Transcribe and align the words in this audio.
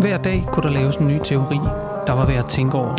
Hver 0.00 0.18
dag 0.18 0.44
kunne 0.46 0.62
der 0.62 0.74
laves 0.74 0.96
en 0.96 1.06
ny 1.06 1.20
teori, 1.24 1.58
der 2.06 2.12
var 2.12 2.26
værd 2.26 2.38
at 2.38 2.46
tænke 2.46 2.78
over. 2.78 2.94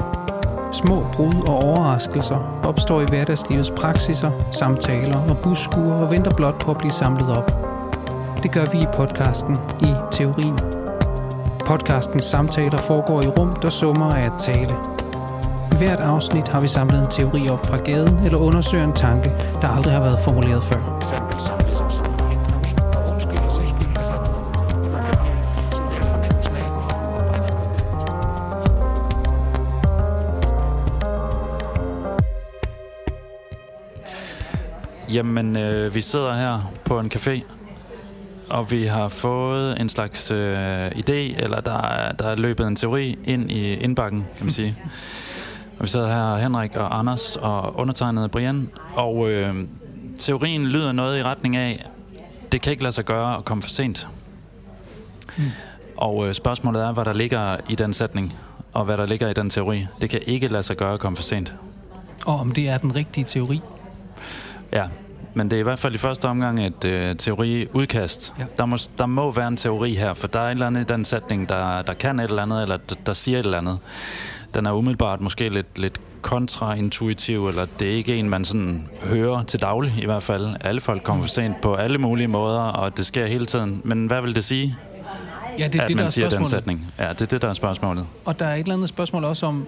Små 0.71 1.05
brud 1.13 1.47
og 1.47 1.55
overraskelser 1.55 2.61
opstår 2.63 3.01
i 3.01 3.05
hverdagslivets 3.05 3.71
praksiser, 3.71 4.31
samtaler 4.51 5.29
og 5.29 5.37
busskuer 5.37 5.93
og 5.93 6.11
venter 6.11 6.31
blot 6.35 6.59
på 6.59 6.71
at 6.71 6.77
blive 6.77 6.91
samlet 6.91 7.37
op. 7.37 7.51
Det 8.43 8.51
gør 8.51 8.65
vi 8.65 8.77
i 8.77 8.85
podcasten 8.93 9.57
i 9.81 9.93
Teorien. 10.11 10.59
Podcastens 11.65 12.23
samtaler 12.23 12.77
foregår 12.77 13.21
i 13.21 13.27
rum, 13.27 13.55
der 13.61 13.69
summer 13.69 14.13
af 14.13 14.25
at 14.25 14.33
tale. 14.39 14.75
I 15.71 15.77
hvert 15.77 15.99
afsnit 15.99 16.47
har 16.47 16.59
vi 16.59 16.67
samlet 16.67 17.01
en 17.01 17.07
teori 17.09 17.49
op 17.49 17.65
fra 17.65 17.77
gaden 17.77 18.19
eller 18.25 18.37
undersøger 18.37 18.83
en 18.83 18.93
tanke, 18.93 19.31
der 19.61 19.67
aldrig 19.67 19.93
har 19.93 20.03
været 20.03 20.19
formuleret 20.19 20.63
før. 20.63 20.97
eksempel 20.97 21.56
Jamen, 35.13 35.55
øh, 35.55 35.95
vi 35.95 36.01
sidder 36.01 36.33
her 36.33 36.73
på 36.85 36.99
en 36.99 37.11
café, 37.15 37.41
og 38.49 38.71
vi 38.71 38.83
har 38.83 39.09
fået 39.09 39.81
en 39.81 39.89
slags 39.89 40.31
øh, 40.31 40.87
idé, 40.87 41.43
eller 41.43 41.61
der 41.61 41.81
er, 41.81 42.11
der 42.11 42.27
er 42.27 42.35
løbet 42.35 42.67
en 42.67 42.75
teori 42.75 43.17
ind 43.23 43.51
i 43.51 43.73
indbakken, 43.73 44.25
kan 44.37 44.45
man 44.45 44.51
sige. 44.51 44.75
og 45.77 45.83
vi 45.83 45.87
sidder 45.87 46.07
her, 46.07 46.37
Henrik 46.37 46.75
og 46.75 46.99
Anders 46.99 47.35
og 47.35 47.79
undertegnet 47.79 48.31
Brian, 48.31 48.69
og 48.93 49.29
øh, 49.29 49.55
teorien 50.19 50.65
lyder 50.65 50.91
noget 50.91 51.19
i 51.19 51.23
retning 51.23 51.55
af, 51.55 51.85
det 52.51 52.61
kan 52.61 52.71
ikke 52.71 52.83
lade 52.83 52.93
sig 52.93 53.05
gøre 53.05 53.37
at 53.37 53.45
komme 53.45 53.63
for 53.63 53.69
sent. 53.69 54.07
Mm. 55.37 55.43
Og 55.97 56.27
øh, 56.27 56.33
spørgsmålet 56.33 56.83
er, 56.83 56.91
hvad 56.91 57.05
der 57.05 57.13
ligger 57.13 57.57
i 57.69 57.75
den 57.75 57.93
sætning, 57.93 58.35
og 58.73 58.85
hvad 58.85 58.97
der 58.97 59.05
ligger 59.05 59.29
i 59.29 59.33
den 59.33 59.49
teori. 59.49 59.87
Det 60.01 60.09
kan 60.09 60.19
ikke 60.25 60.47
lade 60.47 60.63
sig 60.63 60.77
gøre 60.77 60.93
at 60.93 60.99
komme 60.99 61.15
for 61.15 61.23
sent. 61.23 61.53
Og 62.25 62.39
om 62.39 62.51
det 62.51 62.69
er 62.69 62.77
den 62.77 62.95
rigtige 62.95 63.23
teori. 63.23 63.61
Ja, 64.73 64.85
men 65.33 65.49
det 65.51 65.55
er 65.55 65.59
i 65.59 65.63
hvert 65.63 65.79
fald 65.79 65.95
i 65.95 65.97
første 65.97 66.25
omgang 66.25 66.65
et 66.65 66.85
øh, 66.85 67.15
teoriudkast. 67.15 68.33
Ja. 68.39 68.45
Der, 68.57 68.65
må, 68.65 68.77
der 68.97 69.05
må 69.05 69.31
være 69.31 69.47
en 69.47 69.57
teori 69.57 69.93
her, 69.93 70.13
for 70.13 70.27
der 70.27 70.39
er 70.39 70.47
et 70.47 70.51
eller 70.51 70.67
andet 70.67 70.81
i 70.81 70.93
den 70.93 71.05
sætning, 71.05 71.49
der, 71.49 71.81
der 71.81 71.93
kan 71.93 72.19
et 72.19 72.23
eller 72.23 72.43
andet, 72.43 72.61
eller 72.61 72.77
der, 72.77 72.95
der 73.05 73.13
siger 73.13 73.39
et 73.39 73.45
eller 73.45 73.57
andet. 73.57 73.79
Den 74.53 74.65
er 74.65 74.71
umiddelbart 74.71 75.21
måske 75.21 75.49
lidt, 75.49 75.77
lidt 75.79 76.01
kontraintuitiv, 76.21 77.47
eller 77.47 77.65
det 77.79 77.87
er 77.87 77.91
ikke 77.95 78.15
en, 78.15 78.29
man 78.29 78.45
sådan 78.45 78.89
hører 79.03 79.43
til 79.43 79.61
daglig 79.61 79.93
i 79.97 80.05
hvert 80.05 80.23
fald. 80.23 80.55
Alle 80.61 80.81
folk 80.81 81.03
kommer 81.03 81.23
for 81.23 81.29
sent 81.29 81.61
på 81.61 81.75
alle 81.75 81.97
mulige 81.97 82.27
måder, 82.27 82.59
og 82.59 82.97
det 82.97 83.05
sker 83.05 83.25
hele 83.25 83.45
tiden. 83.45 83.81
Men 83.83 84.07
hvad 84.07 84.21
vil 84.21 84.35
det 84.35 84.43
sige, 84.43 84.77
Ja, 85.59 85.67
det 85.67 85.75
er 85.75 85.81
at 85.83 85.87
det, 85.87 85.95
der 85.95 85.95
man 85.95 86.05
er 86.05 86.07
siger 86.09 86.29
den 86.29 86.45
sætning? 86.45 86.93
Ja, 86.99 87.09
det 87.09 87.21
er 87.21 87.25
det, 87.25 87.41
der 87.41 87.49
er 87.49 87.53
spørgsmålet. 87.53 88.05
Og 88.25 88.39
der 88.39 88.45
er 88.45 88.55
et 88.55 88.59
eller 88.59 88.73
andet 88.73 88.89
spørgsmål 88.89 89.23
også 89.23 89.45
om, 89.45 89.65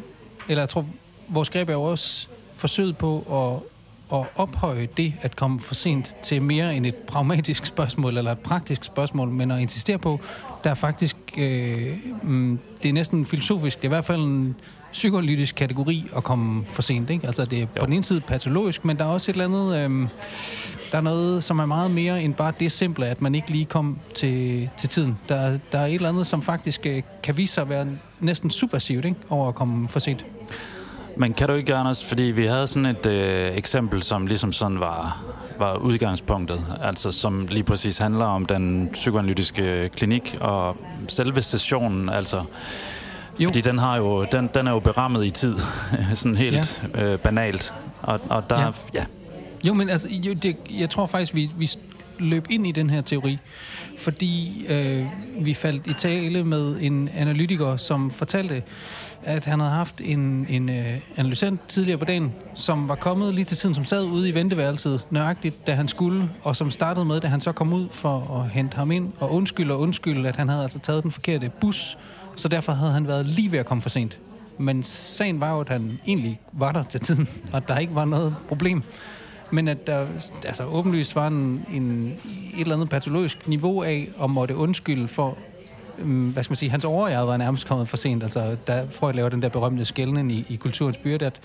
eller 0.50 0.62
jeg 0.62 0.70
tror, 0.70 0.86
vores 1.28 1.50
greb 1.50 1.70
er 1.70 1.74
jo 1.74 1.84
også 1.84 2.28
forsøget 2.56 2.98
på 2.98 3.18
at, 3.20 3.70
at 4.14 4.26
ophøje 4.36 4.88
det 4.98 5.14
at 5.22 5.36
komme 5.36 5.60
for 5.60 5.76
sent 5.76 6.16
til 6.24 6.42
mere 6.42 6.76
end 6.76 6.86
et 6.86 6.96
pragmatisk 6.96 7.66
spørgsmål 7.66 8.18
eller 8.18 8.32
et 8.32 8.40
praktisk 8.40 8.84
spørgsmål, 8.84 9.30
men 9.30 9.52
at 9.52 9.60
insistere 9.60 9.98
på, 9.98 10.20
der 10.64 10.70
er 10.70 10.74
faktisk, 10.74 11.18
øh, 11.38 11.98
mm, 12.24 12.60
det 12.84 12.90
er 12.90 12.94
næsten 12.94 13.26
filosofisk, 13.26 13.78
det 13.78 13.84
er 13.84 13.88
i 13.88 13.96
hvert 13.96 14.06
fald 14.06 14.22
en 14.22 14.56
psykoanalytisk 14.92 15.56
kategori 15.56 16.10
at 16.16 16.24
komme 16.24 16.66
for 16.66 16.82
sent. 16.82 17.10
Ikke? 17.10 17.28
Altså 17.28 17.46
det 17.46 17.62
er 17.62 17.66
på 17.66 17.86
den 17.86 17.94
ene 17.94 18.04
side 18.04 18.22
patologisk, 18.22 18.86
men 18.86 18.98
der 18.98 19.04
er 19.04 19.10
også 19.10 19.32
et 19.32 19.34
eller 19.34 19.46
andet... 19.46 19.92
Øh, 19.92 20.08
der 20.92 20.98
er 20.98 21.02
noget, 21.02 21.44
som 21.44 21.60
er 21.60 21.66
meget 21.66 21.92
mere 21.92 22.24
end 22.24 22.34
bare 22.34 22.54
det 22.60 22.72
simple, 22.72 23.08
at 23.08 23.22
man 23.22 23.36
ikke 23.36 23.52
lige 23.52 23.66
kom 23.66 24.00
til, 24.16 24.70
til 24.78 24.90
tiden. 24.90 25.18
Der, 25.30 25.60
der 25.72 25.80
er 25.80 25.86
et 25.86 25.94
eller 25.94 26.10
andet, 26.10 26.28
som 26.28 26.42
faktisk 26.42 26.86
øh, 26.86 27.04
kan 27.24 27.38
vise 27.38 27.54
sig 27.54 27.62
at 27.62 27.70
være 27.70 27.88
næsten 28.20 28.50
subversivt 28.50 29.06
ikke? 29.06 29.18
over 29.30 29.48
at 29.48 29.56
komme 29.56 29.88
for 29.88 30.00
sent. 30.00 30.26
Men 31.20 31.34
kan 31.34 31.48
du 31.48 31.54
ikke, 31.54 31.76
Anders, 31.76 32.06
fordi 32.06 32.24
vi 32.24 32.46
havde 32.46 32.68
sådan 32.68 32.86
et 32.86 33.06
øh, 33.06 33.58
eksempel, 33.58 34.04
som 34.04 34.28
ligesom 34.28 34.52
sådan 34.52 34.80
var, 34.80 35.24
var 35.58 35.76
udgangspunktet, 35.76 36.66
altså 36.82 37.12
som 37.12 37.48
lige 37.50 37.64
præcis 37.64 37.98
handler 37.98 38.26
om 38.26 38.46
den 38.46 38.90
psykoanalytiske 38.94 39.90
klinik 39.96 40.38
og 40.42 40.78
selve 41.08 41.42
sessionen, 41.42 42.10
altså 42.10 42.44
Jo. 43.40 43.48
fordi 43.48 43.62
den 43.62 43.78
har 43.80 43.98
jo 43.98 44.26
den, 44.32 44.50
den 44.54 44.68
er 44.68 44.72
jo 44.72 44.80
berammet 44.80 45.26
i 45.26 45.30
tid, 45.30 45.56
sådan 46.14 46.38
helt 46.38 46.84
ja. 46.96 47.14
øh, 47.14 47.20
banalt, 47.20 47.74
og, 48.02 48.20
og 48.30 48.50
der 48.50 48.60
Ja. 48.60 48.66
ja. 48.66 48.72
ja, 48.94 49.06
Jo, 49.68 49.74
men 49.74 49.90
altså, 49.90 50.08
jo, 50.10 50.34
det, 50.34 50.56
jeg 50.80 50.90
tror 50.90 51.06
faktisk, 51.06 51.36
vi, 51.36 51.52
vi 51.58 51.72
løb 52.20 52.46
ind 52.50 52.68
i 52.68 52.72
den 52.72 52.90
her 52.90 53.02
teori, 53.02 53.40
fordi 53.98 54.66
øh, 54.70 55.06
vi 55.42 55.54
faldt 55.54 55.88
i 55.88 55.94
tale 55.94 56.44
med 56.44 56.76
en 56.82 57.10
analytiker, 57.16 57.78
som 57.78 58.12
fortalte, 58.12 58.64
at 59.24 59.46
han 59.46 59.60
havde 59.60 59.72
haft 59.72 60.02
en, 60.02 60.46
en 60.50 60.70
øh, 60.70 61.00
analysant 61.18 61.68
tidligere 61.68 61.98
på 61.98 62.06
dagen, 62.06 62.34
som 62.54 62.90
var 62.90 62.96
kommet 62.96 63.34
lige 63.34 63.46
til 63.46 63.58
tiden, 63.58 63.76
som 63.76 63.86
sad 63.86 64.04
ude 64.04 64.30
i 64.30 64.34
venteværelset 64.34 65.08
nøjagtigt, 65.10 65.68
da 65.68 65.74
han 65.74 65.88
skulle, 65.88 66.30
og 66.44 66.56
som 66.56 66.72
startede 66.72 67.06
med, 67.06 67.22
da 67.22 67.28
han 67.28 67.42
så 67.42 67.52
kom 67.52 67.74
ud 67.74 67.88
for 67.92 68.42
at 68.42 68.50
hente 68.52 68.76
ham 68.76 68.92
ind, 68.92 69.12
og 69.20 69.34
undskylde 69.34 69.74
og 69.74 69.80
undskylde, 69.80 70.30
at 70.30 70.36
han 70.36 70.50
havde 70.50 70.64
altså 70.64 70.80
taget 70.80 71.04
den 71.04 71.12
forkerte 71.12 71.52
bus, 71.62 71.98
så 72.36 72.48
derfor 72.48 72.74
havde 72.74 72.92
han 72.92 73.08
været 73.08 73.26
lige 73.26 73.52
ved 73.52 73.60
at 73.60 73.66
komme 73.66 73.82
for 73.82 73.90
sent. 73.90 74.20
Men 74.58 74.84
sagen 74.84 75.40
var 75.40 75.54
jo, 75.54 75.60
at 75.60 75.70
han 75.70 76.00
egentlig 76.08 76.40
var 76.52 76.72
der 76.72 76.84
til 76.84 77.00
tiden, 77.00 77.30
og 77.54 77.68
der 77.68 77.78
ikke 77.78 77.96
var 77.96 78.06
noget 78.06 78.36
problem. 78.48 78.84
Men 79.52 79.68
at 79.68 79.88
der 79.88 80.08
altså, 80.46 80.64
åbenlyst 80.64 81.16
var 81.16 81.28
en, 81.28 81.66
en, 81.74 82.18
et 82.54 82.62
eller 82.62 82.76
andet 82.76 82.90
patologisk 82.90 83.48
niveau 83.48 83.84
af, 83.84 84.10
at 84.24 84.30
måtte 84.30 84.56
undskylde 84.56 85.08
for, 85.08 85.38
hvad 86.06 86.44
skal 86.44 86.52
man 86.52 86.56
sige, 86.58 86.72
hans 86.72 86.86
overjeg 86.86 87.28
var 87.28 87.38
nærmest 87.38 87.68
kommet 87.68 87.88
for 87.88 87.98
sent. 87.98 88.24
Altså, 88.24 88.56
da 88.68 88.86
Freud 88.92 89.14
laver 89.14 89.30
den 89.30 89.42
der 89.42 89.50
berømte 89.50 89.86
skældning 89.86 90.32
i, 90.32 90.46
i 90.50 90.56
kulturens 90.56 90.98
byrde, 90.98 91.26
at, 91.26 91.40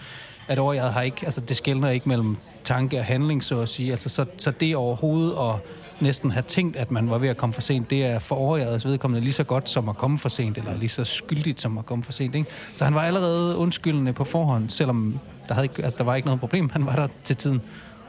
at 0.48 0.58
overjeget 0.58 0.92
har 0.92 1.02
ikke, 1.02 1.20
altså 1.24 1.40
det 1.40 1.56
skældner 1.56 1.88
ikke 1.90 2.08
mellem 2.08 2.36
tanke 2.64 2.98
og 2.98 3.04
handling, 3.04 3.44
så 3.44 3.60
at 3.60 3.68
sige. 3.68 3.90
Altså, 3.90 4.08
så, 4.08 4.24
så 4.36 4.50
det 4.50 4.76
overhovedet 4.76 5.32
at 5.32 5.54
næsten 6.00 6.30
have 6.30 6.42
tænkt, 6.42 6.76
at 6.76 6.90
man 6.90 7.10
var 7.10 7.18
ved 7.18 7.28
at 7.28 7.36
komme 7.36 7.52
for 7.52 7.60
sent, 7.60 7.90
det 7.90 8.04
er 8.04 8.18
for 8.18 8.34
overjegets 8.36 8.86
vedkommende 8.86 9.20
lige 9.24 9.32
så 9.32 9.44
godt 9.44 9.70
som 9.70 9.88
at 9.88 9.96
komme 9.96 10.18
for 10.18 10.28
sent, 10.28 10.58
eller 10.58 10.76
lige 10.78 10.88
så 10.88 11.04
skyldigt 11.04 11.60
som 11.60 11.78
at 11.78 11.86
komme 11.86 12.04
for 12.04 12.12
sent. 12.12 12.34
Ikke? 12.34 12.50
Så 12.76 12.84
han 12.84 12.94
var 12.94 13.02
allerede 13.02 13.56
undskyldende 13.56 14.12
på 14.12 14.24
forhånd, 14.24 14.70
selvom 14.70 15.18
der, 15.48 15.54
havde 15.54 15.64
ikke, 15.64 15.84
altså, 15.84 15.98
der 15.98 16.04
var 16.04 16.14
ikke 16.14 16.26
noget 16.26 16.40
problem. 16.40 16.70
Han 16.70 16.86
var 16.86 16.96
der 16.96 17.08
til 17.24 17.36
tiden. 17.36 17.60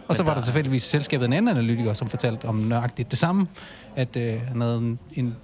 Og 0.07 0.15
så 0.15 0.23
var 0.23 0.33
der- 0.33 0.41
tilfældigvis 0.41 0.83
selskabet 0.83 1.25
en 1.25 1.33
anden 1.33 1.57
analytiker, 1.57 1.93
som 1.93 2.09
fortalte 2.09 2.45
om 2.45 2.55
nøjagtigt 2.55 3.11
det 3.11 3.19
samme, 3.19 3.47
at 3.95 4.15
øh, 4.15 4.41
han 4.47 4.61
havde 4.61 4.77
en, 4.77 4.99
en 5.13 5.35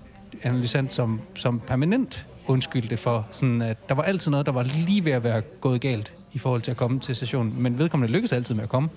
analysant, 0.44 0.94
som, 0.94 1.22
som 1.36 1.60
permanent 1.60 2.26
undskyldte 2.48 2.98
for, 2.98 3.28
sådan 3.32 3.62
at 3.62 3.90
der 3.90 3.96
var 3.96 4.04
altid 4.04 4.32
noget, 4.32 4.46
der 4.46 4.52
var 4.52 4.64
lige 4.64 5.06
ved 5.06 5.12
at 5.12 5.24
være 5.24 5.42
gået 5.42 5.82
galt 5.82 6.14
i 6.34 6.38
forhold 6.40 6.62
til 6.62 6.72
at 6.72 6.78
komme 6.78 7.00
til 7.00 7.16
sessionen. 7.16 7.56
Men 7.58 7.78
vedkommende 7.80 8.14
lykkedes 8.14 8.34
altid 8.34 8.56
med 8.56 8.64
at 8.64 8.70
komme. 8.70 8.90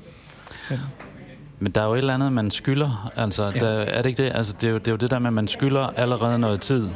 Men, 0.70 0.80
men 1.58 1.72
der 1.72 1.80
er 1.82 1.86
jo 1.86 1.92
et 1.92 1.98
eller 1.98 2.14
andet, 2.14 2.32
man 2.32 2.50
skylder, 2.50 3.10
altså 3.16 3.42
Ja. 3.42 3.50
ja. 3.54 3.58
der, 3.58 3.68
er 3.78 4.02
det 4.02 4.08
ikke 4.08 4.22
det? 4.22 4.32
Altså 4.34 4.54
det 4.60 4.66
er, 4.66 4.72
jo, 4.72 4.78
det 4.78 4.88
er 4.88 4.92
jo 4.92 4.96
det 4.96 5.10
der 5.10 5.18
med, 5.18 5.26
at 5.26 5.32
man 5.32 5.48
skylder 5.48 5.86
allerede 5.96 6.38
noget 6.38 6.60
tid, 6.60 6.88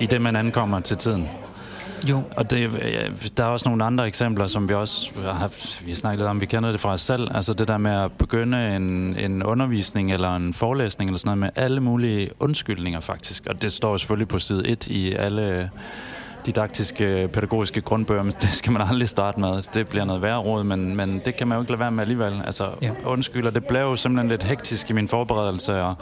i 0.00 0.06
det 0.06 0.22
man 0.22 0.36
ankommer 0.36 0.80
til 0.80 0.96
tiden. 0.96 1.28
Jo, 2.06 2.22
Og 2.36 2.50
det, 2.50 2.70
der 3.36 3.44
er 3.44 3.48
også 3.48 3.68
nogle 3.68 3.84
andre 3.84 4.06
eksempler, 4.06 4.46
som 4.46 4.68
vi 4.68 4.74
også 4.74 5.12
har, 5.24 5.50
vi 5.84 5.90
har 5.90 5.96
snakket 5.96 6.18
lidt 6.18 6.28
om, 6.28 6.40
vi 6.40 6.46
kender 6.46 6.70
det 6.72 6.80
fra 6.80 6.92
os 6.92 7.00
selv. 7.00 7.28
Altså 7.34 7.52
det 7.54 7.68
der 7.68 7.78
med 7.78 7.90
at 7.90 8.12
begynde 8.12 8.76
en, 8.76 9.16
en 9.18 9.42
undervisning 9.42 10.12
eller 10.12 10.36
en 10.36 10.54
forelæsning 10.54 11.10
eller 11.10 11.18
sådan 11.18 11.38
noget 11.38 11.38
med 11.56 11.62
alle 11.64 11.80
mulige 11.80 12.28
undskyldninger 12.40 13.00
faktisk. 13.00 13.46
Og 13.46 13.62
det 13.62 13.72
står 13.72 13.96
selvfølgelig 13.96 14.28
på 14.28 14.38
side 14.38 14.68
1 14.68 14.86
i 14.86 15.12
alle 15.12 15.70
didaktiske, 16.46 17.28
pædagogiske 17.32 17.80
grundbøger, 17.80 18.22
men 18.22 18.32
det 18.32 18.48
skal 18.48 18.72
man 18.72 18.82
aldrig 18.82 19.08
starte 19.08 19.40
med. 19.40 19.62
Det 19.74 19.88
bliver 19.88 20.04
noget 20.04 20.22
værre 20.22 20.38
råd, 20.38 20.64
men, 20.64 20.96
men 20.96 21.22
det 21.24 21.36
kan 21.36 21.48
man 21.48 21.56
jo 21.56 21.62
ikke 21.62 21.72
lade 21.72 21.80
være 21.80 21.90
med 21.90 22.00
alligevel. 22.02 22.42
Altså 22.46 22.64
Ja. 22.82 22.86
ja. 22.86 22.92
undskylder, 23.04 23.50
det 23.50 23.64
blev 23.64 23.80
jo 23.80 23.96
simpelthen 23.96 24.28
lidt 24.28 24.42
hektisk 24.42 24.90
i 24.90 24.92
min 24.92 25.08
forberedelse, 25.08 25.82
og 25.82 25.94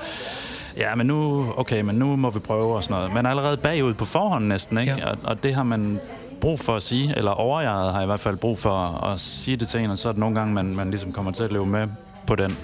Ja, 0.76 0.94
men 0.94 1.06
nu, 1.06 1.46
okay, 1.56 1.80
men 1.80 1.94
nu 1.96 2.16
må 2.16 2.30
vi 2.30 2.38
prøve 2.38 2.74
og 2.74 2.84
sådan 2.84 2.96
noget. 2.96 3.14
Men 3.14 3.26
allerede 3.26 3.56
bagud 3.56 3.94
på 3.94 4.04
forhånd 4.04 4.46
næsten, 4.46 4.78
ikke? 4.78 4.94
Ja. 4.98 5.10
Og, 5.10 5.16
og 5.24 5.42
det 5.42 5.54
har 5.54 5.62
man 5.62 6.00
brug 6.40 6.60
for 6.60 6.76
at 6.76 6.82
sige, 6.82 7.16
eller 7.16 7.30
overjeget 7.30 7.92
har 7.92 8.02
i 8.02 8.06
hvert 8.06 8.20
fald 8.20 8.36
brug 8.36 8.58
for 8.58 9.04
at 9.04 9.20
sige 9.20 9.56
det 9.56 9.68
til 9.68 9.80
en, 9.80 9.90
og 9.90 9.98
så 9.98 10.08
er 10.08 10.12
det 10.12 10.20
nogle 10.20 10.38
gange, 10.38 10.54
man, 10.54 10.76
man 10.76 10.90
ligesom 10.90 11.12
kommer 11.12 11.32
til 11.32 11.44
at 11.44 11.52
leve 11.52 11.66
med 11.66 11.88
på 12.26 12.36
den. 12.36 12.56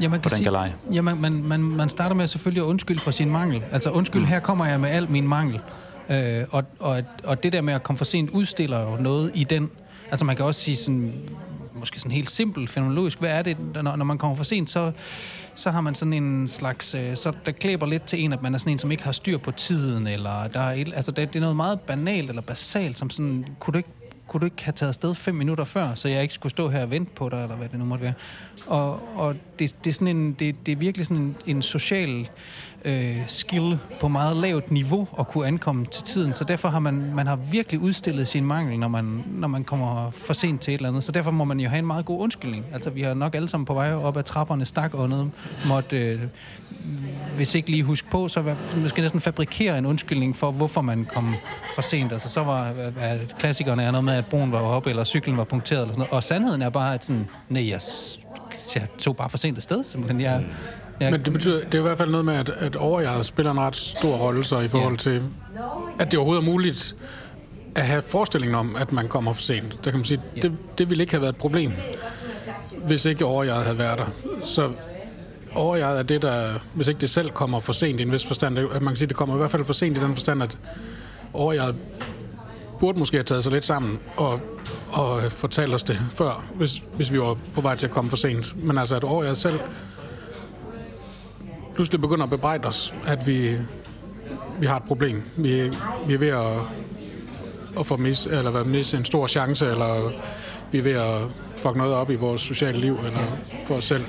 Ja, 0.00 0.08
man 0.08 0.20
på 0.20 0.28
den 0.36 0.44
galej. 0.44 0.70
Ja, 0.92 1.00
man, 1.00 1.16
man, 1.16 1.32
man, 1.44 1.60
man 1.60 1.88
starter 1.88 2.14
med 2.14 2.26
selvfølgelig 2.26 2.60
at 2.62 2.66
undskylde 2.66 3.00
for 3.00 3.10
sin 3.10 3.30
mangel. 3.30 3.62
Altså 3.72 3.90
undskyld, 3.90 4.22
mm. 4.22 4.28
her 4.28 4.40
kommer 4.40 4.66
jeg 4.66 4.80
med 4.80 4.90
al 4.90 5.10
min 5.10 5.28
mangel. 5.28 5.60
Øh, 6.10 6.44
og, 6.50 6.64
og, 6.78 7.02
og 7.24 7.42
det 7.42 7.52
der 7.52 7.60
med 7.60 7.74
at 7.74 7.82
komme 7.82 7.98
for 7.98 8.04
sent 8.04 8.30
udstiller 8.30 8.80
jo 8.80 8.96
noget 9.00 9.30
i 9.34 9.44
den. 9.44 9.70
Altså 10.10 10.24
man 10.24 10.36
kan 10.36 10.44
også 10.44 10.60
sige 10.60 10.76
sådan, 10.76 11.12
måske 11.86 12.00
sådan 12.00 12.12
helt 12.12 12.30
simpelt 12.30 12.70
fenomenologisk, 12.70 13.18
hvad 13.18 13.30
er 13.30 13.42
det, 13.42 13.56
når, 13.74 13.96
når 13.96 14.04
man 14.04 14.18
kommer 14.18 14.36
for 14.36 14.44
sent, 14.44 14.70
så, 14.70 14.92
så 15.54 15.70
har 15.70 15.80
man 15.80 15.94
sådan 15.94 16.12
en 16.12 16.48
slags, 16.48 16.94
øh, 16.94 17.16
så 17.16 17.32
der 17.46 17.52
klæber 17.52 17.86
lidt 17.86 18.02
til 18.02 18.24
en, 18.24 18.32
at 18.32 18.42
man 18.42 18.54
er 18.54 18.58
sådan 18.58 18.72
en, 18.72 18.78
som 18.78 18.90
ikke 18.90 19.04
har 19.04 19.12
styr 19.12 19.38
på 19.38 19.50
tiden, 19.50 20.06
eller 20.06 20.48
der 20.48 20.60
er 20.60 20.72
et, 20.72 20.92
altså 20.94 21.10
det, 21.10 21.28
det 21.28 21.36
er 21.36 21.40
noget 21.40 21.56
meget 21.56 21.80
banalt 21.80 22.28
eller 22.28 22.42
basalt, 22.42 22.98
som 22.98 23.10
sådan, 23.10 23.46
kunne 23.58 23.72
du 23.72 23.78
ikke 23.78 23.88
kunne 24.26 24.40
du 24.40 24.44
ikke 24.44 24.64
have 24.64 24.72
taget 24.72 24.88
afsted 24.88 25.14
fem 25.14 25.34
minutter 25.34 25.64
før, 25.64 25.94
så 25.94 26.08
jeg 26.08 26.22
ikke 26.22 26.34
skulle 26.34 26.50
stå 26.50 26.68
her 26.68 26.82
og 26.82 26.90
vente 26.90 27.12
på 27.14 27.28
dig, 27.28 27.42
eller 27.42 27.56
hvad 27.56 27.68
det 27.68 27.78
nu 27.78 27.84
måtte 27.84 28.04
være. 28.04 28.12
Og, 28.66 29.18
og 29.18 29.36
det, 29.58 29.84
det, 29.84 29.90
er 29.90 29.94
sådan 29.94 30.16
en, 30.16 30.32
det, 30.32 30.66
det 30.66 30.72
er 30.72 30.76
virkelig 30.76 31.06
sådan 31.06 31.22
en, 31.22 31.36
en 31.46 31.62
social 31.62 32.28
øh, 32.86 33.16
skill 33.26 33.78
på 34.00 34.08
meget 34.08 34.36
lavt 34.36 34.70
niveau 34.70 35.08
at 35.18 35.28
kunne 35.28 35.46
ankomme 35.46 35.86
til 35.86 36.04
tiden. 36.04 36.34
Så 36.34 36.44
derfor 36.44 36.68
har 36.68 36.78
man, 36.78 37.14
man 37.14 37.26
har 37.26 37.36
virkelig 37.36 37.80
udstillet 37.80 38.28
sin 38.28 38.44
mangel, 38.44 38.78
når 38.78 38.88
man, 38.88 39.24
når 39.26 39.48
man 39.48 39.64
kommer 39.64 40.10
for 40.10 40.32
sent 40.32 40.60
til 40.60 40.74
et 40.74 40.78
eller 40.78 40.88
andet. 40.88 41.04
Så 41.04 41.12
derfor 41.12 41.30
må 41.30 41.44
man 41.44 41.60
jo 41.60 41.68
have 41.68 41.78
en 41.78 41.86
meget 41.86 42.04
god 42.04 42.20
undskyldning. 42.20 42.66
Altså, 42.72 42.90
vi 42.90 43.02
har 43.02 43.14
nok 43.14 43.34
alle 43.34 43.48
sammen 43.48 43.64
på 43.64 43.74
vej 43.74 43.92
op 43.92 44.16
ad 44.16 44.22
trapperne 44.22 44.64
stak 44.64 44.94
og 44.94 45.08
noget, 45.08 45.30
måtte, 45.68 45.98
øh, 45.98 46.20
hvis 47.36 47.54
ikke 47.54 47.70
lige 47.70 47.82
huske 47.82 48.10
på, 48.10 48.28
så 48.28 48.40
var, 48.40 48.56
måske 48.76 49.00
næsten 49.00 49.20
fabrikere 49.20 49.78
en 49.78 49.86
undskyldning 49.86 50.36
for, 50.36 50.50
hvorfor 50.50 50.80
man 50.80 51.04
kom 51.14 51.34
for 51.74 51.82
sent. 51.82 52.12
Altså, 52.12 52.28
så 52.28 52.44
var 52.44 52.72
at 53.00 53.34
klassikerne 53.38 53.82
er 53.82 53.90
noget 53.90 54.04
med, 54.04 54.14
at 54.14 54.26
broen 54.26 54.52
var 54.52 54.58
oppe, 54.58 54.90
eller 54.90 55.04
cyklen 55.04 55.36
var 55.36 55.44
punkteret, 55.44 55.80
eller 55.80 55.92
sådan 55.92 56.00
noget. 56.00 56.12
Og 56.12 56.22
sandheden 56.22 56.62
er 56.62 56.70
bare, 56.70 56.94
at 56.94 57.04
sådan, 57.04 57.28
nej, 57.48 57.68
jeg, 57.68 57.80
jeg 58.74 58.86
tog 58.98 59.16
bare 59.16 59.30
for 59.30 59.38
sent 59.38 59.56
afsted, 59.56 59.84
simpelthen. 59.84 60.20
Jeg, 60.20 60.40
mm 60.40 60.46
jeg, 61.00 61.10
Men 61.10 61.24
det 61.24 61.32
betyder, 61.32 61.64
det 61.64 61.74
er 61.74 61.78
i 61.78 61.82
hvert 61.82 61.98
fald 61.98 62.10
noget 62.10 62.24
med, 62.24 62.34
at, 62.34 62.48
at 62.50 62.76
overjeget 62.76 63.26
spiller 63.26 63.52
en 63.52 63.60
ret 63.60 63.76
stor 63.76 64.16
rolle 64.16 64.44
så 64.44 64.58
i 64.58 64.68
forhold 64.68 64.92
Ja. 64.92 64.96
til, 64.96 65.22
at 65.98 66.10
det 66.10 66.18
overhovedet 66.18 66.46
er 66.46 66.50
muligt 66.52 66.96
at 67.74 67.86
have 67.86 68.02
forestillingen 68.02 68.54
om, 68.54 68.76
at 68.76 68.92
man 68.92 69.08
kommer 69.08 69.32
for 69.32 69.42
sent. 69.42 69.84
Der 69.84 69.90
kan 69.90 69.98
man 69.98 70.04
sige, 70.04 70.20
Ja. 70.36 70.40
det, 70.40 70.52
det 70.78 70.90
ville 70.90 71.02
ikke 71.02 71.12
have 71.12 71.20
været 71.22 71.32
et 71.32 71.38
problem, 71.40 71.72
hvis 72.86 73.04
ikke 73.04 73.24
overjeget 73.24 73.64
havde 73.64 73.78
været 73.78 73.98
der. 73.98 74.06
Så 74.44 74.70
overjeget 75.54 75.98
er 75.98 76.02
det, 76.02 76.22
der, 76.22 76.54
hvis 76.74 76.88
ikke 76.88 77.00
det 77.00 77.10
selv 77.10 77.30
kommer 77.30 77.60
for 77.60 77.72
sent 77.72 78.00
i 78.00 78.02
en 78.02 78.12
vis 78.12 78.26
forstand, 78.26 78.58
at 78.58 78.70
man 78.82 78.86
kan 78.88 78.96
sige, 78.96 79.08
det 79.08 79.16
kommer 79.16 79.34
i 79.34 79.38
hvert 79.38 79.50
fald 79.50 79.64
for 79.64 79.72
sent 79.72 79.98
i 79.98 80.00
den 80.00 80.14
forstand, 80.14 80.42
at 80.42 80.58
overjeget 81.32 81.74
burde 82.80 82.98
måske 82.98 83.16
have 83.16 83.24
taget 83.24 83.42
sig 83.42 83.52
lidt 83.52 83.64
sammen 83.64 83.98
og, 84.16 84.40
og 84.92 85.22
fortalt 85.22 85.74
os 85.74 85.82
det 85.82 85.98
før, 86.14 86.44
hvis, 86.54 86.82
hvis 86.96 87.12
vi 87.12 87.20
var 87.20 87.36
på 87.54 87.60
vej 87.60 87.76
til 87.76 87.86
at 87.86 87.92
komme 87.92 88.10
for 88.10 88.16
sent. 88.16 88.64
Men 88.64 88.78
altså, 88.78 88.96
at 88.96 89.04
overjeget 89.04 89.36
selv 89.36 89.58
pludselig 91.76 92.00
begynder 92.00 92.24
at 92.24 92.30
bebrejde 92.30 92.68
os, 92.68 92.94
at 93.06 93.26
vi, 93.26 93.56
vi 94.60 94.66
har 94.66 94.76
et 94.76 94.82
problem. 94.82 95.22
Vi, 95.36 95.70
vi 96.06 96.14
er 96.14 96.18
ved 96.18 96.28
at, 96.28 96.58
at 97.80 97.86
få 97.86 97.96
mis, 97.96 98.26
eller 98.26 98.50
hvad, 98.50 98.64
mis 98.64 98.94
en 98.94 99.04
stor 99.04 99.26
chance, 99.26 99.66
eller 99.66 100.10
vi 100.72 100.78
er 100.78 100.82
ved 100.82 100.92
at 100.92 101.20
fuck 101.56 101.76
noget 101.76 101.94
op 101.94 102.10
i 102.10 102.14
vores 102.14 102.42
sociale 102.42 102.78
liv, 102.78 102.98
eller 103.06 103.20
for 103.66 103.74
os 103.74 103.84
selv. 103.84 104.04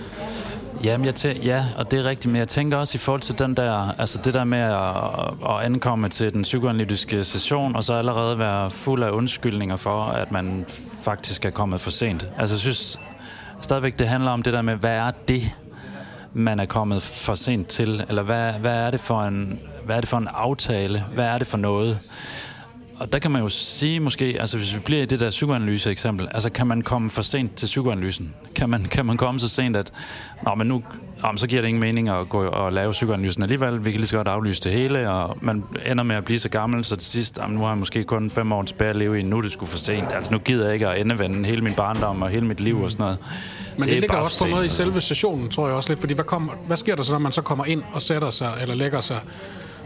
Jamen, 0.84 1.06
jeg 1.06 1.14
tæ- 1.20 1.46
ja, 1.46 1.66
og 1.78 1.92
det 1.92 2.00
er 2.00 2.04
rigtigt, 2.04 2.32
men 2.32 2.40
jeg 2.40 2.48
tænker 2.48 2.78
også 2.78 2.96
i 2.96 3.00
forhold 3.00 3.22
til 3.22 3.40
den 3.40 3.58
der, 3.58 3.92
altså 4.00 4.22
det 4.26 4.34
der 4.34 4.44
med 4.44 4.58
at, 4.60 5.50
at 5.50 5.66
ankomme 5.66 6.10
til 6.10 6.34
den 6.34 6.42
psykoanalytiske 6.42 7.24
session, 7.24 7.76
og 7.76 7.84
så 7.84 7.94
allerede 7.94 8.40
være 8.40 8.72
fuld 8.72 9.04
af 9.04 9.10
undskyldninger 9.12 9.76
for, 9.76 10.04
at 10.04 10.32
man 10.32 10.66
faktisk 11.02 11.46
er 11.46 11.50
kommet 11.50 11.82
for 11.82 11.92
sent. 11.92 12.28
Altså 12.38 12.56
jeg 12.56 12.60
synes 12.60 13.00
stadigvæk, 13.62 14.00
det 14.00 14.08
handler 14.08 14.32
om 14.32 14.44
det 14.44 14.54
der 14.54 14.62
med, 14.62 14.76
hvad 14.76 14.98
er 14.98 15.12
det, 15.28 15.44
man 16.34 16.60
er 16.60 16.66
kommet 16.66 17.04
for 17.04 17.36
sent 17.36 17.68
til, 17.68 18.06
eller 18.10 18.24
hvad, 18.24 18.54
hvad, 18.54 18.86
er 18.88 18.92
det 18.92 19.02
for 19.02 19.22
en, 19.22 19.60
hvad 19.86 19.96
er 19.96 20.00
det 20.00 20.10
for 20.10 20.18
en 20.18 20.28
aftale, 20.28 21.04
hvad 21.14 21.26
er 21.26 21.38
det 21.38 21.48
for 21.48 21.58
noget? 21.58 22.00
Og 23.00 23.14
der 23.14 23.20
kan 23.20 23.32
man 23.32 23.42
jo 23.42 23.50
sige 23.50 24.00
måske, 24.00 24.38
altså 24.40 24.58
hvis 24.58 24.76
vi 24.76 24.80
bliver 24.86 25.02
i 25.02 25.06
det 25.06 25.20
der 25.20 25.30
psykoanalyse 25.30 25.92
eksempel, 25.92 26.28
altså 26.32 26.50
kan 26.50 26.68
man 26.68 26.82
komme 26.82 27.10
for 27.10 27.22
sent 27.22 27.56
til 27.56 27.66
psykoanalysen? 27.66 28.34
Kan 28.56 28.70
man, 28.70 28.84
kan 28.84 29.06
man 29.06 29.18
komme 29.18 29.40
så 29.40 29.48
sent, 29.48 29.78
at 29.78 29.94
Nå, 30.44 30.56
men 30.56 30.68
nu 30.68 30.84
men 31.24 31.38
så 31.38 31.48
giver 31.48 31.62
det 31.62 31.68
ingen 31.68 31.82
mening 31.82 32.10
at 32.10 32.30
gå 32.30 32.46
og 32.46 32.74
lave 32.74 32.92
psykoanalysen 32.92 33.44
alligevel. 33.44 33.86
Vi 33.86 33.92
kan 33.92 34.00
lige 34.00 34.08
så 34.08 34.16
godt 34.16 34.28
aflyse 34.28 34.62
det 34.62 34.72
hele, 34.72 35.10
og 35.10 35.38
man 35.42 35.64
ender 35.86 36.04
med 36.04 36.16
at 36.16 36.26
blive 36.26 36.40
så 36.40 36.50
gammel, 36.50 36.86
så 36.86 36.96
til 36.96 37.08
sidst, 37.12 37.38
jamen, 37.38 37.58
nu 37.58 37.62
har 37.62 37.70
jeg 37.70 37.78
måske 37.78 38.04
kun 38.04 38.30
fem 38.30 38.52
år 38.52 38.64
tilbage 38.64 38.90
at 38.90 38.96
leve 38.96 39.20
i, 39.20 39.24
nu 39.24 39.38
er 39.38 39.42
det 39.42 39.52
sgu 39.52 39.66
for 39.66 39.78
sent. 39.78 40.12
Altså 40.16 40.32
nu 40.32 40.40
gider 40.40 40.66
jeg 40.66 40.74
ikke 40.74 40.88
at 40.88 41.02
endevende 41.02 41.50
hele 41.50 41.62
min 41.62 41.74
barndom 41.74 42.22
og 42.22 42.30
hele 42.30 42.46
mit 42.46 42.60
liv 42.60 42.82
og 42.82 42.92
sådan 42.92 43.04
noget. 43.04 43.18
Men 43.78 43.86
det, 43.86 43.94
det 43.94 44.02
ligger 44.02 44.18
også 44.18 44.46
på 44.46 44.50
noget 44.50 44.66
i 44.66 44.70
selve 44.70 45.02
sessionen, 45.02 45.50
tror 45.50 45.68
jeg 45.68 45.76
også 45.76 45.90
lidt. 45.90 46.00
Fordi 46.00 46.14
hvad, 46.14 46.26
kommer, 46.26 46.54
hvad 46.68 46.78
sker 46.78 46.96
der 46.96 47.04
så, 47.04 47.12
når 47.12 47.20
man 47.20 47.32
så 47.32 47.42
kommer 47.42 47.66
ind 47.66 47.84
og 47.92 48.02
sætter 48.02 48.30
sig, 48.30 48.52
eller 48.62 48.76
lægger 48.76 49.00
sig? 49.02 49.18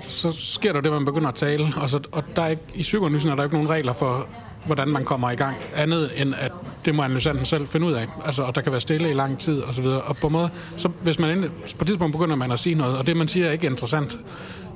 Så 0.01 0.31
sker 0.33 0.73
der 0.73 0.81
det, 0.81 0.89
at 0.89 0.93
man 0.93 1.05
begynder 1.05 1.27
at 1.27 1.35
tale. 1.35 1.73
Og, 1.77 1.89
så, 1.89 1.99
og 2.11 2.23
der 2.35 2.41
er 2.41 2.47
ikke, 2.47 2.63
i 2.73 2.81
psykoanalysen 2.81 3.29
er 3.29 3.35
der 3.35 3.43
ikke 3.43 3.55
nogen 3.55 3.69
regler 3.69 3.93
for, 3.93 4.27
hvordan 4.65 4.87
man 4.87 5.05
kommer 5.05 5.31
i 5.31 5.35
gang. 5.35 5.55
Andet 5.75 6.11
end, 6.15 6.33
at 6.39 6.51
det 6.85 6.95
må 6.95 7.03
analysanten 7.03 7.45
selv 7.45 7.67
finde 7.67 7.87
ud 7.87 7.93
af. 7.93 8.07
Altså, 8.25 8.43
og 8.43 8.55
der 8.55 8.61
kan 8.61 8.71
være 8.71 8.81
stille 8.81 9.09
i 9.09 9.13
lang 9.13 9.39
tid, 9.39 9.61
og 9.61 9.73
så 9.73 9.81
videre. 9.81 10.01
Og 10.01 10.15
på 10.15 10.27
en 10.27 10.33
måde, 10.33 10.49
så 10.77 10.87
hvis 10.87 11.19
man 11.19 11.29
endelig, 11.29 11.51
på 11.51 11.81
et 11.81 11.87
tidspunkt 11.87 12.11
begynder 12.11 12.35
man 12.35 12.51
at 12.51 12.59
sige 12.59 12.75
noget, 12.75 12.97
og 12.97 13.07
det, 13.07 13.17
man 13.17 13.27
siger, 13.27 13.47
er 13.47 13.51
ikke 13.51 13.67
interessant. 13.67 14.19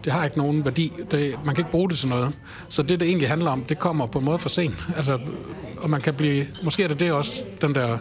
Det 0.06 0.14
har 0.14 0.24
ikke 0.24 0.38
nogen 0.38 0.66
værdi. 0.66 0.94
Det, 1.12 1.36
man 1.46 1.56
kan 1.56 1.62
ikke 1.62 1.72
bruge 1.72 1.90
det 1.90 1.98
til 1.98 2.10
noget. 2.10 2.34
Så 2.70 2.82
det, 2.82 3.00
det 3.00 3.08
egentlig 3.08 3.30
handler 3.30 3.52
om, 3.52 3.64
det 3.64 3.80
kommer 3.80 4.06
på 4.06 4.20
en 4.20 4.26
måde 4.26 4.40
for 4.40 4.50
sent. 4.50 4.88
Altså, 4.96 5.20
og 5.78 5.90
man 5.90 6.02
kan 6.02 6.14
blive... 6.14 6.46
Måske 6.64 6.84
er 6.84 6.88
det 6.88 7.00
det 7.00 7.12
også, 7.12 7.46
den 7.62 7.76
der 7.76 7.98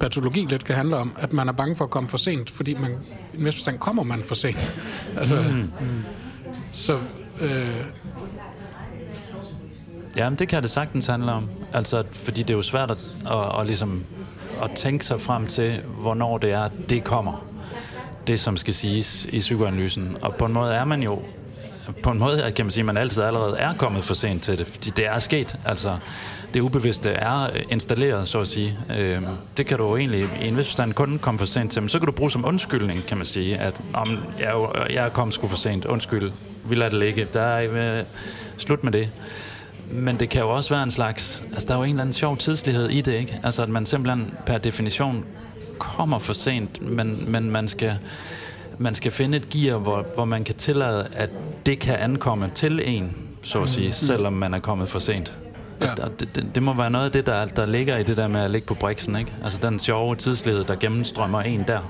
patologi 0.00 0.46
lidt 0.50 0.64
kan 0.64 0.74
handle 0.74 0.96
om, 0.96 1.12
at 1.18 1.32
man 1.32 1.48
er 1.48 1.52
bange 1.52 1.76
for 1.76 1.84
at 1.84 1.90
komme 1.90 2.08
for 2.08 2.18
sent, 2.18 2.50
fordi 2.50 2.74
man, 2.74 2.90
i 3.34 3.38
en 3.38 3.44
vis 3.44 3.54
forstand 3.54 3.78
kommer 3.78 4.02
man 4.02 4.22
for 4.22 4.34
sent. 4.34 4.74
Altså, 5.16 5.36
mm. 5.36 5.70
Så 6.72 6.98
øh, 7.40 7.66
Jamen, 10.20 10.38
det 10.38 10.48
kan 10.48 10.62
det 10.62 10.70
sagtens 10.70 11.06
handle 11.06 11.32
om. 11.32 11.50
Altså, 11.72 12.04
fordi 12.12 12.42
det 12.42 12.50
er 12.50 12.56
jo 12.56 12.62
svært 12.62 12.90
at, 12.90 12.98
at, 13.30 13.60
at, 13.60 13.66
ligesom, 13.66 14.04
at 14.62 14.70
tænke 14.70 15.04
sig 15.06 15.20
frem 15.20 15.46
til, 15.46 15.80
hvornår 15.98 16.38
det 16.38 16.52
er, 16.52 16.68
det 16.88 17.04
kommer. 17.04 17.44
Det, 18.26 18.40
som 18.40 18.56
skal 18.56 18.74
siges 18.74 19.26
i 19.32 19.38
psykoanalysen. 19.38 20.16
Og 20.22 20.34
på 20.34 20.44
en 20.44 20.52
måde 20.52 20.74
er 20.74 20.84
man 20.84 21.02
jo 21.02 21.22
på 22.02 22.10
en 22.10 22.18
måde 22.18 22.52
kan 22.56 22.64
man 22.64 22.70
sige, 22.70 22.82
at 22.82 22.86
man 22.86 22.96
altid 22.96 23.22
allerede 23.22 23.56
er 23.58 23.74
kommet 23.74 24.04
for 24.04 24.14
sent 24.14 24.42
til 24.42 24.58
det, 24.58 24.66
fordi 24.66 24.90
det 24.90 25.06
er 25.06 25.18
sket. 25.18 25.56
Altså, 25.64 25.96
det 26.54 26.60
ubevidste 26.60 27.10
er 27.10 27.48
installeret, 27.70 28.28
så 28.28 28.40
at 28.40 28.48
sige. 28.48 28.78
Øh, 28.98 29.22
det 29.56 29.66
kan 29.66 29.78
du 29.78 29.88
jo 29.88 29.96
egentlig 29.96 30.28
i 30.42 30.48
en 30.48 30.56
vis 30.56 30.66
forstand 30.66 30.92
kun 30.92 31.18
komme 31.18 31.38
for 31.38 31.46
sent 31.46 31.72
til, 31.72 31.82
men 31.82 31.88
så 31.88 31.98
kan 31.98 32.06
du 32.06 32.12
bruge 32.12 32.30
som 32.30 32.44
undskyldning, 32.44 33.06
kan 33.06 33.16
man 33.16 33.26
sige, 33.26 33.58
at 33.58 33.80
om, 33.94 34.08
jeg, 34.38 34.46
er 34.46 34.52
jo, 34.52 34.72
jeg 34.90 35.04
er 35.04 35.08
kommet 35.08 35.34
sgu 35.34 35.48
for 35.48 35.56
sent, 35.56 35.84
undskyld, 35.84 36.32
vi 36.64 36.74
lader 36.74 36.90
det 36.90 36.98
ligge, 36.98 37.26
der 37.34 37.42
er 37.42 37.98
øh, 37.98 38.04
slut 38.56 38.84
med 38.84 38.92
det. 38.92 39.10
Men 39.92 40.20
det 40.20 40.28
kan 40.28 40.40
jo 40.40 40.50
også 40.50 40.74
være 40.74 40.82
en 40.82 40.90
slags... 40.90 41.44
Altså, 41.52 41.68
der 41.68 41.74
er 41.74 41.78
jo 41.78 41.84
en 41.84 41.90
eller 41.90 42.02
anden 42.02 42.12
sjov 42.12 42.36
tidslighed 42.36 42.88
i 42.88 43.00
det, 43.00 43.12
ikke? 43.12 43.40
Altså, 43.42 43.62
at 43.62 43.68
man 43.68 43.86
simpelthen 43.86 44.34
per 44.46 44.58
definition 44.58 45.24
kommer 45.78 46.18
for 46.18 46.32
sent, 46.32 46.82
men, 46.82 47.24
men 47.30 47.50
man 47.50 47.68
skal 47.68 47.98
man 48.78 48.94
skal 48.94 49.12
finde 49.12 49.36
et 49.36 49.48
gear, 49.48 49.78
hvor, 49.78 50.06
hvor 50.14 50.24
man 50.24 50.44
kan 50.44 50.54
tillade, 50.54 51.08
at 51.12 51.30
det 51.66 51.78
kan 51.78 51.94
ankomme 51.94 52.50
til 52.54 52.80
en, 52.84 53.16
så 53.42 53.62
at 53.62 53.68
sige, 53.68 53.86
mm. 53.86 53.92
selvom 53.92 54.32
man 54.32 54.54
er 54.54 54.58
kommet 54.58 54.88
for 54.88 54.98
sent. 54.98 55.36
Ja. 55.80 56.04
Og 56.04 56.20
det, 56.20 56.34
det, 56.34 56.54
det 56.54 56.62
må 56.62 56.74
være 56.74 56.90
noget 56.90 57.04
af 57.04 57.12
det, 57.12 57.26
der, 57.26 57.46
der 57.46 57.66
ligger 57.66 57.96
i 57.96 58.02
det 58.02 58.16
der 58.16 58.28
med 58.28 58.40
at 58.40 58.50
ligge 58.50 58.66
på 58.66 58.74
briksen, 58.74 59.16
ikke? 59.16 59.32
Altså 59.44 59.58
den 59.62 59.78
sjove 59.78 60.16
tidslighed, 60.16 60.64
der 60.64 60.74
gennemstrømmer 60.74 61.40
en 61.40 61.64
der. 61.66 61.80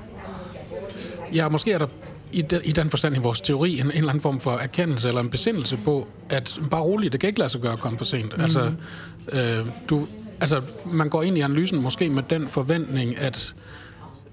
ja, 1.33 1.49
måske 1.49 1.71
er 1.71 1.77
der 1.77 1.87
i, 2.33 2.41
de, 2.41 2.61
i 2.63 2.71
den 2.71 2.89
forstand 2.89 3.15
i 3.15 3.19
vores 3.19 3.41
teori 3.41 3.79
en, 3.79 3.85
en 3.85 3.91
eller 3.91 4.09
anden 4.09 4.21
form 4.21 4.39
for 4.39 4.51
erkendelse 4.51 5.07
eller 5.07 5.21
en 5.21 5.29
besindelse 5.29 5.77
på, 5.77 6.07
at 6.29 6.59
bare 6.71 6.81
roligt, 6.81 7.11
det 7.11 7.19
kan 7.19 7.27
ikke 7.27 7.39
lade 7.39 7.49
sig 7.49 7.61
gøre 7.61 7.73
at 7.73 7.79
komme 7.79 7.97
for 7.97 8.05
sent. 8.05 8.37
Mm. 8.37 8.43
Altså, 8.43 8.71
øh, 9.31 9.65
du, 9.89 10.07
altså, 10.41 10.61
man 10.85 11.09
går 11.09 11.23
ind 11.23 11.37
i 11.37 11.41
analysen 11.41 11.81
måske 11.81 12.09
med 12.09 12.23
den 12.29 12.47
forventning, 12.47 13.17
at 13.17 13.53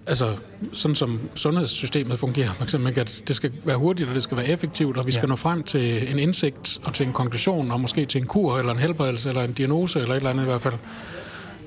altså, 0.07 0.37
sådan 0.73 0.95
som 0.95 1.21
sundhedssystemet 1.35 2.19
fungerer, 2.19 2.53
for 2.55 2.65
eksempel, 2.65 2.89
ikke, 2.89 3.01
at 3.01 3.23
det 3.29 3.37
skal 3.37 3.53
være 3.65 3.77
hurtigt, 3.77 4.09
og 4.09 4.15
det 4.15 4.23
skal 4.23 4.37
være 4.37 4.47
effektivt, 4.49 4.99
og 4.99 5.07
vi 5.07 5.13
skal 5.13 5.27
Ja. 5.27 5.29
nå 5.29 5.37
frem 5.37 5.63
til 5.63 6.11
en 6.11 6.19
indsigt, 6.19 6.79
og 6.87 6.95
til 6.95 7.07
en 7.07 7.13
konklusion, 7.13 7.71
og 7.71 7.81
måske 7.81 8.05
til 8.05 8.21
en 8.21 8.27
kur, 8.27 8.59
eller 8.59 8.73
en 8.73 8.79
helbredelse, 8.79 9.29
eller 9.29 9.43
en 9.43 9.53
diagnose, 9.53 10.01
eller 10.01 10.15
et 10.15 10.17
eller 10.17 10.31
andet 10.31 10.43
i 10.43 10.47
hvert 10.47 10.63
fald. 10.63 10.75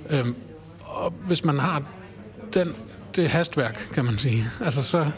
Øhm, 0.09 0.35
og 0.79 1.13
hvis 1.27 1.43
man 1.45 1.59
har 1.59 1.83
den, 2.53 2.73
det 3.15 3.29
hastværk, 3.29 3.89
kan 3.93 4.05
man 4.05 4.17
sige, 4.17 4.45
altså 4.61 4.83
så, 4.83 5.11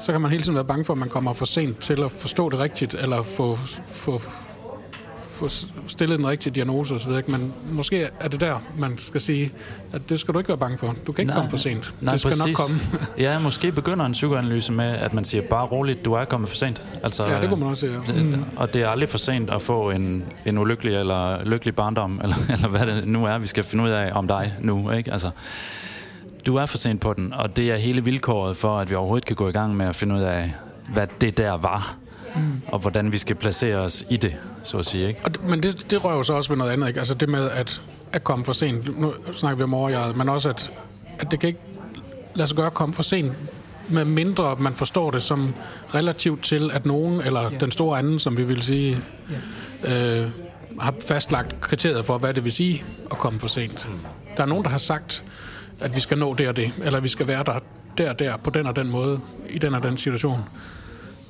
så 0.00 0.12
kan 0.12 0.20
man 0.20 0.30
hele 0.30 0.42
tiden 0.42 0.54
være 0.54 0.64
bange 0.64 0.84
for, 0.84 0.92
at 0.92 0.98
man 0.98 1.08
kommer 1.08 1.32
for 1.32 1.44
sent 1.44 1.78
til 1.80 2.02
at 2.04 2.10
forstå 2.10 2.48
det 2.48 2.58
rigtigt, 2.58 2.94
eller 2.94 3.22
få, 3.22 3.58
få, 3.90 4.22
få 5.20 5.48
stillet 5.88 6.18
den 6.18 6.26
rigtige 6.28 6.54
diagnose 6.54 6.94
osv. 6.94 7.12
Men 7.28 7.52
måske 7.70 8.08
er 8.20 8.28
det 8.28 8.40
der, 8.40 8.62
man 8.78 8.98
skal 8.98 9.20
sige, 9.20 9.52
at 9.92 10.08
det 10.08 10.20
skal 10.20 10.34
du 10.34 10.38
ikke 10.38 10.48
være 10.48 10.58
bange 10.58 10.78
for. 10.78 10.94
Du 11.06 11.12
kan 11.12 11.22
ikke 11.22 11.32
Nej. 11.32 11.36
komme 11.36 11.50
for 11.50 11.56
sent. 11.56 11.94
Nej, 12.00 12.12
det 12.12 12.20
skal 12.20 12.30
præcis. 12.30 12.46
nok 12.46 12.54
komme. 12.56 12.80
ja, 13.18 13.38
måske 13.38 13.72
begynder 13.72 14.06
en 14.06 14.12
psykoanalyse 14.12 14.72
med, 14.72 14.84
at 14.84 15.14
man 15.14 15.24
siger, 15.24 15.42
bare 15.42 15.66
roligt, 15.66 16.04
du 16.04 16.12
er 16.12 16.24
kommet 16.24 16.48
for 16.48 16.56
sent. 16.56 16.82
Altså, 17.02 17.28
ja, 17.28 17.40
det 17.40 17.48
kunne 17.48 17.60
man 17.60 17.68
også 17.68 17.80
sige. 17.80 17.92
Ja. 18.08 18.12
Det, 18.12 18.44
og 18.56 18.74
det 18.74 18.82
er 18.82 18.88
aldrig 18.88 19.08
for 19.08 19.18
sent 19.18 19.50
at 19.50 19.62
få 19.62 19.90
en, 19.90 20.24
en 20.46 20.58
ulykkelig 20.58 20.94
eller 20.94 21.44
lykkelig 21.44 21.74
barndom, 21.74 22.20
eller, 22.22 22.36
eller 22.48 22.68
hvad 22.68 22.86
det 22.86 23.08
nu 23.08 23.24
er, 23.24 23.38
vi 23.38 23.46
skal 23.46 23.64
finde 23.64 23.84
ud 23.84 23.90
af 23.90 24.10
om 24.14 24.28
dig 24.28 24.54
nu. 24.60 24.90
Ikke? 24.90 25.12
Altså, 25.12 25.30
du 26.46 26.56
er 26.56 26.66
for 26.66 26.78
sent 26.78 27.00
på 27.00 27.12
den, 27.12 27.32
og 27.32 27.56
det 27.56 27.70
er 27.70 27.76
hele 27.76 28.04
vilkåret 28.04 28.56
for, 28.56 28.78
at 28.78 28.90
vi 28.90 28.94
overhovedet 28.94 29.26
kan 29.26 29.36
gå 29.36 29.48
i 29.48 29.52
gang 29.52 29.76
med 29.76 29.86
at 29.86 29.96
finde 29.96 30.14
ud 30.14 30.20
af, 30.20 30.52
hvad 30.92 31.06
det 31.20 31.38
der 31.38 31.52
var, 31.52 31.96
mm. 32.36 32.62
og 32.68 32.78
hvordan 32.78 33.12
vi 33.12 33.18
skal 33.18 33.36
placere 33.36 33.76
os 33.76 34.04
i 34.10 34.16
det, 34.16 34.36
så 34.62 34.78
at 34.78 34.86
sige. 34.86 35.08
Ikke? 35.08 35.20
Og 35.24 35.32
det, 35.32 35.44
men 35.44 35.62
det, 35.62 35.90
det 35.90 36.04
rører 36.04 36.16
jo 36.16 36.22
så 36.22 36.32
også 36.32 36.48
ved 36.50 36.56
noget 36.56 36.70
andet, 36.72 36.88
ikke? 36.88 36.98
Altså 37.00 37.14
det 37.14 37.28
med 37.28 37.50
at, 37.50 37.82
at 38.12 38.24
komme 38.24 38.44
for 38.44 38.52
sent. 38.52 39.00
Nu 39.00 39.12
snakker 39.32 39.56
vi 39.56 39.62
om 39.62 39.74
overjeget, 39.74 40.16
men 40.16 40.28
også 40.28 40.48
at, 40.48 40.70
at 41.18 41.30
det 41.30 41.40
kan 41.40 41.48
ikke 41.48 41.60
lade 42.34 42.48
sig 42.48 42.56
gøre 42.56 42.66
at 42.66 42.74
komme 42.74 42.94
for 42.94 43.02
sent, 43.02 43.32
med 43.88 44.04
mindre 44.04 44.56
man 44.58 44.72
forstår 44.74 45.10
det 45.10 45.22
som 45.22 45.54
relativt 45.94 46.44
til, 46.44 46.70
at 46.72 46.86
nogen, 46.86 47.20
eller 47.20 47.42
Ja. 47.42 47.48
den 47.48 47.70
store 47.70 47.98
anden, 47.98 48.18
som 48.18 48.36
vi 48.36 48.44
vil 48.44 48.62
sige, 48.62 49.00
øh, 49.84 50.26
har 50.80 50.94
fastlagt 51.08 51.60
kriteriet 51.60 52.04
for, 52.04 52.18
hvad 52.18 52.34
det 52.34 52.44
vil 52.44 52.52
sige 52.52 52.84
at 53.10 53.18
komme 53.18 53.40
for 53.40 53.46
sent. 53.46 53.88
Der 54.36 54.42
er 54.42 54.46
nogen, 54.46 54.64
der 54.64 54.70
har 54.70 54.78
sagt, 54.78 55.24
at 55.80 55.94
vi 55.94 56.00
skal 56.00 56.18
nå 56.18 56.34
det 56.34 56.48
og 56.48 56.56
det, 56.56 56.72
eller 56.82 57.00
vi 57.00 57.08
skal 57.08 57.26
være 57.26 57.44
der, 57.44 57.58
der 57.98 58.10
og 58.10 58.18
der, 58.18 58.36
på 58.36 58.50
den 58.50 58.66
og 58.66 58.76
den 58.76 58.90
måde, 58.90 59.20
i 59.50 59.58
den 59.58 59.74
og 59.74 59.82
den 59.82 59.96
situation. 59.96 60.40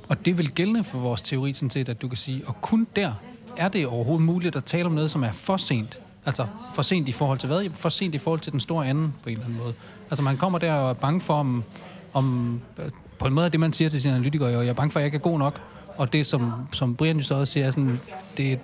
Og 0.08 0.24
det 0.24 0.38
vil 0.38 0.44
gælde 0.46 0.54
gældende 0.54 0.84
for 0.84 0.98
vores 0.98 1.22
teori, 1.22 1.52
sådan 1.52 1.70
set, 1.70 1.88
at 1.88 2.02
du 2.02 2.08
kan 2.08 2.16
sige, 2.16 2.42
og 2.46 2.60
kun 2.60 2.86
der 2.96 3.12
er 3.56 3.68
det 3.68 3.86
overhovedet 3.86 4.26
muligt 4.26 4.56
at 4.56 4.64
tale 4.64 4.86
om 4.86 4.92
noget, 4.92 5.10
som 5.10 5.24
er 5.24 5.32
for 5.32 5.56
sent. 5.56 5.98
Altså 6.26 6.46
for 6.74 6.82
sent 6.82 7.08
i 7.08 7.12
forhold 7.12 7.38
til 7.38 7.46
hvad? 7.46 7.70
For 7.74 7.88
sent 7.88 8.14
i 8.14 8.18
forhold 8.18 8.40
til 8.40 8.52
den 8.52 8.60
store 8.60 8.86
anden, 8.86 9.14
på 9.22 9.28
en 9.28 9.32
eller 9.32 9.44
anden 9.44 9.58
måde. 9.58 9.74
Altså 10.10 10.22
man 10.22 10.36
kommer 10.36 10.58
der 10.58 10.74
og 10.74 10.90
er 10.90 10.94
bange 10.94 11.20
for, 11.20 11.34
om, 11.34 11.64
om 12.12 12.60
øh, 12.78 12.90
på 13.18 13.26
en 13.26 13.34
måde 13.34 13.50
det, 13.50 13.60
man 13.60 13.72
siger 13.72 13.90
til 13.90 14.02
sine 14.02 14.14
analytikere, 14.14 14.48
jo, 14.48 14.60
jeg 14.60 14.68
er 14.68 14.72
bange 14.72 14.90
for, 14.90 15.00
at 15.00 15.02
jeg 15.02 15.06
ikke 15.06 15.16
er 15.16 15.30
god 15.30 15.38
nok. 15.38 15.60
Og 15.96 16.12
det, 16.12 16.26
som, 16.26 16.52
som 16.72 16.94
Brian 16.96 17.16
jo 17.16 17.22
så 17.22 17.34
også 17.34 17.52
siger, 17.52 17.66
er 17.66 17.70
sådan, 17.70 18.00
det, 18.36 18.58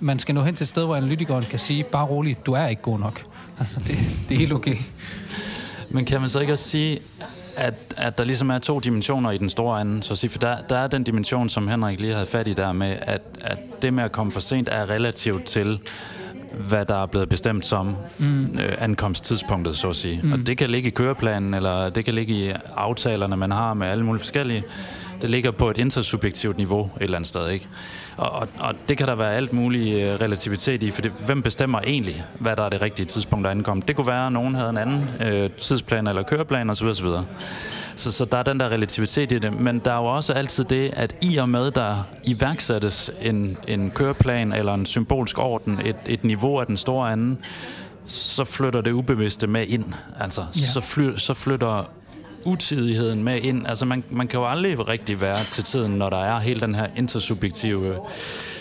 man 0.00 0.18
skal 0.18 0.34
nå 0.34 0.42
hen 0.42 0.54
til 0.54 0.64
et 0.64 0.68
sted, 0.68 0.84
hvor 0.84 0.96
analytikeren 0.96 1.42
kan 1.42 1.58
sige, 1.58 1.84
bare 1.84 2.06
roligt, 2.06 2.46
du 2.46 2.52
er 2.52 2.66
ikke 2.66 2.82
god 2.82 2.98
nok. 2.98 3.24
Altså, 3.60 3.76
det, 3.86 3.98
det 4.28 4.34
er 4.34 4.38
helt 4.38 4.52
okay. 4.52 4.76
Men 5.90 6.04
kan 6.04 6.20
man 6.20 6.30
så 6.30 6.40
ikke 6.40 6.52
også 6.52 6.68
sige, 6.68 6.98
at, 7.56 7.74
at 7.96 8.18
der 8.18 8.24
ligesom 8.24 8.50
er 8.50 8.58
to 8.58 8.80
dimensioner 8.80 9.30
i 9.30 9.38
den 9.38 9.50
store 9.50 9.80
anden, 9.80 10.02
så 10.02 10.16
sige, 10.16 10.30
for 10.30 10.38
der, 10.38 10.56
der 10.68 10.76
er 10.76 10.86
den 10.86 11.04
dimension, 11.04 11.48
som 11.48 11.68
Henrik 11.68 12.00
lige 12.00 12.12
havde 12.12 12.26
fat 12.26 12.48
i 12.48 12.52
der 12.52 12.72
med, 12.72 12.96
at, 13.02 13.22
at 13.40 13.58
det 13.82 13.94
med 13.94 14.04
at 14.04 14.12
komme 14.12 14.32
for 14.32 14.40
sent 14.40 14.68
er 14.72 14.90
relativt 14.90 15.44
til, 15.44 15.80
hvad 16.68 16.84
der 16.84 17.02
er 17.02 17.06
blevet 17.06 17.28
bestemt 17.28 17.66
som 17.66 17.96
mm. 18.18 18.58
øh, 18.58 18.72
ankomsttidspunktet, 18.78 19.76
så 19.76 19.88
at 19.88 19.96
sige. 19.96 20.20
Mm. 20.22 20.32
Og 20.32 20.38
det 20.38 20.58
kan 20.58 20.70
ligge 20.70 20.88
i 20.88 20.90
køreplanen, 20.90 21.54
eller 21.54 21.88
det 21.88 22.04
kan 22.04 22.14
ligge 22.14 22.34
i 22.34 22.52
aftalerne, 22.76 23.36
man 23.36 23.50
har 23.50 23.74
med 23.74 23.86
alle 23.86 24.04
mulige 24.04 24.20
forskellige. 24.20 24.64
Det 25.22 25.30
ligger 25.30 25.50
på 25.50 25.70
et 25.70 25.78
intersubjektivt 25.78 26.56
niveau 26.56 26.84
et 26.84 27.02
eller 27.02 27.16
andet 27.16 27.28
sted, 27.28 27.48
ikke? 27.48 27.68
Og, 28.20 28.32
og, 28.32 28.48
og 28.60 28.74
det 28.88 28.98
kan 28.98 29.08
der 29.08 29.14
være 29.14 29.34
alt 29.34 29.52
mulig 29.52 30.02
øh, 30.02 30.20
relativitet 30.20 30.82
i, 30.82 30.90
for 30.90 31.02
det, 31.02 31.12
hvem 31.26 31.42
bestemmer 31.42 31.80
egentlig, 31.80 32.24
hvad 32.38 32.56
der 32.56 32.62
er 32.62 32.68
det 32.68 32.82
rigtige 32.82 33.06
tidspunkt 33.06 33.46
at 33.46 33.50
ankomme? 33.50 33.82
Det 33.88 33.96
kunne 33.96 34.06
være, 34.06 34.26
at 34.26 34.32
nogen 34.32 34.54
havde 34.54 34.70
en 34.70 34.76
anden 34.76 35.08
øh, 35.20 35.50
tidsplan 35.50 36.06
eller 36.06 36.22
køreplan 36.22 36.70
osv. 36.70 36.86
osv. 36.86 37.06
Så, 37.96 38.12
så 38.12 38.24
der 38.24 38.38
er 38.38 38.42
den 38.42 38.60
der 38.60 38.68
relativitet 38.68 39.32
i 39.32 39.38
det, 39.38 39.60
men 39.60 39.78
der 39.78 39.92
er 39.92 39.96
jo 39.96 40.04
også 40.04 40.32
altid 40.32 40.64
det, 40.64 40.90
at 40.92 41.16
i 41.22 41.36
og 41.36 41.48
med, 41.48 41.70
der 41.70 41.94
iværksættes 42.24 43.10
en, 43.22 43.56
en 43.68 43.90
køreplan 43.90 44.52
eller 44.52 44.74
en 44.74 44.86
symbolsk 44.86 45.38
orden, 45.38 45.80
et, 45.84 45.96
et 46.06 46.24
niveau 46.24 46.60
af 46.60 46.66
den 46.66 46.76
store 46.76 47.12
anden, 47.12 47.38
så 48.06 48.44
flytter 48.44 48.80
det 48.80 48.92
ubevidste 48.92 49.46
med 49.46 49.66
ind. 49.66 49.84
Altså, 50.20 50.44
ja. 50.56 50.60
så, 50.60 50.80
fly, 50.80 51.16
så 51.16 51.34
flytter 51.34 51.90
utidigheden 52.44 53.24
med 53.24 53.40
ind. 53.40 53.66
Altså, 53.66 53.84
man, 53.84 54.04
man 54.10 54.28
kan 54.28 54.40
jo 54.40 54.46
aldrig 54.46 54.88
rigtig 54.88 55.20
være 55.20 55.36
til 55.52 55.64
tiden, 55.64 55.92
når 55.92 56.10
der 56.10 56.24
er 56.24 56.38
hele 56.38 56.60
den 56.60 56.74
her 56.74 56.86
intersubjektive 56.96 57.98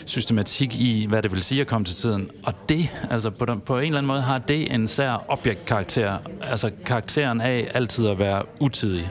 systematik 0.06 0.76
i, 0.76 1.06
hvad 1.10 1.22
det 1.22 1.32
vil 1.32 1.44
sige 1.44 1.62
at 1.62 1.68
komme 1.68 1.86
til 1.86 1.96
tiden. 1.96 2.30
Og 2.46 2.54
det, 2.70 2.90
altså 3.10 3.30
på, 3.30 3.46
den, 3.46 3.60
på 3.60 3.78
en 3.78 3.86
eller 3.86 3.98
anden 3.98 4.08
måde, 4.08 4.22
har 4.22 4.38
det 4.38 4.74
en 4.74 4.88
sær 4.88 5.26
objektkarakter. 5.28 6.18
Altså 6.42 6.72
karakteren 6.86 7.42
af 7.42 7.72
altid 7.74 8.08
at 8.08 8.20
være 8.20 8.44
utidig. 8.60 9.10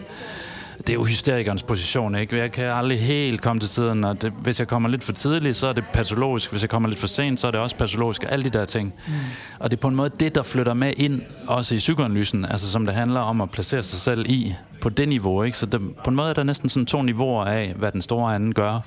Det 0.78 0.90
er 0.90 0.94
jo 0.94 1.04
hysterikernes 1.04 1.62
position, 1.62 2.14
ikke? 2.14 2.36
Jeg 2.36 2.52
kan 2.52 2.64
aldrig 2.64 3.00
helt 3.00 3.40
komme 3.40 3.60
til 3.60 3.68
tiden, 3.68 4.04
og 4.04 4.22
det, 4.22 4.32
hvis 4.42 4.58
jeg 4.60 4.68
kommer 4.68 4.88
lidt 4.88 5.04
for 5.04 5.12
tidligt, 5.12 5.56
så 5.56 5.66
er 5.66 5.72
det 5.72 5.84
patologisk. 5.92 6.50
Hvis 6.50 6.62
jeg 6.62 6.70
kommer 6.70 6.88
lidt 6.88 7.00
for 7.00 7.06
sent, 7.06 7.40
så 7.40 7.46
er 7.46 7.50
det 7.50 7.60
også 7.60 7.76
patologisk. 7.76 8.24
Alle 8.28 8.44
de 8.44 8.50
der 8.58 8.64
ting. 8.64 8.94
Mm. 9.06 9.12
Og 9.58 9.70
det 9.70 9.76
er 9.76 9.80
på 9.80 9.88
en 9.88 9.94
måde 9.94 10.10
det, 10.20 10.34
der 10.34 10.42
flytter 10.42 10.74
med 10.74 10.92
ind, 10.96 11.22
også 11.46 11.74
i 11.74 11.78
psykoanalysen, 11.78 12.44
altså 12.44 12.70
som 12.70 12.86
det 12.86 12.94
handler 12.94 13.20
om 13.20 13.40
at 13.40 13.50
placere 13.50 13.82
sig 13.82 13.98
selv 13.98 14.26
i 14.28 14.54
på 14.80 14.88
det 14.88 15.08
niveau, 15.08 15.42
ikke? 15.42 15.58
Så 15.58 15.66
det, 15.66 15.80
på 16.04 16.10
en 16.10 16.16
måde 16.16 16.30
er 16.30 16.34
der 16.34 16.42
næsten 16.42 16.68
sådan 16.68 16.86
to 16.86 17.02
niveauer 17.02 17.44
af, 17.44 17.72
hvad 17.76 17.92
den 17.92 18.02
store 18.02 18.34
anden 18.34 18.54
gør 18.54 18.80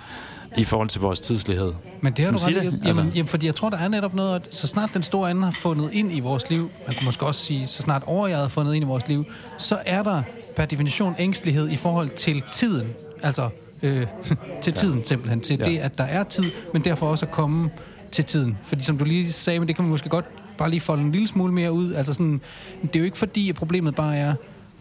i 0.57 0.63
forhold 0.63 0.89
til 0.89 1.01
vores 1.01 1.21
tidslighed. 1.21 1.73
Men 2.01 2.13
det 2.13 2.25
har 2.25 2.31
du 2.31 2.37
ret 2.37 2.51
i. 2.51 2.55
Jamen, 2.55 2.81
Altså- 2.85 3.01
jamen, 3.15 3.27
fordi 3.27 3.45
jeg 3.45 3.55
tror, 3.55 3.69
der 3.69 3.77
er 3.77 3.87
netop 3.87 4.13
noget, 4.13 4.35
at 4.35 4.55
så 4.55 4.67
snart 4.67 4.89
den 4.93 5.03
store 5.03 5.29
anden 5.29 5.43
har 5.43 5.51
fundet 5.51 5.89
ind 5.93 6.13
i 6.13 6.19
vores 6.19 6.49
liv, 6.49 6.71
man 6.87 6.95
kunne 6.97 7.05
måske 7.05 7.25
også 7.25 7.41
sige, 7.45 7.67
så 7.67 7.81
snart 7.81 8.03
overjeget 8.05 8.41
har 8.41 8.49
fundet 8.49 8.75
ind 8.75 8.83
i 8.83 8.87
vores 8.87 9.07
liv, 9.07 9.25
så 9.57 9.77
er 9.85 10.03
der 10.03 10.23
per 10.55 10.65
definition 10.65 11.15
ængstelighed 11.19 11.69
i 11.69 11.75
forhold 11.75 12.09
til 12.09 12.43
tiden. 12.51 12.87
Altså 13.23 13.49
øh, 13.83 14.07
til 14.61 14.73
tiden 14.73 15.03
simpelthen. 15.03 15.41
Til 15.41 15.57
Ja. 15.59 15.65
det, 15.65 15.77
at 15.79 15.97
der 15.97 16.03
er 16.03 16.23
tid, 16.23 16.51
men 16.73 16.83
derfor 16.83 17.07
også 17.07 17.25
at 17.25 17.31
komme 17.31 17.69
til 18.11 18.25
tiden. 18.25 18.57
Fordi 18.63 18.83
som 18.83 18.97
du 18.97 19.03
lige 19.05 19.31
sagde, 19.31 19.59
men 19.59 19.67
det 19.67 19.75
kan 19.75 19.83
man 19.85 19.89
måske 19.89 20.09
godt 20.09 20.25
bare 20.57 20.69
lige 20.69 20.81
folde 20.81 21.03
en 21.03 21.11
lille 21.11 21.27
smule 21.27 21.53
mere 21.53 21.71
ud. 21.71 21.93
Altså 21.93 22.13
sådan, 22.13 22.41
det 22.81 22.95
er 22.95 22.99
jo 22.99 23.05
ikke 23.05 23.17
fordi, 23.17 23.49
at 23.49 23.55
problemet 23.55 23.95
bare 23.95 24.17
er, 24.17 24.33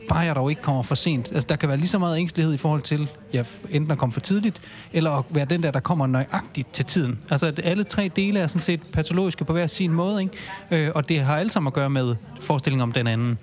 bare 0.08 0.18
jeg 0.18 0.36
dog 0.36 0.50
ikke 0.50 0.62
kommer 0.62 0.82
for 0.82 0.94
sent. 0.94 1.32
Altså, 1.32 1.46
der 1.48 1.56
kan 1.56 1.68
være 1.68 1.78
lige 1.78 1.88
så 1.88 1.98
meget 1.98 2.18
ængstelighed 2.18 2.54
i 2.54 2.56
forhold 2.56 2.82
til, 2.82 3.08
ja, 3.32 3.42
enten 3.70 3.90
at 3.90 3.98
komme 3.98 4.12
for 4.12 4.20
tidligt, 4.20 4.60
eller 4.92 5.10
at 5.10 5.24
være 5.30 5.44
den 5.44 5.62
der, 5.62 5.70
der 5.70 5.80
kommer 5.80 6.06
nøjagtigt 6.06 6.72
til 6.72 6.84
tiden. 6.84 7.18
Altså, 7.30 7.46
at 7.46 7.60
alle 7.64 7.84
tre 7.84 8.10
dele 8.16 8.40
er 8.40 8.46
sådan 8.46 8.60
set 8.60 8.80
patologiske 8.92 9.44
på 9.44 9.52
hver 9.52 9.66
sin 9.66 9.92
måde, 9.92 10.22
ikke? 10.22 10.84
Øh, 10.86 10.92
og 10.94 11.08
det 11.08 11.20
har 11.20 11.36
alle 11.36 11.52
sammen 11.52 11.66
at 11.66 11.72
gøre 11.74 11.90
med 11.90 12.14
forestillingen 12.40 12.82
om 12.82 12.92
den 12.92 13.06
anden. 13.06 13.38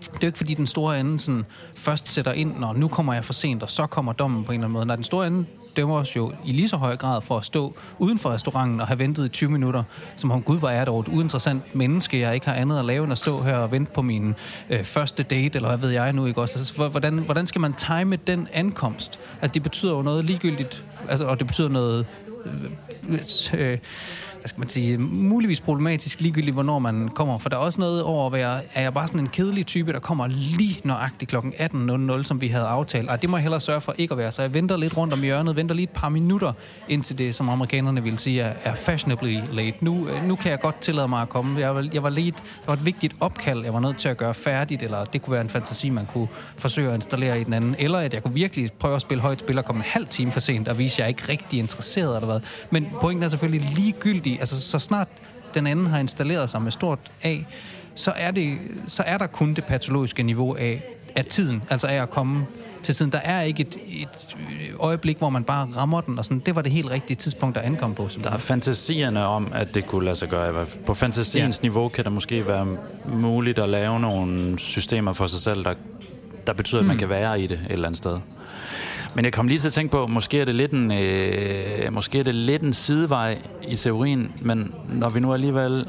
Det 0.00 0.08
er 0.08 0.18
jo 0.22 0.26
ikke, 0.26 0.38
fordi 0.38 0.54
den 0.54 0.66
store 0.66 0.98
anden 0.98 1.18
sådan, 1.18 1.44
først 1.74 2.08
sætter 2.08 2.32
ind, 2.32 2.58
når 2.58 2.72
nu 2.72 2.88
kommer 2.88 3.14
jeg 3.14 3.24
for 3.24 3.32
sent, 3.32 3.62
og 3.62 3.70
så 3.70 3.86
kommer 3.86 4.12
dommen 4.12 4.44
på 4.44 4.52
en 4.52 4.60
eller 4.60 4.64
anden 4.64 4.72
måde. 4.72 4.86
Nej, 4.86 4.96
den 4.96 5.04
store 5.04 5.26
anden 5.26 5.46
dømmer 5.76 5.96
os 5.96 6.16
jo 6.16 6.32
i 6.44 6.52
lige 6.52 6.68
så 6.68 6.76
høj 6.76 6.96
grad 6.96 7.20
for 7.20 7.38
at 7.38 7.44
stå 7.44 7.74
uden 7.98 8.18
for 8.18 8.30
restauranten 8.30 8.80
og 8.80 8.86
have 8.86 8.98
ventet 8.98 9.24
i 9.24 9.28
20 9.28 9.50
minutter, 9.50 9.82
som 10.16 10.30
om 10.30 10.42
Gud 10.42 10.58
var 10.58 10.70
er 10.70 10.84
dog 10.84 11.00
et 11.00 11.08
uinteressant 11.08 11.74
menneske, 11.74 12.20
jeg 12.20 12.34
ikke 12.34 12.46
har 12.46 12.54
andet 12.54 12.78
at 12.78 12.84
lave 12.84 13.04
end 13.04 13.12
at 13.12 13.18
stå 13.18 13.42
her 13.42 13.56
og 13.56 13.72
vente 13.72 13.92
på 13.92 14.02
min 14.02 14.34
øh, 14.70 14.84
første 14.84 15.22
date, 15.22 15.56
eller 15.56 15.68
hvad 15.68 15.78
ved 15.78 15.90
jeg 15.90 16.12
nu, 16.12 16.26
ikke 16.26 16.40
også? 16.40 16.58
Altså, 16.58 16.88
hvordan, 16.88 17.18
hvordan 17.18 17.46
skal 17.46 17.60
man 17.60 17.72
time 17.72 18.16
den 18.16 18.48
ankomst? 18.52 19.20
At 19.40 19.54
det 19.54 19.62
betyder 19.62 19.92
jo 19.92 20.02
noget 20.02 20.24
ligegyldigt, 20.24 20.84
altså, 21.08 21.24
og 21.24 21.38
det 21.38 21.46
betyder 21.46 21.68
noget 21.68 22.06
øh, 22.46 23.20
øh, 23.54 23.78
hvad 24.40 24.48
skal 24.48 24.60
man 24.60 24.68
sige, 24.68 24.98
muligvis 24.98 25.60
problematisk 25.60 26.20
ligegyldigt, 26.20 26.54
hvornår 26.54 26.78
man 26.78 27.08
kommer. 27.08 27.38
For 27.38 27.48
der 27.48 27.56
er 27.56 27.60
også 27.60 27.80
noget 27.80 28.02
over 28.02 28.26
at 28.26 28.32
være, 28.32 28.60
er 28.74 28.82
jeg 28.82 28.94
bare 28.94 29.08
sådan 29.08 29.20
en 29.20 29.28
kedelig 29.28 29.66
type, 29.66 29.92
der 29.92 29.98
kommer 29.98 30.26
lige 30.26 30.80
nøjagtigt 30.84 31.30
kl. 31.30 31.36
18.00, 31.36 32.22
som 32.22 32.40
vi 32.40 32.48
havde 32.48 32.66
aftalt. 32.66 33.10
Og 33.10 33.22
det 33.22 33.30
må 33.30 33.36
jeg 33.36 33.42
hellere 33.42 33.60
sørge 33.60 33.80
for 33.80 33.94
ikke 33.98 34.12
at 34.12 34.18
være. 34.18 34.32
Så 34.32 34.42
jeg 34.42 34.54
venter 34.54 34.76
lidt 34.76 34.96
rundt 34.96 35.14
om 35.14 35.22
hjørnet, 35.22 35.56
venter 35.56 35.74
lige 35.74 35.84
et 35.84 35.90
par 35.90 36.08
minutter, 36.08 36.52
indtil 36.88 37.18
det, 37.18 37.34
som 37.34 37.48
amerikanerne 37.48 38.02
vil 38.02 38.18
sige, 38.18 38.40
er, 38.40 38.52
er 38.64 38.74
fashionably 38.74 39.38
late. 39.52 39.76
Nu, 39.80 40.08
øh, 40.08 40.24
nu 40.24 40.36
kan 40.36 40.50
jeg 40.50 40.60
godt 40.60 40.80
tillade 40.80 41.08
mig 41.08 41.22
at 41.22 41.28
komme. 41.28 41.60
Jeg 41.60 41.74
var, 41.74 41.88
jeg 41.92 42.02
var 42.02 42.10
lidt, 42.10 42.36
Det 42.36 42.66
var 42.66 42.72
et 42.72 42.84
vigtigt 42.84 43.16
opkald, 43.20 43.64
jeg 43.64 43.74
var 43.74 43.80
nødt 43.80 43.96
til 43.96 44.08
at 44.08 44.16
gøre 44.16 44.34
færdigt, 44.34 44.82
eller 44.82 45.04
det 45.04 45.22
kunne 45.22 45.32
være 45.32 45.40
en 45.40 45.50
fantasi, 45.50 45.90
man 45.90 46.06
kunne 46.06 46.28
forsøge 46.56 46.88
at 46.88 46.94
installere 46.94 47.40
i 47.40 47.44
den 47.44 47.52
anden. 47.52 47.76
Eller 47.78 47.98
at 47.98 48.14
jeg 48.14 48.22
kunne 48.22 48.34
virkelig 48.34 48.72
prøve 48.72 48.96
at 48.96 49.02
spille 49.02 49.22
højt 49.22 49.40
spil 49.40 49.58
og 49.58 49.64
komme 49.64 49.80
en 49.80 49.86
halv 49.88 50.06
time 50.06 50.32
for 50.32 50.40
sent, 50.40 50.68
og 50.68 50.78
vise, 50.78 50.94
at 50.94 50.98
jeg 50.98 51.04
er 51.04 51.08
ikke 51.08 51.28
rigtig 51.28 51.58
interesseret 51.58 52.16
eller 52.16 52.26
hvad. 52.26 52.40
Men 52.70 52.88
pointen 53.00 53.22
er 53.22 53.28
selvfølgelig 53.28 53.70
ligegyldigt 53.76 54.29
ligegyldig. 54.30 54.40
Altså, 54.40 54.60
så 54.70 54.78
snart 54.78 55.08
den 55.54 55.66
anden 55.66 55.86
har 55.86 55.98
installeret 55.98 56.50
sig 56.50 56.62
med 56.62 56.72
stort 56.72 56.98
A, 57.22 57.36
så 57.94 58.12
er, 58.16 58.30
det, 58.30 58.58
så 58.86 59.02
er 59.06 59.18
der 59.18 59.26
kun 59.26 59.54
det 59.54 59.64
patologiske 59.64 60.22
niveau 60.22 60.54
af, 60.54 60.82
af 61.16 61.24
tiden, 61.24 61.62
altså 61.70 61.86
af 61.86 62.02
at 62.02 62.10
komme 62.10 62.46
til 62.82 62.94
tiden. 62.94 63.12
Der 63.12 63.18
er 63.18 63.42
ikke 63.42 63.60
et, 63.60 63.76
et 63.88 64.36
øjeblik, 64.78 65.18
hvor 65.18 65.30
man 65.30 65.44
bare 65.44 65.68
rammer 65.76 66.00
den, 66.00 66.18
og 66.18 66.24
sådan, 66.24 66.42
det 66.46 66.56
var 66.56 66.62
det 66.62 66.72
helt 66.72 66.90
rigtige 66.90 67.16
tidspunkt 67.16 67.56
at 67.56 67.64
ankomme 67.64 67.96
på. 67.96 68.08
Der 68.24 68.30
er 68.30 68.36
fantasierne 68.36 69.26
om, 69.26 69.52
at 69.54 69.74
det 69.74 69.86
kunne 69.86 70.04
lade 70.04 70.16
sig 70.16 70.28
gøre. 70.28 70.66
På 70.86 70.94
fantasiens 70.94 71.58
ja. 71.58 71.62
niveau 71.62 71.88
kan 71.88 72.04
det 72.04 72.12
måske 72.12 72.46
være 72.46 72.66
muligt 73.12 73.58
at 73.58 73.68
lave 73.68 74.00
nogle 74.00 74.58
systemer 74.58 75.12
for 75.12 75.26
sig 75.26 75.40
selv, 75.40 75.64
der, 75.64 75.74
der 76.46 76.52
betyder, 76.52 76.80
at 76.80 76.86
man 76.86 76.98
kan 76.98 77.08
være 77.08 77.40
i 77.40 77.46
det 77.46 77.60
et 77.66 77.72
eller 77.72 77.86
andet 77.86 77.98
sted. 77.98 78.18
Men 79.14 79.24
jeg 79.24 79.32
kom 79.32 79.48
lige 79.48 79.58
til 79.58 79.68
at 79.68 79.72
tænke 79.72 79.90
på, 79.90 80.06
måske 80.06 80.40
er 80.40 80.44
det 80.44 80.54
lidt 80.54 80.72
en, 80.72 80.92
øh, 80.92 81.92
måske 81.92 82.18
er 82.18 82.22
det 82.22 82.34
lidt 82.34 82.62
en 82.62 82.74
sidevej 82.74 83.38
i 83.68 83.76
teorien, 83.76 84.32
men 84.42 84.74
når 84.88 85.08
vi 85.08 85.20
nu 85.20 85.32
alligevel 85.32 85.86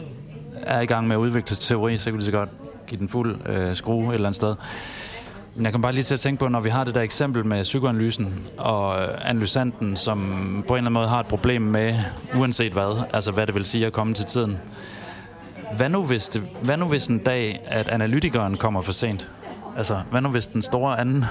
er 0.61 0.81
i 0.81 0.85
gang 0.85 1.07
med 1.07 1.15
at 1.15 1.19
udvikle 1.19 1.55
teori, 1.55 1.97
så 1.97 2.05
kan 2.05 2.13
vi 2.13 2.17
lige 2.17 2.25
så 2.25 2.31
godt 2.31 2.49
give 2.87 2.99
den 2.99 3.09
fuld 3.09 3.39
øh, 3.45 3.75
skrue 3.75 4.07
et 4.07 4.13
eller 4.13 4.27
andet 4.27 4.35
sted. 4.35 4.55
Men 5.55 5.65
jeg 5.65 5.71
kom 5.71 5.81
bare 5.81 5.93
lige 5.93 6.03
til 6.03 6.13
at 6.13 6.19
tænke 6.19 6.39
på, 6.39 6.47
når 6.47 6.59
vi 6.59 6.69
har 6.69 6.83
det 6.83 6.95
der 6.95 7.01
eksempel 7.01 7.45
med 7.45 7.63
psykoanalysen 7.63 8.47
og 8.57 9.01
øh, 9.01 9.07
analysanten, 9.29 9.95
som 9.95 10.19
på 10.67 10.73
en 10.73 10.77
eller 10.77 10.77
anden 10.77 10.93
måde 10.93 11.07
har 11.07 11.19
et 11.19 11.25
problem 11.25 11.61
med, 11.61 11.99
uanset 12.35 12.73
hvad, 12.73 13.03
altså 13.13 13.31
hvad 13.31 13.47
det 13.47 13.55
vil 13.55 13.65
sige 13.65 13.85
at 13.85 13.93
komme 13.93 14.13
til 14.13 14.25
tiden. 14.25 14.57
Hvad 15.77 15.89
nu 15.89 16.03
hvis, 16.03 16.29
det, 16.29 16.43
hvad 16.61 16.77
nu 16.77 16.85
hvis 16.85 17.07
en 17.07 17.17
dag, 17.17 17.59
at 17.65 17.87
analytikeren 17.87 18.57
kommer 18.57 18.81
for 18.81 18.91
sent? 18.91 19.29
Altså, 19.77 20.01
hvad 20.11 20.21
nu 20.21 20.29
hvis 20.29 20.47
den 20.47 20.61
store 20.61 20.99
anden 20.99 21.25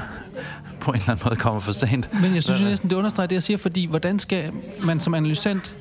på 0.81 0.91
en 0.91 0.97
eller 0.97 1.11
anden 1.11 1.25
måde 1.25 1.37
kommer 1.37 1.61
for 1.61 1.73
sent? 1.73 2.09
Men 2.23 2.35
jeg 2.35 2.43
synes 2.43 2.61
jo 2.61 2.65
næsten, 2.65 2.91
det 2.91 2.97
understreger 2.97 3.27
det, 3.27 3.35
jeg 3.35 3.43
siger, 3.43 3.57
fordi 3.57 3.87
hvordan 3.87 4.19
skal 4.19 4.53
man 4.83 5.01
som 5.01 5.15
analysant 5.15 5.77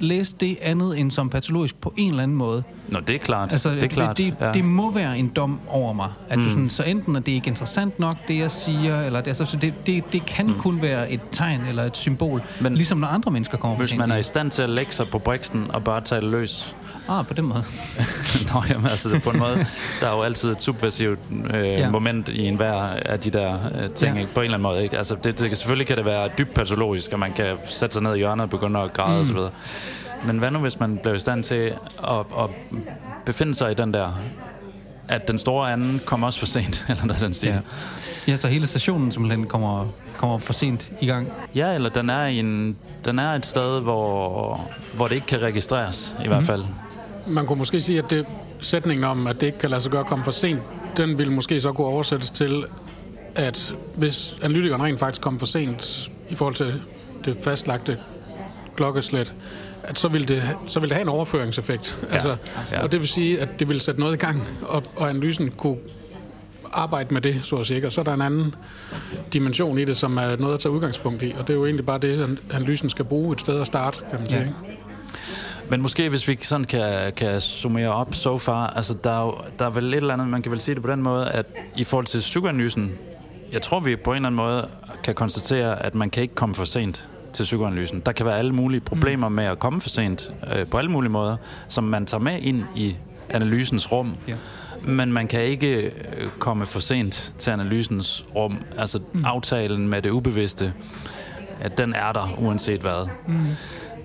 læse 0.00 0.36
det 0.40 0.58
andet 0.62 0.98
end 0.98 1.10
som 1.10 1.30
patologisk 1.30 1.80
på 1.80 1.94
en 1.96 2.10
eller 2.10 2.22
anden 2.22 2.36
måde? 2.36 2.62
Nå, 2.88 3.00
det 3.00 3.14
er 3.14 3.18
klart. 3.18 3.52
Altså, 3.52 3.70
det 3.70 3.82
er 3.82 3.86
klart. 3.86 4.18
det, 4.18 4.34
ja. 4.40 4.52
det 4.52 4.64
må 4.64 4.90
være 4.90 5.18
en 5.18 5.28
dom 5.28 5.60
over 5.68 5.92
mig. 5.92 6.10
At 6.28 6.38
mm. 6.38 6.44
du 6.44 6.50
sådan, 6.50 6.70
så 6.70 6.82
enten 6.82 7.16
er 7.16 7.20
det 7.20 7.32
ikke 7.32 7.48
interessant 7.48 7.98
nok, 7.98 8.16
det 8.28 8.38
jeg 8.38 8.50
siger, 8.50 9.00
eller 9.00 9.20
det, 9.20 9.28
altså, 9.28 9.44
så 9.44 9.56
det, 9.56 9.86
det, 9.86 10.12
det 10.12 10.26
kan 10.26 10.46
mm. 10.46 10.54
kun 10.54 10.82
være 10.82 11.10
et 11.10 11.20
tegn 11.32 11.60
eller 11.68 11.84
et 11.84 11.96
symbol. 11.96 12.42
Men, 12.60 12.74
ligesom 12.74 12.98
når 12.98 13.08
andre 13.08 13.30
mennesker 13.30 13.58
kommer 13.58 13.76
for 13.76 13.82
Hvis 13.82 13.88
sent. 13.88 13.98
man 13.98 14.10
er 14.10 14.16
i 14.16 14.22
stand 14.22 14.50
til 14.50 14.62
at 14.62 14.70
lægge 14.70 14.92
sig 14.92 15.06
på 15.08 15.18
briksen 15.18 15.66
og 15.68 15.84
bare 15.84 16.00
tage 16.00 16.20
det 16.20 16.30
løs. 16.30 16.76
Ah, 17.08 17.26
på 17.26 17.34
den 17.34 17.44
måde. 17.44 17.64
Nå, 18.54 18.62
jamen, 18.70 18.86
altså, 18.86 19.20
på 19.24 19.30
en 19.30 19.38
måde, 19.38 19.66
der 20.00 20.08
er 20.08 20.14
jo 20.16 20.22
altid 20.22 20.50
et 20.50 20.62
subversivt 20.62 21.18
øh, 21.54 21.62
Ja. 21.64 21.90
moment 21.90 22.28
i 22.28 22.46
enhver 22.46 22.74
af 23.06 23.20
de 23.20 23.30
der 23.30 23.58
øh, 23.82 23.90
ting, 23.90 24.14
Ja. 24.14 24.20
ikke? 24.20 24.34
på 24.34 24.40
en 24.40 24.44
eller 24.44 24.54
anden 24.58 24.62
måde. 24.62 24.82
Ikke? 24.82 24.96
Altså, 24.98 25.16
det, 25.24 25.38
det, 25.38 25.56
selvfølgelig 25.58 25.86
kan 25.86 25.96
det 25.96 26.04
være 26.04 26.28
dybt 26.38 26.54
patologisk, 26.54 27.12
og 27.12 27.18
man 27.18 27.32
kan 27.32 27.56
sætte 27.66 27.92
sig 27.92 28.02
ned 28.02 28.14
i 28.14 28.18
hjørnet 28.18 28.42
og 28.42 28.50
begynde 28.50 28.80
at 28.80 28.92
græde 28.92 29.24
mm. 29.24 29.30
osv. 29.30 29.38
Men 30.26 30.38
hvad 30.38 30.50
nu, 30.50 30.58
hvis 30.58 30.80
man 30.80 30.98
blev 31.02 31.14
i 31.14 31.18
stand 31.18 31.44
til 31.44 31.72
at, 32.08 32.18
at 32.38 32.50
befinde 33.26 33.54
sig 33.54 33.70
i 33.70 33.74
den 33.74 33.94
der, 33.94 34.20
at 35.08 35.28
den 35.28 35.38
store 35.38 35.72
anden 35.72 36.00
kommer 36.04 36.26
også 36.26 36.38
for 36.38 36.46
sent, 36.46 36.84
eller 36.88 37.04
noget 37.04 37.22
den 37.22 37.34
stil. 37.34 37.48
Ja. 37.48 37.58
ja, 38.32 38.36
så 38.36 38.48
hele 38.48 38.66
stationen 38.66 39.10
simpelthen 39.12 39.46
kommer, 39.46 39.86
kommer 40.16 40.38
for 40.38 40.52
sent 40.52 40.92
i 41.00 41.06
gang. 41.06 41.28
Ja, 41.54 41.74
eller 41.74 41.88
den 41.90 42.10
er, 42.10 42.26
i 42.26 42.38
en, 42.38 42.76
den 43.04 43.18
er 43.18 43.32
et 43.32 43.46
sted, 43.46 43.80
hvor, 43.80 44.60
hvor 44.94 45.08
det 45.08 45.14
ikke 45.14 45.26
kan 45.26 45.42
registreres, 45.42 46.16
i 46.18 46.22
mm. 46.22 46.28
hvert 46.28 46.44
fald. 46.44 46.64
Man 47.28 47.46
kunne 47.46 47.58
måske 47.58 47.80
sige, 47.80 47.98
at 47.98 48.10
det, 48.10 48.26
sætningen 48.60 49.04
om, 49.04 49.26
at 49.26 49.40
det 49.40 49.46
ikke 49.46 49.58
kan 49.58 49.70
lade 49.70 49.80
sig 49.80 49.90
gøre 49.92 50.00
at 50.00 50.06
komme 50.06 50.24
for 50.24 50.30
sent, 50.30 50.60
den 50.96 51.18
ville 51.18 51.32
måske 51.32 51.60
så 51.60 51.72
kunne 51.72 51.86
oversættes 51.86 52.30
til, 52.30 52.64
at 53.34 53.74
hvis 53.96 54.38
analytikeren 54.42 54.82
rent 54.82 54.98
faktisk 54.98 55.20
kom 55.20 55.38
for 55.38 55.46
sent 55.46 56.10
i 56.28 56.34
forhold 56.34 56.54
til 56.54 56.82
det 57.24 57.36
fastlagte 57.42 57.98
klokkeslæt, 58.76 59.34
at 59.82 59.98
så 59.98 60.08
vil 60.08 60.28
det, 60.28 60.42
så 60.66 60.80
vil 60.80 60.88
det 60.88 60.96
have 60.96 61.02
en 61.02 61.08
overføringseffekt. 61.08 61.98
Ja. 62.08 62.14
Altså, 62.14 62.36
Ja. 62.72 62.82
Og 62.82 62.92
det 62.92 63.00
vil 63.00 63.08
sige, 63.08 63.40
at 63.40 63.48
det 63.60 63.68
vil 63.68 63.80
sætte 63.80 64.00
noget 64.00 64.14
i 64.14 64.16
gang, 64.16 64.42
og, 64.62 64.82
og 64.96 65.08
analysen 65.08 65.50
kunne 65.50 65.76
arbejde 66.72 67.14
med 67.14 67.20
det, 67.22 67.36
så 67.42 67.56
at 67.56 67.66
sige. 67.66 67.86
Og 67.86 67.92
så 67.92 68.00
er 68.00 68.04
der 68.04 68.14
en 68.14 68.22
anden 68.22 68.54
dimension 69.32 69.78
i 69.78 69.84
det, 69.84 69.96
som 69.96 70.16
er 70.16 70.36
noget 70.36 70.54
at 70.54 70.60
tage 70.60 70.72
udgangspunkt 70.72 71.22
i, 71.22 71.34
og 71.38 71.48
det 71.48 71.54
er 71.54 71.58
jo 71.58 71.64
egentlig 71.64 71.86
bare 71.86 71.98
det, 71.98 72.22
an- 72.22 72.38
analysen 72.52 72.90
skal 72.90 73.04
bruge 73.04 73.32
et 73.32 73.40
sted 73.40 73.60
at 73.60 73.66
starte, 73.66 74.00
kan 74.10 74.18
man 74.18 74.28
sige. 74.28 74.40
Ja. 74.40 74.67
Men 75.70 75.82
måske 75.82 76.08
hvis 76.08 76.28
vi 76.28 76.38
sådan 76.42 76.64
kan, 76.64 77.12
kan 77.16 77.40
summere 77.40 77.88
op 77.88 78.14
so 78.14 78.38
far, 78.38 78.66
altså 78.66 78.94
der 79.04 79.10
er, 79.10 79.24
jo, 79.24 79.34
der 79.58 79.66
er 79.66 79.70
vel 79.70 79.84
et 79.84 79.96
eller 79.96 80.14
andet, 80.14 80.28
man 80.28 80.42
kan 80.42 80.52
vel 80.52 80.60
sige 80.60 80.74
det 80.74 80.82
på 80.82 80.90
den 80.90 81.02
måde, 81.02 81.30
at 81.30 81.46
i 81.76 81.84
forhold 81.84 82.06
til 82.06 82.18
psykoanalysen, 82.18 82.94
jeg 83.52 83.62
tror 83.62 83.80
vi 83.80 83.96
på 83.96 84.10
en 84.10 84.16
eller 84.16 84.26
anden 84.26 84.36
måde 84.36 84.68
kan 85.04 85.14
konstatere, 85.14 85.82
at 85.82 85.94
man 85.94 86.10
kan 86.10 86.22
ikke 86.22 86.34
komme 86.34 86.54
for 86.54 86.64
sent 86.64 87.08
til 87.32 87.42
psykoanalysen. 87.42 88.02
Der 88.06 88.12
kan 88.12 88.26
være 88.26 88.38
alle 88.38 88.52
mulige 88.52 88.80
problemer 88.80 89.28
med 89.28 89.44
at 89.44 89.58
komme 89.58 89.80
for 89.80 89.88
sent, 89.88 90.32
øh, 90.56 90.66
på 90.66 90.78
alle 90.78 90.90
mulige 90.90 91.10
måder, 91.10 91.36
som 91.68 91.84
man 91.84 92.06
tager 92.06 92.20
med 92.20 92.38
ind 92.40 92.64
i 92.76 92.96
analysens 93.28 93.92
rum. 93.92 94.16
Ja. 94.28 94.34
Men 94.82 95.12
man 95.12 95.28
kan 95.28 95.42
ikke 95.42 95.82
øh, 95.82 96.28
komme 96.38 96.66
for 96.66 96.80
sent 96.80 97.34
til 97.38 97.50
analysens 97.50 98.24
rum. 98.34 98.58
Altså 98.78 99.00
mm. 99.12 99.24
aftalen 99.24 99.88
med 99.88 100.02
det 100.02 100.10
ubevidste, 100.10 100.72
at 101.60 101.78
den 101.78 101.94
er 101.94 102.12
der 102.12 102.34
uanset 102.38 102.80
hvad. 102.80 103.08
Mm. 103.26 103.46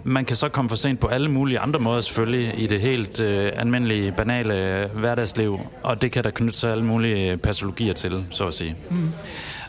Man 0.05 0.25
kan 0.25 0.35
så 0.35 0.49
komme 0.49 0.69
for 0.69 0.75
sent 0.75 0.99
på 0.99 1.07
alle 1.07 1.31
mulige 1.31 1.59
andre 1.59 1.79
måder 1.79 2.01
selvfølgelig 2.01 2.53
i 2.63 2.67
det 2.67 2.81
helt 2.81 3.19
øh, 3.19 3.51
almindelige, 3.55 4.11
banale 4.11 4.81
øh, 4.83 4.97
hverdagsliv, 4.97 5.59
og 5.83 6.01
det 6.01 6.11
kan 6.11 6.23
der 6.23 6.29
knytte 6.29 6.59
sig 6.59 6.71
alle 6.71 6.85
mulige 6.85 7.31
øh, 7.31 7.37
patologier 7.37 7.93
til, 7.93 8.25
så 8.29 8.47
at 8.47 8.53
sige. 8.53 8.75
Mm. 8.89 9.11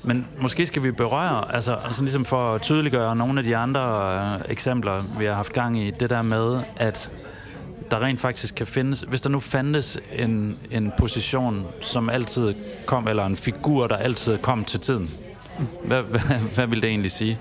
Men 0.02 0.26
måske 0.40 0.66
skal 0.66 0.82
vi 0.82 0.90
berøre, 0.90 1.54
altså, 1.54 1.74
altså 1.74 2.02
ligesom 2.02 2.24
for 2.24 2.54
at 2.54 2.62
tydeliggøre 2.62 3.16
nogle 3.16 3.40
af 3.40 3.44
de 3.44 3.56
andre 3.56 4.14
øh, 4.14 4.40
eksempler, 4.48 5.02
vi 5.18 5.24
har 5.24 5.34
haft 5.34 5.52
gang 5.52 5.82
i, 5.82 5.90
det 5.90 6.10
der 6.10 6.22
med, 6.22 6.60
at 6.76 7.10
der 7.90 8.02
rent 8.02 8.20
faktisk 8.20 8.54
kan 8.54 8.66
findes, 8.66 9.04
hvis 9.08 9.20
der 9.20 9.30
nu 9.30 9.40
fandtes 9.40 9.98
en, 10.18 10.58
en 10.70 10.92
position, 10.98 11.66
som 11.80 12.10
altid 12.10 12.54
kom, 12.86 13.08
eller 13.08 13.26
en 13.26 13.36
figur, 13.36 13.86
der 13.86 13.96
altid 13.96 14.38
kom 14.38 14.64
til 14.64 14.80
tiden, 14.80 15.10
hvad, 15.84 16.02
hvad, 16.02 16.20
hvad 16.54 16.66
vil 16.66 16.82
det 16.82 16.88
egentlig 16.88 17.10
sige? 17.10 17.38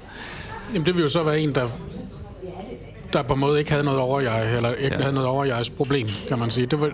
Jamen, 0.74 0.86
det 0.86 0.96
vil 0.96 1.02
jo 1.02 1.10
så 1.10 1.24
være 1.24 1.40
en, 1.40 1.56
der, 1.56 1.70
der 3.14 3.24
på 3.24 3.34
en 3.34 3.40
måde 3.40 3.60
ikke 3.60 3.72
havde 3.72 3.84
noget 3.84 4.00
over 4.00 4.20
jeg, 4.20 4.56
eller 4.56 4.74
ikke 4.74 4.96
Ja. 4.96 5.02
havde 5.02 5.14
noget 5.14 5.30
over 5.30 5.46
jeres 5.46 5.70
problem, 5.70 6.08
kan 6.28 6.40
man 6.40 6.52
sige. 6.52 6.66
Det 6.66 6.82
var 6.82 6.92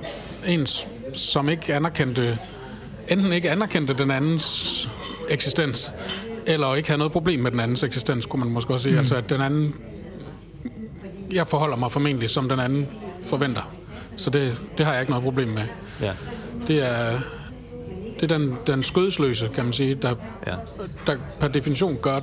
en, 0.48 0.68
som 1.14 1.50
ikke 1.50 1.74
anerkendte, 1.74 2.38
enten 3.08 3.34
ikke 3.34 3.50
anerkendte 3.52 3.94
den 3.94 4.12
andens 4.12 4.90
eksistens, 5.30 5.92
eller 6.46 6.76
ikke 6.76 6.90
havde 6.90 6.98
noget 6.98 7.12
problem 7.12 7.40
med 7.40 7.52
den 7.52 7.60
andens 7.60 7.84
eksistens, 7.84 8.26
kunne 8.26 8.44
man 8.44 8.54
måske 8.54 8.74
også 8.74 8.84
sige. 8.84 8.94
Mm. 8.94 9.00
Altså, 9.00 9.16
at 9.16 9.30
den 9.30 9.42
anden... 9.42 9.76
Jeg 11.32 11.48
forholder 11.48 11.76
mig 11.78 11.92
formentlig, 11.92 12.30
som 12.30 12.50
den 12.50 12.60
anden 12.60 12.88
forventer. 13.24 13.74
Så 14.18 14.30
det, 14.30 14.58
det 14.78 14.86
har 14.86 14.94
jeg 14.94 15.02
ikke 15.02 15.12
noget 15.12 15.24
problem 15.24 15.48
med. 15.48 15.64
Ja. 16.02 16.12
Det 16.68 16.80
er, 16.80 17.20
det 18.20 18.32
er 18.32 18.38
den, 18.38 18.58
den 18.68 18.84
skødesløse, 18.84 19.50
kan 19.56 19.64
man 19.64 19.74
sige, 19.74 19.96
der, 19.96 20.16
Ja. 20.48 20.54
der 21.08 21.18
per 21.40 21.48
definition 21.48 21.98
gør 22.02 22.20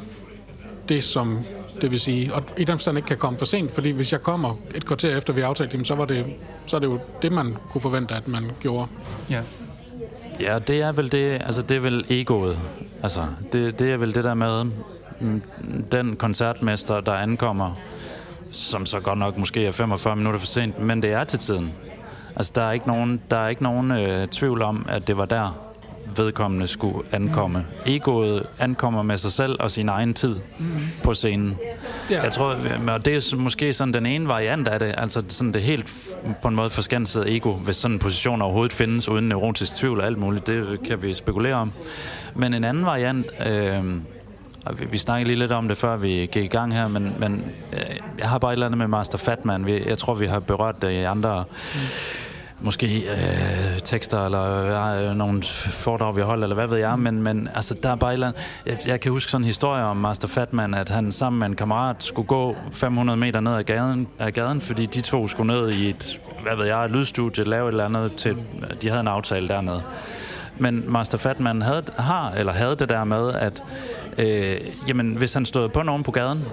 det, 0.88 1.04
som 1.04 1.38
det 1.80 1.90
vil 1.90 2.00
sige. 2.00 2.34
Og 2.34 2.42
i 2.56 2.64
den 2.64 2.78
forstand 2.78 2.98
ikke 2.98 3.06
kan 3.06 3.16
komme 3.16 3.38
for 3.38 3.46
sent, 3.46 3.74
fordi 3.74 3.90
hvis 3.90 4.12
jeg 4.12 4.22
kommer 4.22 4.54
et 4.74 4.86
kvarter 4.86 5.16
efter, 5.16 5.32
vi 5.32 5.40
har 5.40 5.48
aftalt, 5.48 5.72
jamen, 5.72 5.84
så, 5.84 5.94
var 5.94 6.04
det, 6.04 6.26
så 6.66 6.76
er 6.76 6.80
det 6.80 6.86
jo 6.86 7.00
det, 7.22 7.32
man 7.32 7.56
kunne 7.70 7.80
forvente, 7.80 8.14
at 8.14 8.28
man 8.28 8.50
gjorde. 8.60 8.88
Ja. 9.30 9.40
Ja, 10.40 10.58
det 10.58 10.82
er 10.82 10.92
vel 10.92 11.12
det, 11.12 11.42
altså 11.46 11.62
det 11.62 11.76
er 11.76 11.80
vel 11.80 12.04
egoet. 12.10 12.58
Altså, 13.02 13.26
det, 13.52 13.78
det 13.78 13.92
er 13.92 13.96
vel 13.96 14.14
det 14.14 14.24
der 14.24 14.34
med 14.34 14.64
mm, 15.20 15.42
den 15.92 16.16
koncertmester, 16.16 17.00
der 17.00 17.12
ankommer, 17.12 17.74
som 18.52 18.86
så 18.86 19.00
godt 19.00 19.18
nok 19.18 19.38
måske 19.38 19.66
er 19.66 19.70
45 19.70 20.16
minutter 20.16 20.38
for 20.38 20.46
sent, 20.46 20.78
men 20.78 21.02
det 21.02 21.12
er 21.12 21.24
til 21.24 21.38
tiden. 21.38 21.72
Altså, 22.36 22.52
der 22.54 22.62
er 22.62 22.72
ikke 22.72 22.86
nogen, 22.86 23.20
der 23.30 23.36
er 23.36 23.48
ikke 23.48 23.62
nogen 23.62 23.90
øh, 23.90 24.28
tvivl 24.28 24.62
om, 24.62 24.86
at 24.88 25.08
det 25.08 25.16
var 25.16 25.24
der, 25.24 25.75
vedkommende 26.18 26.66
skulle 26.66 27.08
ankomme. 27.12 27.66
Egoet 27.86 28.42
ankommer 28.58 29.02
med 29.02 29.16
sig 29.18 29.32
selv 29.32 29.56
og 29.60 29.70
sin 29.70 29.88
egen 29.88 30.14
tid 30.14 30.36
på 31.02 31.14
scenen. 31.14 31.56
Ja. 32.10 32.22
Jeg 32.22 32.32
tror, 32.32 32.56
og 32.88 33.04
det 33.04 33.32
er 33.32 33.36
måske 33.36 33.72
sådan 33.72 33.94
den 33.94 34.06
ene 34.06 34.28
variant 34.28 34.68
af 34.68 34.78
det, 34.78 34.94
altså 34.98 35.22
sådan 35.28 35.52
det 35.52 35.62
helt 35.62 35.94
på 36.42 36.48
en 36.48 36.54
måde 36.54 36.70
forskansede 36.70 37.36
ego, 37.36 37.52
hvis 37.52 37.76
sådan 37.76 37.94
en 37.94 37.98
position 37.98 38.42
overhovedet 38.42 38.72
findes 38.72 39.08
uden 39.08 39.28
neurotisk 39.28 39.74
tvivl 39.74 40.00
og 40.00 40.06
alt 40.06 40.18
muligt, 40.18 40.46
det 40.46 40.78
kan 40.86 41.02
vi 41.02 41.14
spekulere 41.14 41.54
om. 41.54 41.72
Men 42.34 42.54
en 42.54 42.64
anden 42.64 42.86
variant, 42.86 43.26
øh, 43.46 43.84
vi, 44.90 44.98
snakkede 44.98 45.28
lige 45.28 45.38
lidt 45.38 45.52
om 45.52 45.68
det, 45.68 45.76
før 45.76 45.96
vi 45.96 46.08
gik 46.08 46.44
i 46.44 46.46
gang 46.46 46.74
her, 46.74 46.88
men, 46.88 47.14
men 47.18 47.44
øh, 47.72 47.80
jeg 48.18 48.28
har 48.28 48.38
bare 48.38 48.52
et 48.52 48.54
eller 48.54 48.66
andet 48.66 48.78
med 48.78 48.86
Master 48.86 49.18
Fatman. 49.18 49.68
Jeg 49.68 49.98
tror, 49.98 50.14
vi 50.14 50.26
har 50.26 50.40
berørt 50.40 50.82
det 50.82 50.90
i 50.90 51.02
andre 51.02 51.44
måske 52.60 52.86
øh, 53.10 53.80
tekster 53.84 54.24
eller 54.24 55.10
øh, 55.10 55.16
nogle 55.16 55.42
foredrag, 55.70 56.16
vi 56.16 56.20
holdt, 56.20 56.42
eller 56.42 56.54
hvad 56.54 56.66
ved 56.66 56.78
jeg, 56.78 56.98
men, 56.98 57.22
men 57.22 57.48
altså, 57.54 57.74
der 57.82 57.90
er 57.90 57.96
bare 57.96 58.10
et 58.10 58.14
eller 58.14 58.26
andet, 58.26 58.42
jeg, 58.66 58.78
jeg 58.86 59.00
kan 59.00 59.12
huske 59.12 59.30
sådan 59.30 59.42
en 59.42 59.46
historie 59.46 59.82
om 59.82 59.96
Master 59.96 60.28
Fatman, 60.28 60.74
at 60.74 60.88
han 60.88 61.12
sammen 61.12 61.38
med 61.38 61.46
en 61.46 61.56
kammerat 61.56 62.04
skulle 62.04 62.26
gå 62.26 62.56
500 62.72 63.16
meter 63.16 63.40
ned 63.40 63.54
ad 63.54 63.64
gaden, 63.64 64.08
ad 64.18 64.30
gaden 64.32 64.60
fordi 64.60 64.86
de 64.86 65.00
to 65.00 65.28
skulle 65.28 65.54
ned 65.54 65.70
i 65.70 65.88
et, 65.90 66.20
hvad 66.42 66.56
ved 66.56 66.66
jeg, 66.66 66.84
et 66.84 66.90
lydstudie, 66.90 67.44
lave 67.44 67.68
et 67.68 67.72
eller 67.72 67.84
andet 67.84 68.12
til, 68.16 68.36
de 68.82 68.88
havde 68.88 69.00
en 69.00 69.08
aftale 69.08 69.48
dernede. 69.48 69.82
Men 70.58 70.92
Master 70.92 71.18
Fatman 71.18 71.62
havde, 71.62 71.82
har, 71.98 72.30
eller 72.30 72.52
havde 72.52 72.76
det 72.76 72.88
der 72.88 73.04
med, 73.04 73.32
at 73.32 73.62
øh, 74.18 74.56
jamen, 74.88 75.14
hvis 75.14 75.34
han 75.34 75.46
stod 75.46 75.68
på 75.68 75.82
nogen 75.82 76.02
på 76.02 76.10
gaden, 76.10 76.44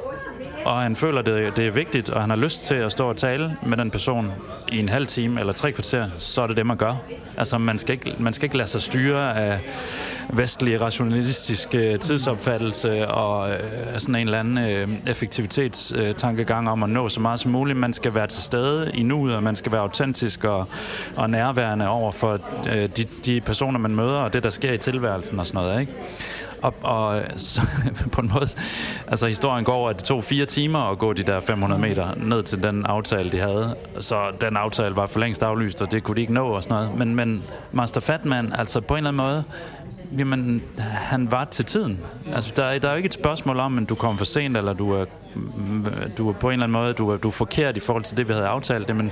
og 0.66 0.82
han 0.82 0.96
føler, 0.96 1.22
det, 1.22 1.58
det 1.58 1.68
er 1.68 1.72
vigtigt, 1.72 2.10
og 2.10 2.22
han 2.22 2.30
har 2.30 2.38
lyst 2.38 2.64
til 2.64 2.76
at 2.76 2.92
stå 2.92 3.10
og 3.10 3.18
tale 3.18 3.58
med 3.66 3.78
den 3.78 3.92
person 3.92 4.32
i 4.68 4.80
en 4.80 4.90
halv 4.90 5.08
time 5.08 5.40
eller 5.40 5.54
tre 5.54 5.72
kvarter, 5.72 6.10
så 6.18 6.42
er 6.42 6.48
det 6.48 6.58
det, 6.58 6.66
man 6.66 6.78
gør. 6.78 6.96
Altså, 7.38 7.58
man 7.58 7.78
skal 7.78 7.94
ikke, 7.94 8.16
man 8.20 8.34
skal 8.34 8.46
ikke 8.46 8.58
lade 8.58 8.70
sig 8.70 8.82
styre 8.82 9.38
af 9.38 9.60
vestlig 10.30 10.82
rationalistisk 10.82 11.76
øh, 11.76 12.00
tidsopfattelse 12.00 13.08
og 13.08 13.52
øh, 13.52 13.60
sådan 13.98 14.16
en 14.16 14.28
eller 14.28 14.40
anden 14.40 14.58
øh, 14.58 14.90
effektivitetstankegang 15.08 16.70
om 16.70 16.84
at 16.84 16.90
nå 16.90 17.10
så 17.10 17.20
meget 17.20 17.40
som 17.40 17.52
muligt. 17.52 17.78
Man 17.78 17.94
skal 17.94 18.16
være 18.16 18.28
til 18.28 18.44
stede 18.44 18.92
i 18.94 19.04
nuet, 19.04 19.36
og 19.36 19.44
man 19.44 19.56
skal 19.56 19.72
være 19.72 19.82
autentisk 19.82 20.44
og, 20.44 20.68
og 21.16 21.30
nærværende 21.30 21.88
over 21.88 22.12
for 22.12 22.40
øh, 22.76 22.90
de, 22.98 23.04
de 23.26 23.42
personer, 23.42 23.80
man 23.80 23.96
møder, 23.96 24.18
og 24.18 24.34
det, 24.34 24.44
der 24.44 24.50
sker 24.50 24.74
i 24.74 24.78
tilværelsen 24.78 25.40
og 25.40 25.48
sådan 25.48 25.62
noget, 25.62 25.80
ikke? 25.80 25.94
Og, 26.64 26.74
og 26.84 27.22
så, 27.38 27.62
på 28.12 28.22
en 28.22 28.30
måde, 28.34 28.48
altså 29.08 29.28
historien 29.28 29.66
går, 29.66 29.90
at 29.90 29.96
det 29.96 30.04
tog 30.04 30.24
fire 30.24 30.46
timer 30.46 30.92
at 30.92 31.00
gå 31.00 31.14
de 31.14 31.24
der 31.24 31.40
500 31.40 31.82
meter 31.82 32.08
ned 32.18 32.44
til 32.44 32.64
den 32.64 32.86
aftale, 32.86 33.32
de 33.32 33.40
havde. 33.40 33.76
Så 34.00 34.18
den 34.42 34.58
aftale 34.58 34.96
var 34.96 35.06
for 35.06 35.20
længst 35.20 35.44
aflyst, 35.44 35.82
og 35.82 35.92
det 35.92 36.04
kunne 36.04 36.16
de 36.16 36.22
ikke 36.22 36.34
nå 36.34 36.46
og 36.48 36.64
sådan 36.64 36.76
noget. 36.84 36.98
Men, 36.98 37.16
men 37.16 37.44
Master 37.72 38.02
Fatman, 38.02 38.54
altså 38.58 38.82
på 38.82 38.94
en 38.94 38.98
eller 38.98 39.10
anden 39.10 39.24
måde, 39.26 39.44
jamen, 40.18 40.64
han 40.80 41.32
var 41.32 41.46
til 41.46 41.66
tiden. 41.66 42.00
Altså, 42.36 42.54
der, 42.56 42.64
er- 42.64 42.80
der 42.80 42.88
er 42.88 42.92
jo 42.92 42.98
ikke 42.98 43.08
et 43.08 43.14
spørgsmål 43.14 43.60
om, 43.60 43.78
at 43.78 43.90
du 43.90 43.96
kom 43.96 44.18
for 44.18 44.26
sent, 44.26 44.58
eller 44.58 44.74
du 44.74 44.92
er, 44.94 45.06
du 46.18 46.30
er 46.30 46.34
på 46.34 46.48
en 46.48 46.54
eller 46.54 46.64
anden 46.64 46.74
måde, 46.82 46.94
du 46.94 47.10
er, 47.10 47.18
du 47.18 47.28
er 47.28 47.32
forkert 47.32 47.78
i 47.78 47.80
forhold 47.80 48.04
til 48.04 48.18
det, 48.18 48.28
vi 48.28 48.34
havde 48.34 48.48
aftalt. 48.48 48.88
Det, 48.88 48.96
men 48.96 49.12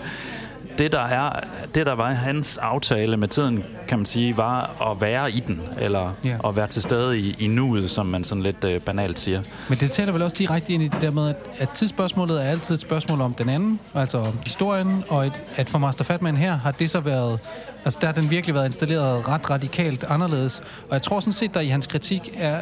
det 0.78 0.92
der, 0.92 1.00
er, 1.00 1.40
det, 1.76 1.86
der 1.86 1.94
var 1.96 2.14
hans 2.14 2.58
aftale 2.58 3.18
med 3.18 3.28
tiden, 3.28 3.64
kan 3.88 4.00
man 4.00 4.06
sige, 4.06 4.38
var 4.38 4.92
at 4.92 5.02
være 5.02 5.32
i 5.32 5.44
den, 5.48 5.62
eller 5.80 6.14
Ja. 6.24 6.38
at 6.50 6.56
være 6.56 6.68
til 6.68 6.82
stede 6.82 7.20
i, 7.20 7.36
i 7.40 7.48
nuet, 7.48 7.90
som 7.90 8.06
man 8.06 8.24
sådan 8.24 8.44
lidt 8.44 8.64
øh, 8.64 8.80
banalt 8.82 9.20
siger. 9.20 9.42
Men 9.70 9.78
det 9.78 9.92
taler 9.92 10.12
vel 10.12 10.22
også 10.22 10.36
direkte 10.40 10.74
ind 10.74 10.84
i 10.84 10.88
det 10.88 11.02
der 11.02 11.12
med, 11.12 11.30
at, 11.30 11.36
at 11.58 11.70
tidsspørgsmålet 11.70 12.42
er 12.46 12.50
altid 12.50 12.76
et 12.76 12.82
spørgsmål 12.82 13.22
om 13.22 13.34
den 13.34 13.50
anden, 13.50 13.80
altså 13.96 14.18
om 14.18 14.34
historien, 14.46 15.04
og 15.10 15.28
et, 15.28 15.34
at 15.56 15.70
for 15.70 15.80
Master 15.80 16.04
Fatman 16.04 16.38
her 16.38 16.58
har 16.58 16.72
det 16.72 16.90
så 16.90 17.00
været, 17.00 17.40
altså 17.86 18.00
der 18.02 18.08
har 18.08 18.14
den 18.14 18.30
virkelig 18.30 18.56
været 18.56 18.66
installeret 18.66 19.28
ret 19.28 19.50
radikalt 19.50 20.04
anderledes. 20.04 20.60
Og 20.90 20.94
jeg 20.94 21.02
tror 21.02 21.20
sådan 21.20 21.34
set, 21.34 21.54
der 21.54 21.60
i 21.60 21.68
hans 21.68 21.88
kritik 21.88 22.30
er, 22.38 22.58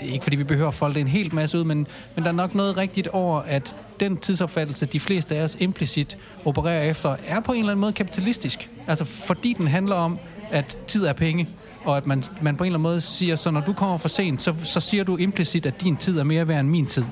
det 0.00 0.08
er 0.08 0.12
ikke 0.12 0.22
fordi 0.24 0.36
vi 0.36 0.44
behøver 0.44 0.68
at 0.68 0.74
folde 0.74 1.00
en 1.00 1.08
helt 1.08 1.32
masse 1.32 1.58
ud, 1.58 1.64
men, 1.64 1.86
men 2.14 2.24
der 2.24 2.30
er 2.30 2.34
nok 2.34 2.54
noget 2.54 2.76
rigtigt 2.76 3.08
over, 3.08 3.40
at 3.46 3.76
den 4.00 4.16
tidsopfattelse, 4.16 4.86
de 4.86 5.00
fleste 5.00 5.36
af 5.36 5.44
os 5.44 5.56
implicit 5.60 6.18
opererer 6.44 6.90
efter, 6.90 7.16
er 7.26 7.40
på 7.40 7.52
en 7.52 7.58
eller 7.58 7.72
anden 7.72 7.80
måde 7.80 7.92
kapitalistisk. 7.92 8.68
Altså, 8.86 9.04
fordi 9.04 9.54
den 9.58 9.66
handler 9.66 9.96
om, 9.96 10.18
at 10.50 10.78
tid 10.86 11.04
er 11.04 11.12
penge, 11.12 11.48
og 11.84 11.96
at 11.96 12.06
man, 12.06 12.22
man 12.40 12.56
på 12.56 12.64
en 12.64 12.68
eller 12.68 12.78
anden 12.78 12.82
måde 12.82 13.00
siger, 13.00 13.36
så 13.36 13.50
når 13.50 13.60
du 13.60 13.72
kommer 13.72 13.98
for 13.98 14.08
sent, 14.08 14.42
så, 14.42 14.54
så 14.64 14.80
siger 14.80 15.04
du 15.04 15.16
implicit, 15.16 15.66
at 15.66 15.82
din 15.82 15.96
tid 15.96 16.18
er 16.18 16.24
mere 16.24 16.48
værd 16.48 16.60
end 16.60 16.68
min 16.68 16.86
tid. 16.86 17.04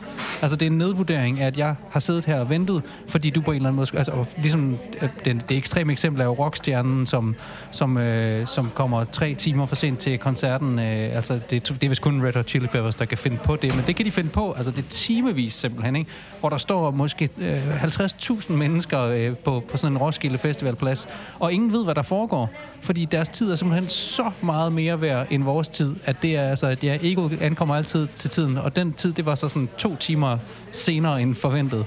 Altså, 0.43 0.57
det 0.57 0.67
er 0.67 0.71
en 0.71 0.79
nedvurdering 0.79 1.41
af, 1.41 1.47
at 1.47 1.59
jeg 1.59 1.75
har 1.91 2.01
siddet 2.01 2.25
her 2.25 2.41
og 2.41 2.51
ventet, 2.51 2.83
fordi 3.09 3.31
du 3.31 3.41
på 3.41 3.51
en 3.51 3.57
eller 3.57 3.69
anden 3.69 3.77
måde... 3.77 3.89
Altså, 3.95 4.13
og 4.13 4.27
ligesom 4.37 4.79
det, 5.25 5.45
det 5.49 5.57
ekstreme 5.57 5.93
eksempel 5.93 6.21
er 6.21 6.25
jo 6.25 6.33
rockstjernen, 6.33 7.07
som, 7.07 7.37
som, 7.71 7.99
øh, 7.99 8.47
som 8.47 8.71
kommer 8.75 9.05
tre 9.05 9.35
timer 9.35 9.67
for 9.67 9.77
sent 9.77 9.99
til 9.99 10.19
koncerten. 10.19 10.79
Øh, 10.79 11.17
altså, 11.17 11.41
det, 11.51 11.69
det 11.69 11.85
er 11.85 11.89
vist 11.89 12.03
kun 12.03 12.23
Red 12.27 12.33
Hot 12.33 12.49
Chili 12.49 12.67
Peppers, 12.67 12.97
der 12.97 13.05
kan 13.05 13.19
finde 13.19 13.37
på 13.45 13.57
det, 13.57 13.77
men 13.77 13.85
det 13.87 13.97
kan 13.97 14.07
de 14.07 14.11
finde 14.11 14.31
på. 14.31 14.53
Altså, 14.53 14.71
det 14.71 14.85
er 14.85 14.89
timevis 14.89 15.55
simpelthen, 15.55 15.97
ikke? 15.97 16.11
Hvor 16.41 16.49
der 16.49 16.59
står 16.59 16.78
måske 16.79 17.29
øh, 17.39 17.83
50.000 17.83 18.53
mennesker 18.53 19.01
øh, 19.01 19.37
på, 19.37 19.63
på 19.71 19.77
sådan 19.77 19.93
en 19.93 19.99
Roskilde 19.99 20.39
Festivalplads, 20.39 21.09
og 21.39 21.53
ingen 21.53 21.73
ved, 21.73 21.85
hvad 21.85 21.95
der 21.95 22.03
foregår, 22.03 22.51
fordi 22.81 23.05
deres 23.05 23.29
tid 23.29 23.51
er 23.51 23.55
simpelthen 23.55 23.89
så 23.89 24.31
meget 24.43 24.73
mere 24.73 25.01
værd 25.01 25.27
end 25.31 25.45
vores 25.45 25.69
tid, 25.69 25.97
at 26.05 26.17
det 26.23 26.37
er 26.37 26.49
altså, 26.49 26.67
at 26.67 26.85
ja, 26.85 26.99
ego 27.03 27.29
ankommer 27.41 27.77
altid 27.77 28.07
til 28.15 28.31
tiden, 28.31 28.59
og 28.59 28.77
den 28.77 28.93
tid, 28.93 29.13
det 29.13 29.27
var 29.27 29.35
så 29.35 29.49
sådan 29.49 29.69
to 29.79 29.97
timer 29.97 30.39
senere 30.73 31.23
end 31.23 31.35
forventet. 31.35 31.87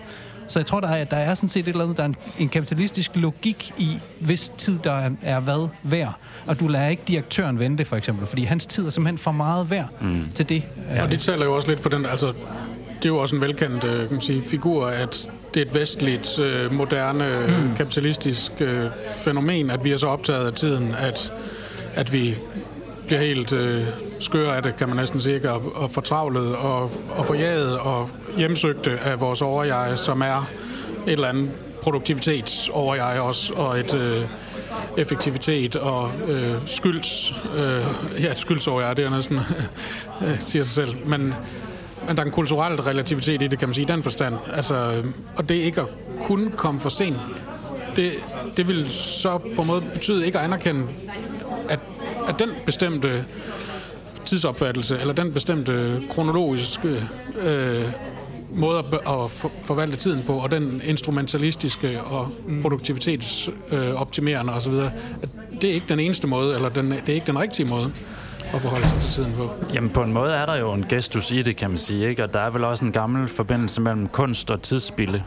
Så 0.52 0.60
jeg 0.60 0.66
tror, 0.66 0.80
der 0.80 0.88
er, 0.88 1.04
der 1.04 1.18
er 1.18 1.36
sådan 1.36 1.50
set 1.50 1.60
et 1.60 1.68
eller 1.68 1.84
andet, 1.84 1.98
der 1.98 2.04
er 2.04 2.08
en, 2.08 2.16
en 2.40 2.50
kapitalistisk 2.50 3.12
logik 3.14 3.74
i, 3.78 4.00
hvis 4.20 4.50
tid 4.50 4.80
der 4.80 4.92
er, 4.92 5.10
er 5.22 5.40
hvad 5.40 5.68
værd. 5.84 6.14
Og 6.48 6.60
du 6.60 6.68
lader 6.68 6.88
ikke 6.88 7.04
direktøren 7.08 7.60
vente, 7.60 7.86
for 7.86 7.96
eksempel, 7.96 8.28
fordi 8.28 8.44
hans 8.44 8.66
tid 8.66 8.86
er 8.86 8.90
simpelthen 8.90 9.18
for 9.18 9.32
meget 9.32 9.70
værd 9.70 9.88
mm. 10.02 10.26
til 10.36 10.50
det. 10.50 10.64
Ja. 10.90 11.04
Og 11.04 11.12
det 11.12 11.20
taler 11.20 11.46
jo 11.46 11.56
også 11.56 11.70
lidt 11.70 11.80
for 11.80 11.90
den, 11.90 12.06
altså, 12.06 12.34
det 13.02 13.06
er 13.06 13.14
jo 13.14 13.18
også 13.18 13.36
en 13.36 13.42
velkendt 13.42 13.84
øh, 13.84 14.00
kan 14.00 14.12
man 14.12 14.22
sige, 14.22 14.42
figur, 14.42 14.86
at 14.86 15.30
det 15.54 15.62
er 15.62 15.66
et 15.66 15.74
vestligt, 15.76 16.40
øh, 16.40 16.74
moderne, 16.74 17.46
mm. 17.48 17.76
kapitalistisk 17.76 18.52
øh, 18.60 18.86
fænomen, 19.16 19.72
at 19.72 19.84
vi 19.84 19.92
er 19.92 19.98
så 19.98 20.08
optaget 20.08 20.48
af 20.48 20.54
tiden, 20.54 20.96
at, 21.00 21.32
at 21.96 22.14
vi 22.14 22.38
bliver 23.08 23.22
helt 23.22 23.54
øh, 23.54 23.84
skøre 24.20 24.56
af 24.56 24.64
det, 24.64 24.76
kan 24.76 24.88
man 24.88 24.98
næsten 24.98 25.20
sige, 25.20 25.52
og, 25.52 25.76
og 25.76 25.92
fortravlet 25.92 26.56
og, 26.56 26.92
og 27.10 27.26
forjaget 27.26 27.80
og 27.80 28.10
hjemsøgte 28.38 28.92
af 28.92 29.20
vores 29.20 29.42
overjeg, 29.42 29.98
som 29.98 30.22
er 30.22 30.50
et 31.08 31.12
eller 31.12 31.28
andet 31.28 31.52
produktivitetsoverjeg 31.82 33.22
også, 33.22 33.54
og 33.54 33.80
et 33.80 33.94
øh, 33.94 34.26
effektivitet 34.98 35.76
og 35.76 36.12
øh, 36.28 36.56
skylds, 36.68 37.34
øh, 37.56 37.86
ja, 38.24 38.32
et 38.32 38.40
skyldsoverjeg, 38.40 38.98
det 38.98 39.08
er 39.08 39.16
næsten, 39.16 39.40
øh, 40.26 40.40
siger 40.40 40.64
sig 40.64 40.74
selv, 40.74 40.96
men 41.06 41.34
men 42.08 42.16
der 42.16 42.22
er 42.22 42.26
en 42.26 42.32
kulturel 42.32 42.82
relativitet 42.82 43.42
i 43.42 43.48
det, 43.48 43.60
kan 43.60 43.68
man 43.68 43.74
sige, 43.74 43.86
i 43.86 43.88
den 43.88 44.04
forstand. 44.04 44.36
Altså, 44.54 45.04
og 45.36 45.50
det 45.50 45.56
ikke 45.56 45.82
at 45.82 45.88
kunne 46.22 46.52
komme 46.52 46.80
for 46.80 46.90
sent, 46.90 47.18
det, 47.96 48.12
det 48.58 48.68
vil 48.68 48.90
så 48.90 49.38
på 49.56 49.62
en 49.62 49.68
måde 49.68 49.82
betyde 49.94 50.26
ikke 50.26 50.40
at 50.40 50.44
anerkende, 50.44 50.84
at, 51.70 51.80
at 52.28 52.40
den 52.40 52.50
bestemte 52.66 53.26
tidsopfattelse, 54.26 55.00
eller 55.00 55.14
den 55.14 55.34
bestemte 55.34 56.02
kronologiske 56.10 56.98
øh, 57.42 57.86
måde 58.54 58.80
at, 58.80 58.86
at 58.94 59.32
for, 59.32 59.52
forvalte 59.64 59.98
tiden 59.98 60.24
på, 60.28 60.34
og 60.34 60.52
den 60.52 60.82
instrumentalistiske 60.84 62.02
og 62.02 62.32
produktivitetsoptimerende 62.62 64.52
øh, 64.52 64.58
osv., 64.58 64.74
at 64.74 65.30
det 65.62 65.70
er 65.70 65.74
ikke 65.74 65.90
den 65.90 66.00
eneste 66.00 66.28
måde, 66.28 66.56
eller 66.56 66.70
den, 66.70 66.92
det 66.92 67.10
er 67.10 67.14
ikke 67.14 67.28
den 67.28 67.40
rigtige 67.40 67.70
måde 67.70 67.92
at 68.54 68.62
forholde 68.62 68.88
sig 68.88 69.02
til 69.02 69.12
tiden 69.12 69.34
på. 69.38 69.50
Jamen 69.74 69.90
på 69.90 70.04
en 70.04 70.14
måde 70.14 70.34
er 70.34 70.46
der 70.46 70.56
jo 70.56 70.74
en 70.74 70.86
gestus 70.90 71.32
i 71.32 71.42
det, 71.42 71.56
kan 71.56 71.70
man 71.70 71.78
sige, 71.78 72.10
ikke? 72.10 72.24
Og 72.24 72.34
der 72.34 72.40
er 72.40 72.50
vel 72.50 72.64
også 72.64 72.86
en 72.86 72.92
gammel 72.92 73.28
forbindelse 73.28 73.82
mellem 73.82 74.08
kunst 74.08 74.52
og 74.52 74.62
tidsspilde. 74.62 75.24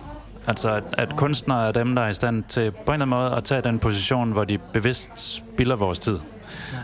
Altså 0.47 0.71
at, 0.71 0.85
at 0.93 1.17
kunstnere 1.17 1.69
er 1.69 1.73
dem, 1.73 1.95
der 1.95 2.03
er 2.03 2.09
i 2.09 2.15
stand 2.15 2.45
til 2.49 2.71
på 2.71 2.77
en 2.77 2.81
eller 2.81 2.93
anden 2.93 3.09
måde 3.09 3.35
at 3.37 3.45
tage 3.45 3.63
den 3.63 3.79
position, 3.79 4.33
hvor 4.33 4.45
de 4.45 4.59
bevidst 4.59 5.11
spilder 5.37 5.77
vores 5.77 5.99
tid. 5.99 6.19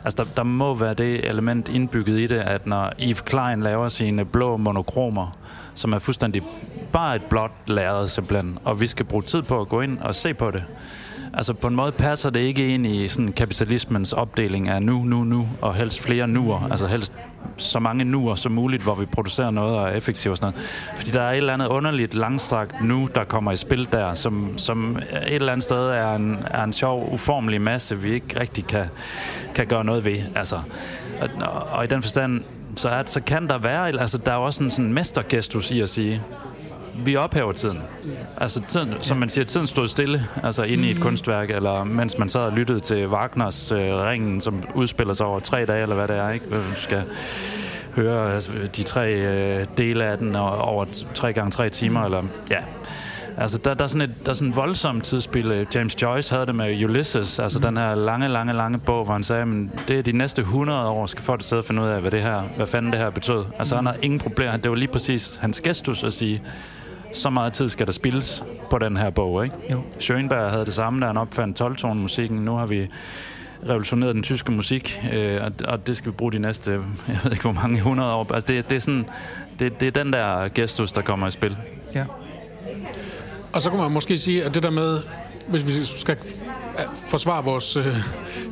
Altså 0.05 0.23
der, 0.23 0.29
der 0.37 0.43
må 0.43 0.75
være 0.75 0.95
det 0.95 1.29
element 1.29 1.69
indbygget 1.69 2.19
i 2.19 2.27
det, 2.27 2.38
at 2.38 2.66
når 2.66 2.93
Yves 3.03 3.21
Klein 3.21 3.61
laver 3.62 3.88
sine 3.88 4.25
blå 4.25 4.57
monokromer, 4.57 5.37
som 5.75 5.93
er 5.93 5.99
fuldstændig 5.99 6.43
bare 6.93 7.16
et 7.16 7.23
blåt 7.23 7.51
lærred 7.66 8.09
simpelthen, 8.09 8.59
og 8.64 8.81
vi 8.81 8.87
skal 8.87 9.05
bruge 9.07 9.23
tid 9.23 9.43
på 9.43 9.61
at 9.61 9.69
gå 9.69 9.81
ind 9.81 9.99
og 9.99 10.14
se 10.14 10.35
på 10.35 10.51
det. 10.51 10.64
Altså 11.35 11.55
på 11.55 11.66
en 11.66 11.75
måde 11.75 11.93
passer 11.93 12.31
det 12.31 12.40
ikke 12.40 12.75
ind 12.75 12.87
i 12.87 13.09
sådan 13.09 13.33
kapitalismens 13.33 14.12
opdeling 14.12 14.69
af 14.69 14.83
nu, 14.83 15.05
nu, 15.05 15.25
nu, 15.25 15.49
og 15.61 15.75
helst 15.75 16.01
flere 16.01 16.29
nuer. 16.29 16.69
Altså 16.71 16.87
helst 16.87 17.12
så 17.57 17.79
mange 17.79 18.05
nuer 18.05 18.35
som 18.35 18.53
muligt, 18.53 18.83
hvor 18.83 18.95
vi 18.95 19.07
producerer 19.07 19.51
noget 19.51 19.79
og 19.79 19.88
er 19.88 19.93
effektivt 19.93 20.31
og 20.31 20.37
sådan 20.37 20.53
noget. 20.53 20.71
Fordi 20.97 21.11
der 21.11 21.21
er 21.21 21.31
et 21.31 21.37
eller 21.37 21.53
andet 21.53 21.66
underligt 21.66 22.14
langstrakt 22.14 22.85
nu, 22.85 23.09
der 23.14 23.25
kommer 23.25 23.53
i 23.53 23.57
spil 23.57 23.88
der, 23.93 24.14
som, 24.14 24.59
som 24.59 24.97
et 24.97 25.35
eller 25.35 25.53
andet 25.53 25.64
sted 25.64 25.88
er 25.88 26.14
en, 26.14 26.38
er 26.51 26.64
en 26.64 26.73
sjov, 26.73 27.12
uformelig 27.12 27.61
masse, 27.61 27.99
vi 27.99 28.12
ikke 28.12 28.40
rigtig 28.40 28.66
kan, 28.66 28.87
kan 29.55 29.66
gøre 29.66 29.85
noget 29.85 30.05
ved. 30.05 30.23
Altså, 30.35 30.57
og, 31.21 31.53
og 31.73 31.85
i 31.85 31.87
den 31.87 32.03
forstand, 32.03 32.43
så, 32.77 32.88
er, 32.88 33.03
så 33.07 33.21
kan 33.21 33.49
der 33.49 33.59
være, 33.59 33.88
altså 33.88 34.19
der 34.19 34.33
er 34.33 34.37
også 34.37 34.62
en 34.62 34.71
sådan 34.71 34.93
mestergestus 34.93 35.71
i 35.71 35.81
at 35.81 35.88
sige, 35.88 36.23
vi 36.94 37.16
ophæver 37.16 37.53
tiden. 37.53 37.79
Altså 38.37 38.62
tiden, 38.68 38.94
som 39.00 39.16
man 39.16 39.29
siger, 39.29 39.44
tiden 39.44 39.66
stod 39.66 39.88
stille, 39.88 40.26
altså 40.42 40.62
inde 40.62 40.88
i 40.88 40.90
et 40.90 41.00
kunstværk, 41.00 41.50
eller 41.50 41.85
mens 41.85 42.18
man 42.18 42.29
sad 42.29 42.40
og 42.40 42.53
lyttede 42.53 42.81
til 42.81 43.09
Wagners 43.09 43.72
øh, 43.72 43.79
Ringen, 43.79 44.40
som 44.40 44.62
udspiller 44.74 45.14
sig 45.14 45.26
over 45.26 45.40
tre 45.40 45.64
dage, 45.66 45.83
eller 45.83 45.94
hvad 45.94 46.09
det 46.09 46.16
er, 46.16 46.31
ikke? 46.31 46.44
Du 46.50 46.61
skal 46.74 47.03
høre 47.96 48.35
altså, 48.35 48.50
de 48.76 48.83
tre 48.83 49.12
øh, 49.14 49.66
dele 49.79 50.05
af 50.05 50.18
den 50.18 50.37
og- 50.37 50.59
over 50.59 50.85
tre 51.14 51.33
gange 51.33 51.50
tre 51.50 51.68
timer, 51.68 52.05
eller 52.05 52.22
ja. 52.50 52.59
Altså, 53.37 53.59
der, 53.59 53.74
der, 53.74 53.85
er 53.85 53.88
sådan 53.88 54.11
et, 54.11 54.14
der 54.24 54.31
er 54.31 54.35
sådan 54.35 54.48
et 54.48 54.57
voldsomt 54.57 55.05
tidsspil. 55.05 55.46
Øh, 55.53 55.66
James 55.74 56.03
Joyce 56.03 56.35
havde 56.35 56.46
det 56.46 56.55
med 56.55 56.85
Ulysses, 56.85 57.38
altså 57.38 57.59
mm. 57.59 57.62
den 57.62 57.76
her 57.76 57.94
lange, 57.94 58.29
lange, 58.29 58.53
lange 58.53 58.79
bog, 58.79 59.05
hvor 59.05 59.12
han 59.12 59.24
sagde, 59.24 59.46
men 59.46 59.70
det 59.88 59.98
er 59.98 60.03
de 60.03 60.12
næste 60.12 60.42
100 60.42 60.88
år, 60.88 61.07
skal 61.07 61.22
folk 61.24 61.40
et 61.40 61.44
sted 61.46 61.62
finde 61.62 61.83
ud 61.83 61.87
af, 61.87 62.00
hvad 62.00 62.11
det 62.11 62.22
her, 62.22 62.42
hvad 62.57 62.66
fanden 62.66 62.92
det 62.92 63.00
her 63.00 63.11
betød. 63.11 63.44
Altså, 63.59 63.76
han 63.76 63.87
har 63.87 63.96
ingen 64.03 64.20
problemer. 64.20 64.57
Det 64.57 64.70
var 64.70 64.76
lige 64.76 64.88
præcis 64.92 65.37
hans 65.40 65.61
gestus 65.61 66.05
at 66.05 66.12
sige, 66.12 66.42
så 67.12 67.31
meget 67.31 67.53
tid 67.53 67.68
skal 67.68 67.87
der 67.87 67.92
spildes 67.92 68.44
på 68.70 68.79
den 68.79 68.96
her 68.96 69.11
bog, 69.11 69.44
ikke? 69.44 69.57
Jo. 69.70 69.83
Schönberg 70.01 70.51
havde 70.51 70.66
det 70.66 70.75
samme, 70.75 71.01
da 71.01 71.07
han 71.07 71.16
opfandt 71.16 71.61
12-tone-musikken. 71.61 72.38
Nu 72.38 72.55
har 72.57 72.66
vi 72.66 72.88
revolutioneret 73.68 74.14
den 74.14 74.23
tyske 74.23 74.53
musik, 74.53 75.03
øh, 75.12 75.38
og, 75.44 75.53
og 75.68 75.87
det 75.87 75.96
skal 75.96 76.12
vi 76.12 76.16
bruge 76.16 76.33
de 76.33 76.38
næste, 76.38 76.70
jeg 77.09 77.20
ved 77.25 77.31
ikke 77.33 77.42
hvor 77.42 77.53
mange, 77.53 77.77
100 77.77 78.14
år. 78.14 78.33
Altså, 78.35 78.46
det, 78.53 78.68
det 78.68 78.77
er 78.77 78.81
sådan, 78.81 79.07
det, 79.59 79.81
det 79.81 79.96
er 79.96 80.05
den 80.05 80.12
der 80.12 80.49
gestus, 80.49 80.92
der 80.92 81.03
kommer 81.03 81.27
i 81.27 81.31
spil. 81.31 81.57
Ja. 81.94 82.05
Og 83.53 83.62
så 83.62 83.70
kunne 83.70 83.83
man 83.83 83.92
måske 83.92 84.18
sige, 84.18 84.44
at 84.44 84.55
det 84.55 84.62
der 84.62 84.70
med, 84.70 85.01
hvis 85.49 85.66
vi 85.66 85.85
skal 85.85 86.16
øh, 86.79 86.85
forsvare 87.07 87.44
vores 87.44 87.77
øh, 87.77 87.96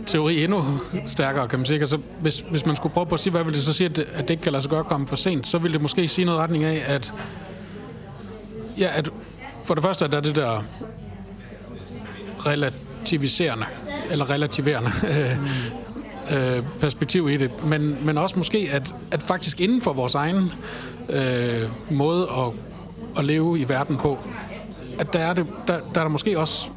teori 0.07 0.45
endnu 0.45 0.65
stærkere, 1.07 1.49
kan 1.49 1.59
man 1.59 1.67
sige, 1.67 1.81
altså, 1.81 2.01
hvis, 2.21 2.45
hvis 2.51 2.67
man 2.67 2.77
skulle 2.77 2.93
prøve 2.93 3.07
på 3.07 3.15
at 3.15 3.21
sige, 3.21 3.31
hvad 3.31 3.45
vil 3.45 3.55
det 3.55 3.63
så 3.63 3.73
sige, 3.73 3.91
at 3.91 3.97
det, 3.97 4.07
at 4.15 4.23
det 4.23 4.31
ikke 4.31 4.43
kan 4.43 4.53
lade 4.53 4.63
sig 4.63 4.71
gøre 4.71 4.81
at 4.81 4.87
komme 4.87 5.07
for 5.07 5.17
sent, 5.17 5.47
så 5.47 5.59
ville 5.59 5.73
det 5.73 5.83
måske 5.83 6.09
sige 6.09 6.25
noget 6.25 6.39
i 6.39 6.43
retning 6.43 6.65
af, 6.65 6.83
at, 6.87 7.13
ja, 8.79 8.89
at 8.99 9.11
for 9.65 9.75
det 9.75 9.85
første, 9.85 10.05
at 10.05 10.13
der 10.13 10.17
er 10.17 10.23
det 10.23 10.37
der 10.37 10.63
relativiserende, 12.47 13.67
eller 14.11 14.31
relativerende 14.31 14.91
øh, 16.33 16.63
perspektiv 16.81 17.29
i 17.29 17.37
det, 17.37 17.65
men, 17.65 18.07
men 18.07 18.19
også 18.19 18.37
måske, 18.39 18.69
at, 18.73 18.95
at 19.11 19.23
faktisk 19.23 19.61
inden 19.61 19.83
for 19.83 19.93
vores 19.93 20.15
egen 20.15 20.53
øh, 21.09 21.71
måde 21.91 22.23
at, 22.23 22.53
at 23.19 23.25
leve 23.25 23.59
i 23.59 23.69
verden 23.69 23.97
på, 23.97 24.19
at 24.99 25.13
der 25.13 25.19
er, 25.19 25.33
det, 25.33 25.47
der, 25.67 25.81
der 25.95 26.01
er 26.01 26.05
der 26.05 26.09
måske 26.09 26.39
også 26.39 26.69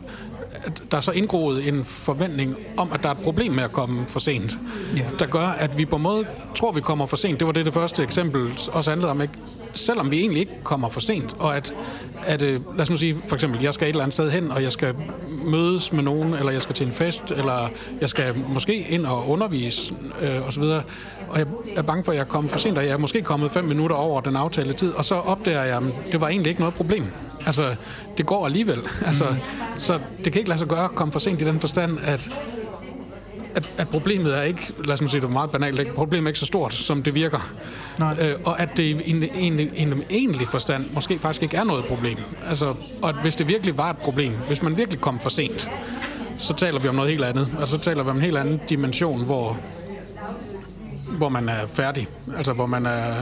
at 0.63 0.83
der 0.91 0.97
er 0.97 1.01
så 1.01 1.11
indgroet 1.11 1.67
en 1.67 1.85
forventning 1.85 2.55
om, 2.77 2.91
at 2.93 3.03
der 3.03 3.09
er 3.09 3.13
et 3.13 3.23
problem 3.23 3.51
med 3.51 3.63
at 3.63 3.71
komme 3.71 4.07
for 4.07 4.19
sent. 4.19 4.57
Ja. 4.97 5.03
Der 5.19 5.25
gør, 5.25 5.47
at 5.47 5.77
vi 5.77 5.85
på 5.85 5.95
en 5.95 6.01
måde 6.01 6.25
tror, 6.55 6.71
vi 6.71 6.81
kommer 6.81 7.05
for 7.05 7.17
sent. 7.17 7.39
Det 7.39 7.47
var 7.47 7.53
det, 7.53 7.65
det 7.65 7.73
første 7.73 8.03
eksempel 8.03 8.59
også 8.71 8.91
handlede 8.91 9.11
om. 9.11 9.21
Ikke? 9.21 9.33
Selvom 9.73 10.11
vi 10.11 10.19
egentlig 10.19 10.39
ikke 10.39 10.63
kommer 10.63 10.89
for 10.89 10.99
sent. 10.99 11.35
Og 11.39 11.57
at, 11.57 11.73
at 12.23 12.41
øh, 12.41 12.75
lad 12.75 12.81
os 12.81 12.89
nu 12.89 12.97
sige, 12.97 13.17
for 13.27 13.35
eksempel, 13.35 13.61
jeg 13.61 13.73
skal 13.73 13.85
et 13.87 13.89
eller 13.89 14.03
andet 14.03 14.13
sted 14.13 14.31
hen, 14.31 14.51
og 14.51 14.63
jeg 14.63 14.71
skal 14.71 14.95
mødes 15.45 15.93
med 15.93 16.03
nogen, 16.03 16.33
eller 16.33 16.51
jeg 16.51 16.61
skal 16.61 16.75
til 16.75 16.87
en 16.87 16.93
fest, 16.93 17.31
eller 17.31 17.69
jeg 18.01 18.09
skal 18.09 18.35
måske 18.47 18.87
ind 18.89 19.05
og 19.05 19.29
undervise, 19.29 19.95
øh, 20.21 20.47
osv. 20.47 20.63
Og 21.29 21.39
jeg 21.39 21.45
er 21.75 21.81
bange 21.81 22.03
for, 22.03 22.11
at 22.11 22.15
jeg 22.15 22.23
er 22.23 22.27
kommet 22.27 22.51
for 22.51 22.59
sent, 22.59 22.77
og 22.77 22.85
jeg 22.85 22.91
er 22.91 22.97
måske 22.97 23.21
kommet 23.21 23.51
fem 23.51 23.63
minutter 23.63 23.95
over 23.95 24.21
den 24.21 24.35
aftalte 24.35 24.73
tid, 24.73 24.93
og 24.93 25.05
så 25.05 25.15
opdager 25.15 25.63
jeg, 25.63 25.77
at 25.77 26.11
det 26.11 26.21
var 26.21 26.27
egentlig 26.27 26.49
ikke 26.49 26.61
noget 26.61 26.75
problem. 26.75 27.05
Altså, 27.45 27.75
det 28.17 28.25
går 28.25 28.45
alligevel. 28.45 28.79
Altså, 29.05 29.35
så 29.77 29.99
det 30.25 30.33
kan 30.33 30.39
ikke 30.39 30.49
lade 30.49 30.59
sig 30.59 30.67
gøre 30.67 30.83
at 30.83 30.95
komme 30.95 31.11
for 31.11 31.19
sent 31.19 31.41
i 31.41 31.45
den 31.45 31.59
forstand, 31.59 31.97
at 32.03 32.29
at, 33.55 33.73
at 33.77 33.87
problemet 33.89 34.37
er 34.37 34.41
ikke, 34.41 34.71
lad 34.85 35.01
os 35.01 35.11
sige 35.11 35.21
det 35.21 35.31
meget 35.31 35.51
banalt, 35.51 35.79
ikke? 35.79 35.93
problemet 35.93 36.23
er 36.25 36.29
ikke 36.29 36.39
så 36.39 36.45
stort, 36.45 36.73
som 36.73 37.03
det 37.03 37.15
virker. 37.15 37.53
Nej. 37.99 38.15
Øh, 38.21 38.35
og 38.43 38.59
at 38.59 38.69
det 38.77 38.83
i 38.83 39.11
en, 39.11 39.23
en, 39.35 39.69
en 39.75 40.03
egentlig 40.09 40.47
forstand 40.47 40.85
måske 40.93 41.19
faktisk 41.19 41.43
ikke 41.43 41.57
er 41.57 41.63
noget 41.63 41.85
problem. 41.85 42.17
Altså, 42.49 42.73
og 43.01 43.09
at 43.09 43.15
hvis 43.21 43.35
det 43.35 43.47
virkelig 43.47 43.77
var 43.77 43.89
et 43.89 43.97
problem, 43.97 44.33
hvis 44.47 44.61
man 44.61 44.77
virkelig 44.77 45.01
kom 45.01 45.19
for 45.19 45.29
sent, 45.29 45.71
så 46.37 46.53
taler 46.53 46.79
vi 46.79 46.87
om 46.87 46.95
noget 46.95 47.11
helt 47.11 47.23
andet. 47.23 47.49
Og 47.59 47.67
så 47.67 47.77
taler 47.77 48.03
vi 48.03 48.09
om 48.09 48.15
en 48.15 48.21
helt 48.21 48.37
anden 48.37 48.61
dimension, 48.69 49.23
hvor, 49.25 49.57
hvor 51.17 51.29
man 51.29 51.49
er 51.49 51.67
færdig. 51.73 52.07
Altså, 52.37 52.53
hvor 52.53 52.65
man 52.65 52.85
er 52.85 53.13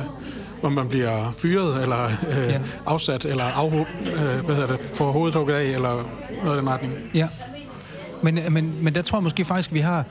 hvor 0.59 0.69
man 0.69 0.87
bliver 0.89 1.31
fyret, 1.37 1.81
eller 1.81 2.05
øh, 2.05 2.37
Ja. 2.49 2.59
afsat, 2.85 3.25
eller 3.25 3.43
afho- 3.43 4.09
øh, 4.23 4.45
hvad 4.45 4.55
hedder 4.55 4.67
det, 4.67 4.79
får 4.93 5.11
hovedet 5.11 5.49
af, 5.49 5.63
eller 5.63 6.09
noget 6.43 6.57
i 6.57 6.59
den 6.59 6.69
retning. 6.69 6.93
Ja. 7.13 7.27
Men, 8.21 8.39
men, 8.49 8.83
men 8.83 8.95
der 8.95 9.01
tror 9.01 9.17
jeg 9.17 9.23
måske 9.23 9.45
faktisk, 9.45 9.73
vi 9.73 9.79
har... 9.79 10.05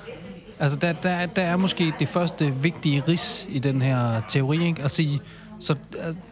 Altså, 0.61 0.79
der, 0.79 0.93
der, 0.93 1.27
der 1.27 1.43
er 1.43 1.57
måske 1.57 1.93
det 1.99 2.09
første 2.09 2.55
vigtige 2.55 3.03
ris 3.09 3.47
i 3.51 3.59
den 3.59 3.83
her 3.83 4.21
teori, 4.29 4.67
ikke? 4.67 4.83
At 4.83 4.91
sige, 4.91 5.21
så, 5.61 5.75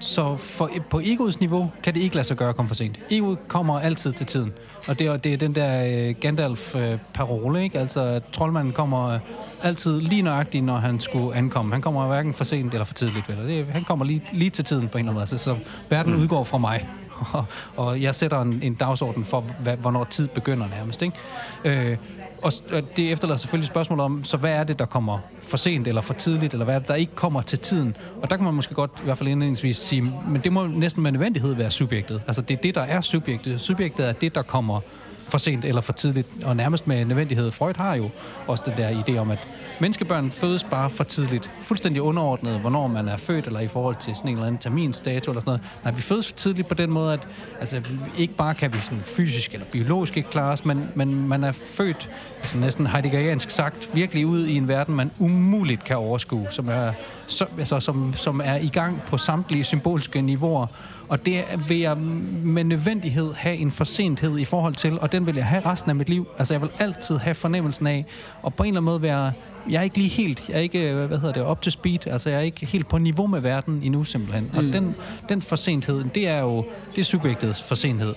så 0.00 0.36
for, 0.36 0.70
på 0.90 1.00
egoets 1.04 1.40
niveau 1.40 1.70
kan 1.82 1.94
det 1.94 2.00
ikke 2.00 2.14
lade 2.14 2.26
sig 2.26 2.36
gøre 2.36 2.48
at 2.48 2.56
komme 2.56 2.68
for 2.68 2.74
sent. 2.74 2.98
Egoet 3.10 3.38
kommer 3.48 3.80
altid 3.80 4.12
til 4.12 4.26
tiden. 4.26 4.52
Og 4.88 4.98
det 4.98 5.06
er, 5.06 5.16
det 5.16 5.32
er 5.32 5.36
den 5.36 5.54
der 5.54 6.08
uh, 6.08 6.16
Gandalf-parole, 6.20 7.62
ikke? 7.62 7.78
Altså, 7.78 8.20
troldmanden 8.32 8.72
kommer 8.72 9.08
øh, 9.08 9.20
altid 9.62 10.00
lige 10.00 10.22
nøjagtigt, 10.22 10.64
når 10.64 10.76
han 10.76 11.00
skulle 11.00 11.36
ankomme. 11.36 11.72
Han 11.72 11.82
kommer 11.82 12.06
hverken 12.06 12.34
for 12.34 12.44
sent 12.44 12.72
eller 12.72 12.84
for 12.84 12.94
tidligt. 12.94 13.28
Vel? 13.28 13.48
Det, 13.48 13.66
han 13.66 13.84
kommer 13.84 14.04
lige, 14.04 14.22
lige 14.32 14.50
til 14.50 14.64
tiden 14.64 14.88
på 14.88 14.98
en 14.98 15.04
eller 15.04 15.12
anden 15.12 15.20
måde. 15.20 15.26
Så, 15.26 15.38
så 15.38 15.56
verden 15.90 16.14
mm. 16.14 16.20
udgår 16.20 16.44
fra 16.44 16.58
mig 16.58 16.88
og, 17.33 17.44
og 17.76 18.02
jeg 18.02 18.14
sætter 18.14 18.40
en, 18.42 18.61
en 18.62 18.74
dagsorden 18.74 19.24
for, 19.24 19.40
hvad, 19.40 19.76
hvornår 19.76 20.05
tid 20.05 20.29
begynder 20.29 20.68
nærmest. 20.68 21.02
Ikke? 21.02 21.16
Øh, 21.64 21.96
og 22.42 22.52
og 22.72 22.83
det 22.96 23.12
efterlader 23.12 23.38
selvfølgelig 23.38 23.68
spørgsmålet 23.68 24.05
om, 24.05 24.24
så 24.24 24.37
hvad 24.37 24.52
er 24.52 24.64
det, 24.64 24.79
der 24.79 24.85
kommer 24.85 25.18
for 25.42 25.57
sent 25.57 25.88
eller 25.88 26.00
for 26.00 26.14
tidligt, 26.14 26.52
eller 26.52 26.64
hvad 26.64 26.74
er 26.74 26.79
det, 26.79 26.88
der 26.88 26.94
ikke 26.94 27.14
kommer 27.14 27.42
til 27.42 27.59
tiden? 27.59 27.96
Og 28.22 28.31
der 28.31 28.37
kan 28.37 28.44
man 28.44 28.55
måske 28.55 28.74
godt, 28.74 28.90
i 29.00 29.05
hvert 29.05 29.18
fald 29.18 29.29
indledningsvis, 29.29 29.76
sige, 29.76 30.05
men 30.29 30.40
det 30.40 30.52
må 30.52 30.66
næsten 30.66 31.02
med 31.02 31.12
nødvendighed 31.12 31.55
være 31.55 31.70
subjektet. 31.70 32.22
Altså 32.26 32.42
det 32.42 32.57
er 32.57 32.61
det, 32.62 32.74
der 32.74 32.83
er 32.83 33.00
subjektet. 33.00 33.61
Subjektet 33.61 34.09
er 34.09 34.12
det, 34.12 34.35
der 34.35 34.42
kommer 34.42 34.81
for 35.18 35.38
sent 35.38 35.64
eller 35.64 35.81
for 35.81 35.92
tidligt, 35.92 36.29
og 36.44 36.57
nærmest 36.57 36.87
med 36.87 37.05
nødvendighed. 37.05 37.50
Freud 37.50 37.74
har 37.76 37.94
jo 37.94 38.11
også 38.46 38.62
den 38.66 38.74
der 38.76 39.02
idé 39.02 39.18
om, 39.18 39.31
at 39.31 39.38
menneskebørn 39.80 40.30
fødes 40.30 40.64
bare 40.64 40.90
for 40.90 41.04
tidligt. 41.04 41.50
Fuldstændig 41.60 42.02
underordnet, 42.02 42.60
hvornår 42.60 42.86
man 42.86 43.08
er 43.08 43.16
født, 43.16 43.46
eller 43.46 43.60
i 43.60 43.68
forhold 43.68 43.96
til 44.00 44.16
sådan 44.16 44.28
en 44.28 44.34
eller 44.34 44.46
anden 44.46 44.58
terminsdato 44.58 45.30
eller 45.30 45.40
sådan 45.40 45.48
noget. 45.48 45.60
Nej, 45.84 45.92
vi 45.92 46.02
fødes 46.02 46.28
for 46.28 46.34
tidligt 46.34 46.68
på 46.68 46.74
den 46.74 46.90
måde, 46.90 47.12
at 47.12 47.28
altså, 47.60 47.82
ikke 48.18 48.34
bare 48.34 48.54
kan 48.54 48.72
vi 48.72 48.80
sådan 48.80 49.02
fysisk 49.04 49.54
eller 49.54 49.66
biologisk 49.66 50.16
ikke 50.16 50.30
klare 50.30 50.52
os, 50.52 50.64
men, 50.64 50.88
men 50.94 51.28
man 51.28 51.44
er 51.44 51.52
født, 51.52 52.10
altså 52.40 52.58
næsten 52.58 52.86
heideggeriansk 52.86 53.50
sagt, 53.50 53.88
virkelig 53.94 54.26
ud 54.26 54.46
i 54.46 54.56
en 54.56 54.68
verden, 54.68 54.94
man 54.94 55.10
umuligt 55.18 55.84
kan 55.84 55.96
overskue, 55.96 56.46
som 56.50 56.68
er, 56.68 56.92
så, 57.26 57.46
altså, 57.58 57.80
som, 57.80 58.14
som 58.16 58.40
er 58.44 58.56
i 58.56 58.68
gang 58.68 59.02
på 59.06 59.18
samtlige 59.18 59.64
symbolske 59.64 60.22
niveauer. 60.22 60.66
Og 61.08 61.26
det 61.26 61.44
vil 61.68 61.78
jeg 61.78 61.96
med 61.96 62.64
nødvendighed 62.64 63.34
have 63.34 63.56
en 63.56 63.70
forsenthed 63.70 64.38
i 64.38 64.44
forhold 64.44 64.74
til, 64.74 65.00
og 65.00 65.12
den 65.12 65.26
vil 65.26 65.34
jeg 65.34 65.46
have 65.46 65.66
resten 65.66 65.90
af 65.90 65.96
mit 65.96 66.08
liv. 66.08 66.26
Altså 66.38 66.54
jeg 66.54 66.60
vil 66.60 66.70
altid 66.78 67.18
have 67.18 67.34
fornemmelsen 67.34 67.86
af, 67.86 68.06
og 68.42 68.54
på 68.54 68.62
en 68.62 68.68
eller 68.68 68.80
anden 68.80 68.84
måde 68.84 69.02
være, 69.02 69.32
jeg 69.70 69.79
er 69.79 69.83
ikke 69.83 69.96
lige 69.96 70.09
helt, 70.09 70.48
jeg 70.48 70.57
er 70.57 70.61
ikke, 70.61 70.92
hvad 70.92 71.18
hedder 71.18 71.33
det, 71.33 71.50
up 71.50 71.62
to 71.62 71.70
speed, 71.70 72.07
altså 72.07 72.31
jeg 72.31 72.37
er 72.37 72.42
ikke 72.42 72.66
helt 72.66 72.88
på 72.88 72.98
niveau 72.98 73.26
med 73.26 73.40
verden 73.40 73.81
endnu 73.83 74.05
simpelthen. 74.05 74.50
Og 74.55 74.62
den, 74.62 74.94
den 75.29 75.42
forsenthed, 75.42 76.05
det 76.14 76.29
er 76.29 76.40
jo, 76.40 76.64
det 76.94 77.00
er 77.00 77.05
subjektets 77.05 77.62
forsenthed, 77.62 78.14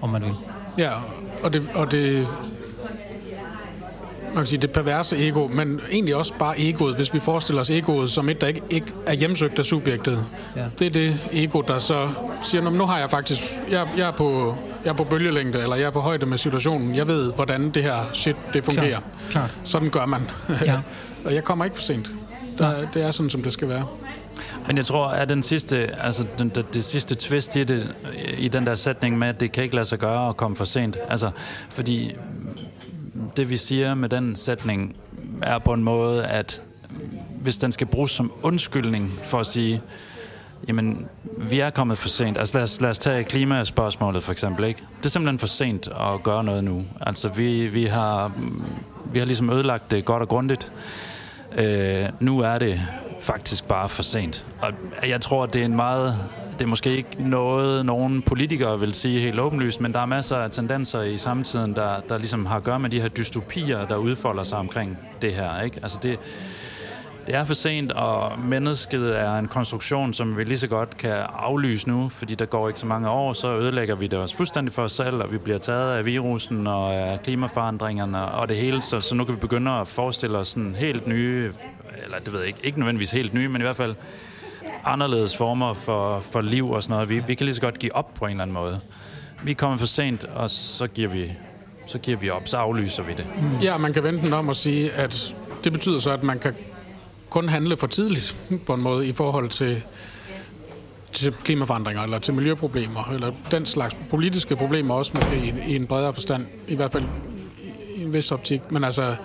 om 0.00 0.08
man 0.10 0.22
vil. 0.22 0.32
Ja, 0.78 0.90
og 1.42 1.52
det, 1.52 1.70
og 1.74 1.92
det, 1.92 2.26
man 4.26 4.36
kan 4.36 4.46
sige, 4.46 4.62
det 4.62 4.70
perverse 4.70 5.28
ego, 5.28 5.48
men 5.48 5.80
egentlig 5.90 6.16
også 6.16 6.32
bare 6.38 6.60
egoet, 6.60 6.96
hvis 6.96 7.14
vi 7.14 7.20
forestiller 7.20 7.60
os 7.60 7.70
egoet 7.70 8.10
som 8.10 8.28
et, 8.28 8.40
der 8.40 8.46
ikke, 8.46 8.62
ikke 8.70 8.86
er 9.06 9.12
hjemsøgt 9.12 9.58
af 9.58 9.64
subjektet. 9.64 10.24
Ja. 10.56 10.64
Det 10.78 10.86
er 10.86 10.90
det 10.90 11.18
ego, 11.32 11.60
der 11.60 11.78
så 11.78 12.08
siger, 12.42 12.62
"Nå, 12.62 12.70
men 12.70 12.78
nu 12.78 12.86
har 12.86 12.98
jeg 12.98 13.10
faktisk, 13.10 13.42
jeg, 13.70 13.88
jeg, 13.96 14.08
er 14.08 14.12
på, 14.12 14.56
jeg 14.84 14.90
er 14.90 14.94
på 14.94 15.04
bølgelængde, 15.04 15.62
eller 15.62 15.76
jeg 15.76 15.84
er 15.86 15.90
på 15.90 16.00
højde 16.00 16.26
med 16.26 16.38
situationen. 16.38 16.94
Jeg 16.96 17.08
ved, 17.08 17.32
hvordan 17.32 17.70
det 17.70 17.82
her 17.82 17.96
shit, 18.12 18.36
det 18.54 18.64
fungerer. 18.64 18.88
Klart, 18.88 19.30
klart. 19.30 19.50
Sådan 19.64 19.90
gør 19.90 20.06
man. 20.06 20.20
Ja. 20.66 20.78
og 21.24 21.34
jeg 21.34 21.44
kommer 21.44 21.64
ikke 21.64 21.74
for 21.76 21.82
sent. 21.82 22.10
Der, 22.58 22.74
det 22.94 23.02
er 23.04 23.10
sådan, 23.10 23.30
som 23.30 23.42
det 23.42 23.52
skal 23.52 23.68
være. 23.68 23.86
Men 24.66 24.76
jeg 24.76 24.86
tror, 24.86 25.06
at 25.06 25.28
den 25.28 25.42
sidste, 25.42 25.76
altså 26.02 26.24
den, 26.38 26.48
det, 26.48 26.74
det 26.74 26.84
sidste 26.84 27.14
twist 27.14 27.56
i 27.56 27.64
det, 27.64 27.94
i 28.38 28.48
den 28.48 28.66
der 28.66 28.74
sætning 28.74 29.18
med, 29.18 29.28
at 29.28 29.40
det 29.40 29.52
kan 29.52 29.62
ikke 29.64 29.74
lade 29.74 29.86
sig 29.86 29.98
gøre 29.98 30.28
at 30.28 30.36
komme 30.36 30.56
for 30.56 30.64
sent. 30.64 30.96
Altså, 31.08 31.30
fordi 31.70 32.16
det 33.36 33.50
vi 33.50 33.56
siger 33.56 33.94
med 33.94 34.08
den 34.08 34.36
sætning 34.36 34.96
er 35.42 35.58
på 35.58 35.72
en 35.72 35.82
måde, 35.82 36.24
at 36.24 36.62
hvis 37.40 37.58
den 37.58 37.72
skal 37.72 37.86
bruges 37.86 38.10
som 38.10 38.32
undskyldning 38.42 39.12
for 39.22 39.40
at 39.40 39.46
sige, 39.46 39.82
jamen, 40.68 41.06
vi 41.36 41.60
er 41.60 41.70
kommet 41.70 41.98
for 41.98 42.08
sent. 42.08 42.38
Altså 42.38 42.58
lad 42.58 42.64
os, 42.64 42.80
lad 42.80 42.90
os 42.90 42.98
tage 42.98 43.24
klimaspørgsmålet 43.24 44.24
for 44.24 44.32
eksempel, 44.32 44.64
ikke? 44.64 44.82
Det 44.98 45.06
er 45.06 45.10
simpelthen 45.10 45.38
for 45.38 45.46
sent 45.46 45.88
at 45.88 46.22
gøre 46.22 46.44
noget 46.44 46.64
nu. 46.64 46.84
Altså 47.00 47.28
vi, 47.28 47.66
vi, 47.66 47.84
har, 47.84 48.32
vi 49.12 49.18
har 49.18 49.26
ligesom 49.26 49.50
ødelagt 49.50 49.90
det 49.90 50.04
godt 50.04 50.22
og 50.22 50.28
grundigt. 50.28 50.72
Øh, 51.58 52.08
nu 52.20 52.40
er 52.40 52.58
det 52.58 52.80
faktisk 53.20 53.64
bare 53.64 53.88
for 53.88 54.02
sent. 54.02 54.44
Og 54.60 54.72
jeg 55.08 55.20
tror, 55.20 55.42
at 55.42 55.54
det 55.54 55.60
er 55.60 55.66
en 55.66 55.76
meget... 55.76 56.18
Det 56.58 56.64
er 56.64 56.66
måske 56.66 56.96
ikke 56.96 57.16
noget, 57.18 57.86
nogen 57.86 58.22
politikere 58.22 58.80
vil 58.80 58.94
sige 58.94 59.20
helt 59.20 59.40
åbenlyst, 59.40 59.80
men 59.80 59.92
der 59.92 60.00
er 60.00 60.06
masser 60.06 60.36
af 60.36 60.50
tendenser 60.50 61.02
i 61.02 61.18
samtiden, 61.18 61.74
der, 61.74 62.00
der 62.08 62.18
ligesom 62.18 62.46
har 62.46 62.56
at 62.56 62.62
gøre 62.62 62.80
med 62.80 62.90
de 62.90 63.00
her 63.00 63.08
dystopier, 63.08 63.86
der 63.86 63.96
udfolder 63.96 64.42
sig 64.42 64.58
omkring 64.58 64.98
det 65.22 65.34
her. 65.34 65.60
Ikke? 65.60 65.80
Altså 65.82 65.98
det, 66.02 66.18
det 67.26 67.34
er 67.34 67.44
for 67.44 67.54
sent, 67.54 67.92
og 67.92 68.38
mennesket 68.38 69.20
er 69.20 69.38
en 69.38 69.48
konstruktion, 69.48 70.12
som 70.12 70.36
vi 70.36 70.44
lige 70.44 70.58
så 70.58 70.66
godt 70.66 70.96
kan 70.96 71.16
aflyse 71.38 71.88
nu, 71.88 72.08
fordi 72.08 72.34
der 72.34 72.46
går 72.46 72.68
ikke 72.68 72.80
så 72.80 72.86
mange 72.86 73.10
år, 73.10 73.32
så 73.32 73.48
ødelægger 73.48 73.94
vi 73.94 74.06
det 74.06 74.18
også 74.18 74.36
fuldstændig 74.36 74.74
for 74.74 74.82
os 74.82 74.92
selv, 74.92 75.16
og 75.22 75.32
vi 75.32 75.38
bliver 75.38 75.58
taget 75.58 75.92
af 75.92 76.04
virusen 76.04 76.66
og 76.66 76.94
af 76.94 77.22
klimaforandringerne 77.22 78.24
og 78.24 78.48
det 78.48 78.56
hele, 78.56 78.82
så, 78.82 79.00
så 79.00 79.14
nu 79.14 79.24
kan 79.24 79.34
vi 79.34 79.40
begynde 79.40 79.70
at 79.70 79.88
forestille 79.88 80.38
os 80.38 80.48
sådan 80.48 80.74
helt 80.74 81.06
nye, 81.06 81.52
eller 82.04 82.18
det 82.18 82.32
ved 82.32 82.40
jeg 82.40 82.48
ikke, 82.48 82.60
ikke 82.62 82.78
nødvendigvis 82.78 83.10
helt 83.10 83.34
nye, 83.34 83.48
men 83.48 83.60
i 83.60 83.64
hvert 83.64 83.76
fald 83.76 83.94
anderledes 84.86 85.36
former 85.36 85.74
for, 85.74 86.20
for 86.20 86.40
liv 86.40 86.70
og 86.70 86.82
sådan 86.82 86.94
noget. 86.94 87.08
Vi, 87.08 87.18
vi 87.18 87.34
kan 87.34 87.44
lige 87.44 87.54
så 87.54 87.60
godt 87.60 87.78
give 87.78 87.94
op 87.94 88.14
på 88.14 88.24
en 88.24 88.30
eller 88.30 88.42
anden 88.42 88.54
måde. 88.54 88.80
Vi 89.44 89.50
er 89.50 89.54
kommet 89.54 89.80
for 89.80 89.86
sent, 89.86 90.24
og 90.24 90.50
så 90.50 90.86
giver 90.86 91.08
vi, 91.08 91.32
så 91.86 91.98
giver 91.98 92.18
vi 92.18 92.30
op, 92.30 92.48
så 92.48 92.56
aflyser 92.56 93.02
vi 93.02 93.12
det. 93.12 93.26
Ja, 93.62 93.78
man 93.78 93.92
kan 93.92 94.02
vente 94.04 94.24
den 94.24 94.32
om 94.32 94.48
at 94.48 94.56
sige, 94.56 94.92
at 94.92 95.34
det 95.64 95.72
betyder 95.72 95.98
så, 95.98 96.10
at 96.10 96.22
man 96.22 96.38
kan 96.38 96.54
kun 97.30 97.48
handle 97.48 97.76
for 97.76 97.86
tidligt 97.86 98.36
på 98.66 98.74
en 98.74 98.80
måde 98.80 99.06
i 99.06 99.12
forhold 99.12 99.48
til, 99.48 99.82
til 101.12 101.32
klimaforandringer 101.44 102.02
eller 102.02 102.18
til 102.18 102.34
miljøproblemer, 102.34 103.10
eller 103.12 103.32
den 103.50 103.66
slags 103.66 103.96
politiske 104.10 104.56
problemer 104.56 104.94
også 104.94 105.12
måske 105.14 105.36
i, 105.36 105.72
i 105.72 105.76
en 105.76 105.86
bredere 105.86 106.12
forstand, 106.12 106.46
i 106.68 106.74
hvert 106.74 106.92
fald 106.92 107.04
i 107.96 108.02
en 108.02 108.12
vis 108.12 108.32
optik. 108.32 108.70
Men 108.70 108.84
altså, 108.84 109.16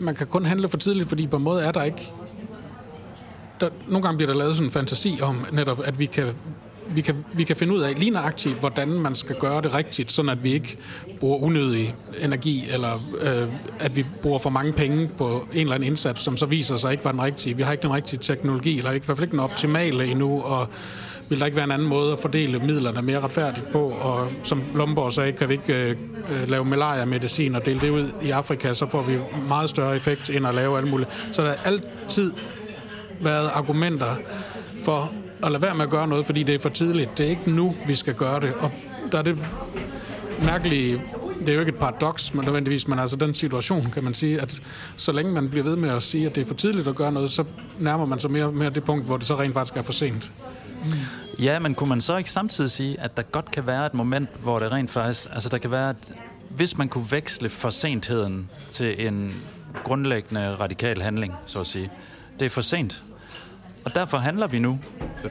man 0.00 0.14
kan 0.14 0.26
kun 0.26 0.44
handle 0.44 0.68
for 0.68 0.76
tidligt, 0.76 1.08
fordi 1.08 1.26
på 1.26 1.36
en 1.36 1.42
måde 1.42 1.62
er 1.62 1.72
der 1.72 1.82
ikke... 1.82 2.12
Der, 3.60 3.68
nogle 3.88 4.02
gange 4.02 4.16
bliver 4.16 4.32
der 4.32 4.38
lavet 4.38 4.56
sådan 4.56 4.68
en 4.68 4.72
fantasi 4.72 5.18
om 5.22 5.46
netop, 5.52 5.80
at 5.84 5.98
vi 5.98 6.06
kan 6.06 6.26
vi 6.88 7.00
kan, 7.00 7.24
vi 7.32 7.44
kan 7.44 7.56
finde 7.56 7.74
ud 7.74 7.80
af 7.80 7.98
lige 7.98 8.10
nøjagtigt, 8.10 8.54
hvordan 8.60 8.88
man 8.88 9.14
skal 9.14 9.36
gøre 9.36 9.62
det 9.62 9.74
rigtigt, 9.74 10.12
sådan 10.12 10.28
at 10.28 10.44
vi 10.44 10.52
ikke 10.52 10.76
bruger 11.20 11.38
unødig 11.38 11.94
energi, 12.20 12.64
eller 12.72 13.00
øh, 13.20 13.48
at 13.78 13.96
vi 13.96 14.06
bruger 14.22 14.38
for 14.38 14.50
mange 14.50 14.72
penge 14.72 15.10
på 15.18 15.48
en 15.52 15.60
eller 15.60 15.74
anden 15.74 15.86
indsats, 15.86 16.22
som 16.22 16.36
så 16.36 16.46
viser 16.46 16.76
sig 16.76 16.92
ikke 16.92 17.04
var 17.04 17.12
den 17.12 17.22
rigtige. 17.22 17.56
Vi 17.56 17.62
har 17.62 17.72
ikke 17.72 17.82
den 17.82 17.92
rigtige 17.92 18.18
teknologi, 18.18 18.78
eller 18.78 18.90
ikke, 18.90 19.04
i 19.04 19.06
hvert 19.06 19.18
fald 19.18 19.26
ikke 19.26 19.32
den 19.32 19.40
optimale 19.40 20.06
endnu, 20.06 20.42
og 20.42 20.68
vil 21.28 21.38
der 21.40 21.46
ikke 21.46 21.56
være 21.56 21.64
en 21.64 21.70
anden 21.70 21.88
måde 21.88 22.12
at 22.12 22.18
fordele 22.18 22.58
midlerne 22.58 23.02
mere 23.02 23.20
retfærdigt 23.20 23.72
på, 23.72 23.88
og 23.88 24.28
som 24.42 24.62
Lomborg 24.74 25.12
sagde, 25.12 25.32
kan 25.32 25.48
vi 25.48 25.54
ikke 25.54 25.74
øh, 25.74 25.96
øh 26.30 26.48
lave 26.48 26.64
malaria-medicin 26.64 27.54
og 27.54 27.66
dele 27.66 27.80
det 27.80 27.90
ud 27.90 28.10
i 28.22 28.30
Afrika, 28.30 28.72
så 28.72 28.86
får 28.90 29.02
vi 29.02 29.18
meget 29.48 29.70
større 29.70 29.96
effekt 29.96 30.30
end 30.30 30.46
at 30.46 30.54
lave 30.54 30.78
alt 30.78 30.90
muligt. 30.90 31.10
Så 31.32 31.42
der 31.42 31.50
er 31.50 31.56
altid 31.64 32.32
været 33.20 33.50
argumenter 33.54 34.16
for 34.84 35.12
at 35.42 35.52
lade 35.52 35.62
være 35.62 35.74
med 35.74 35.84
at 35.84 35.90
gøre 35.90 36.08
noget, 36.08 36.26
fordi 36.26 36.42
det 36.42 36.54
er 36.54 36.58
for 36.58 36.68
tidligt. 36.68 37.18
Det 37.18 37.26
er 37.26 37.30
ikke 37.30 37.50
nu, 37.50 37.74
vi 37.86 37.94
skal 37.94 38.14
gøre 38.14 38.40
det. 38.40 38.54
Og 38.54 38.70
der 39.12 39.18
er 39.18 39.22
det 39.22 39.38
mærkelige, 40.44 41.02
det 41.40 41.48
er 41.48 41.52
jo 41.52 41.60
ikke 41.60 41.70
et 41.70 41.78
paradoks, 41.78 42.34
men 42.34 42.44
nødvendigvis, 42.44 42.88
men 42.88 42.98
altså 42.98 43.16
den 43.16 43.34
situation, 43.34 43.90
kan 43.90 44.04
man 44.04 44.14
sige, 44.14 44.40
at 44.40 44.60
så 44.96 45.12
længe 45.12 45.32
man 45.32 45.48
bliver 45.50 45.64
ved 45.64 45.76
med 45.76 45.90
at 45.90 46.02
sige, 46.02 46.26
at 46.26 46.34
det 46.34 46.40
er 46.40 46.46
for 46.46 46.54
tidligt 46.54 46.88
at 46.88 46.94
gøre 46.94 47.12
noget, 47.12 47.30
så 47.30 47.44
nærmer 47.78 48.06
man 48.06 48.20
sig 48.20 48.30
mere 48.30 48.44
og 48.44 48.54
mere 48.54 48.70
det 48.70 48.84
punkt, 48.84 49.04
hvor 49.04 49.16
det 49.16 49.26
så 49.26 49.38
rent 49.38 49.54
faktisk 49.54 49.76
er 49.76 49.82
for 49.82 49.92
sent. 49.92 50.32
Ja, 51.42 51.58
men 51.58 51.74
kunne 51.74 51.88
man 51.88 52.00
så 52.00 52.16
ikke 52.16 52.30
samtidig 52.30 52.70
sige, 52.70 53.00
at 53.00 53.16
der 53.16 53.22
godt 53.22 53.50
kan 53.50 53.66
være 53.66 53.86
et 53.86 53.94
moment, 53.94 54.28
hvor 54.42 54.58
det 54.58 54.72
rent 54.72 54.90
faktisk... 54.90 55.28
Altså, 55.32 55.48
der 55.48 55.58
kan 55.58 55.70
være... 55.70 55.88
at 55.88 56.12
hvis 56.48 56.78
man 56.78 56.88
kunne 56.88 57.10
veksle 57.10 57.50
for 57.50 57.70
sentheden 57.70 58.50
til 58.70 59.06
en 59.06 59.32
grundlæggende 59.84 60.54
radikal 60.54 61.02
handling, 61.02 61.34
så 61.46 61.60
at 61.60 61.66
sige. 61.66 61.90
Det 62.40 62.46
er 62.46 62.50
for 62.50 62.60
sent. 62.60 63.02
Og 63.84 63.94
derfor 63.94 64.18
handler 64.18 64.46
vi 64.46 64.58
nu 64.58 64.78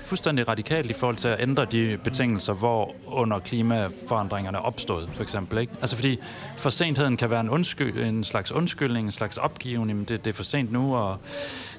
fuldstændig 0.01 0.47
radikalt 0.47 0.89
i 0.89 0.93
forhold 0.93 1.15
til 1.15 1.27
at 1.27 1.41
ændre 1.41 1.65
de 1.65 1.97
betingelser, 2.03 2.53
hvor 2.53 2.95
under 3.05 3.39
klimaforandringerne 3.39 4.61
opstod, 4.61 5.07
for 5.13 5.23
eksempel. 5.23 5.57
Ikke? 5.57 5.73
Altså 5.81 5.95
fordi 5.95 6.19
forsentheden 6.57 7.17
kan 7.17 7.29
være 7.29 7.41
en, 7.41 7.49
undskyld, 7.49 8.03
en 8.03 8.23
slags 8.23 8.51
undskyldning, 8.51 9.05
en 9.05 9.11
slags 9.11 9.37
opgivning, 9.37 9.97
men 9.97 10.05
det, 10.05 10.25
det 10.25 10.31
er 10.31 10.35
for 10.35 10.43
sent 10.43 10.71
nu, 10.71 10.95
og 10.95 11.17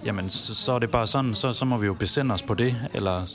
jamen, 0.04 0.30
så, 0.30 0.54
så 0.54 0.72
er 0.72 0.78
det 0.78 0.90
bare 0.90 1.06
sådan, 1.06 1.34
så, 1.34 1.52
så 1.52 1.64
må 1.64 1.76
vi 1.76 1.86
jo 1.86 1.94
besende 1.94 2.34
os 2.34 2.42
på 2.42 2.54
det, 2.54 2.76
eller 2.94 3.26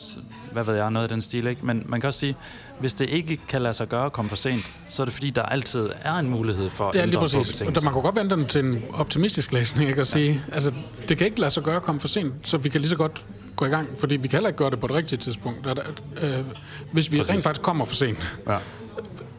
hvad 0.51 0.63
ved 0.63 0.75
jeg, 0.75 0.91
noget 0.91 1.03
af 1.03 1.09
den 1.09 1.21
stil. 1.21 1.47
Ikke? 1.47 1.65
Men 1.65 1.83
man 1.85 2.01
kan 2.01 2.07
også 2.07 2.19
sige, 2.19 2.35
hvis 2.79 2.93
det 2.93 3.09
ikke 3.09 3.39
kan 3.47 3.61
lade 3.61 3.73
sig 3.73 3.89
gøre 3.89 4.05
at 4.05 4.11
komme 4.13 4.29
for 4.29 4.35
sent, 4.35 4.71
så 4.87 5.03
er 5.03 5.05
det 5.05 5.13
fordi, 5.13 5.29
der 5.29 5.43
altid 5.43 5.89
er 6.03 6.13
en 6.13 6.29
mulighed 6.29 6.69
for 6.69 6.89
at 6.89 6.95
Ja, 6.95 6.99
ændre 7.01 7.09
lige 7.09 7.17
på 7.19 7.39
præcis. 7.39 7.61
Og 7.61 7.75
der, 7.75 7.81
man 7.81 7.93
kunne 7.93 8.03
godt 8.03 8.15
vente 8.15 8.35
den 8.35 8.45
til 8.47 8.65
en 8.65 8.83
optimistisk 8.93 9.51
læsning, 9.51 9.89
ikke? 9.89 10.01
At 10.01 10.07
sige, 10.07 10.43
altså, 10.53 10.73
det 11.09 11.17
kan 11.17 11.27
ikke 11.27 11.39
lade 11.39 11.51
sig 11.51 11.63
gøre 11.63 11.75
at 11.75 11.81
komme 11.83 12.01
for 12.01 12.07
sent, 12.07 12.33
så 12.43 12.57
vi 12.57 12.69
kan 12.69 12.81
lige 12.81 12.89
så 12.89 12.95
godt 12.97 13.25
gå 13.55 13.65
i 13.65 13.69
gang, 13.69 13.89
fordi 13.99 14.15
vi 14.15 14.27
kan 14.27 14.37
heller 14.37 14.49
ikke 14.49 14.57
gøre 14.57 14.69
det 14.71 14.79
på 14.79 14.87
det 14.87 14.95
rigtige 14.95 15.19
tidspunkt. 15.19 15.67
At, 15.67 15.79
øh, 16.21 16.45
hvis 16.91 17.11
vi 17.11 17.17
Præcis. 17.17 17.33
rent 17.33 17.43
faktisk 17.43 17.61
kommer 17.61 17.85
for 17.85 17.95
sent, 17.95 18.37
Ja. 18.47 18.57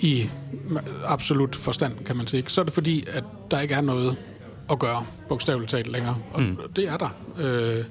i 0.01 0.29
absolut 1.05 1.57
forstand, 1.57 2.05
kan 2.05 2.16
man 2.16 2.27
sige. 2.27 2.44
Så 2.46 2.61
er 2.61 2.64
det 2.64 2.75
fordi, 2.75 3.05
at 3.12 3.25
der 3.51 3.61
ikke 3.61 3.75
er 3.75 3.81
noget 3.81 4.16
at 4.70 4.79
gøre, 4.79 5.07
bogstaveligt 5.29 5.70
talt 5.70 5.92
længere. 5.92 6.16
Og 6.33 6.42
mm. 6.42 6.59
det 6.77 6.88
er 6.88 6.96
der. 6.96 7.09
Øh, 7.38 7.85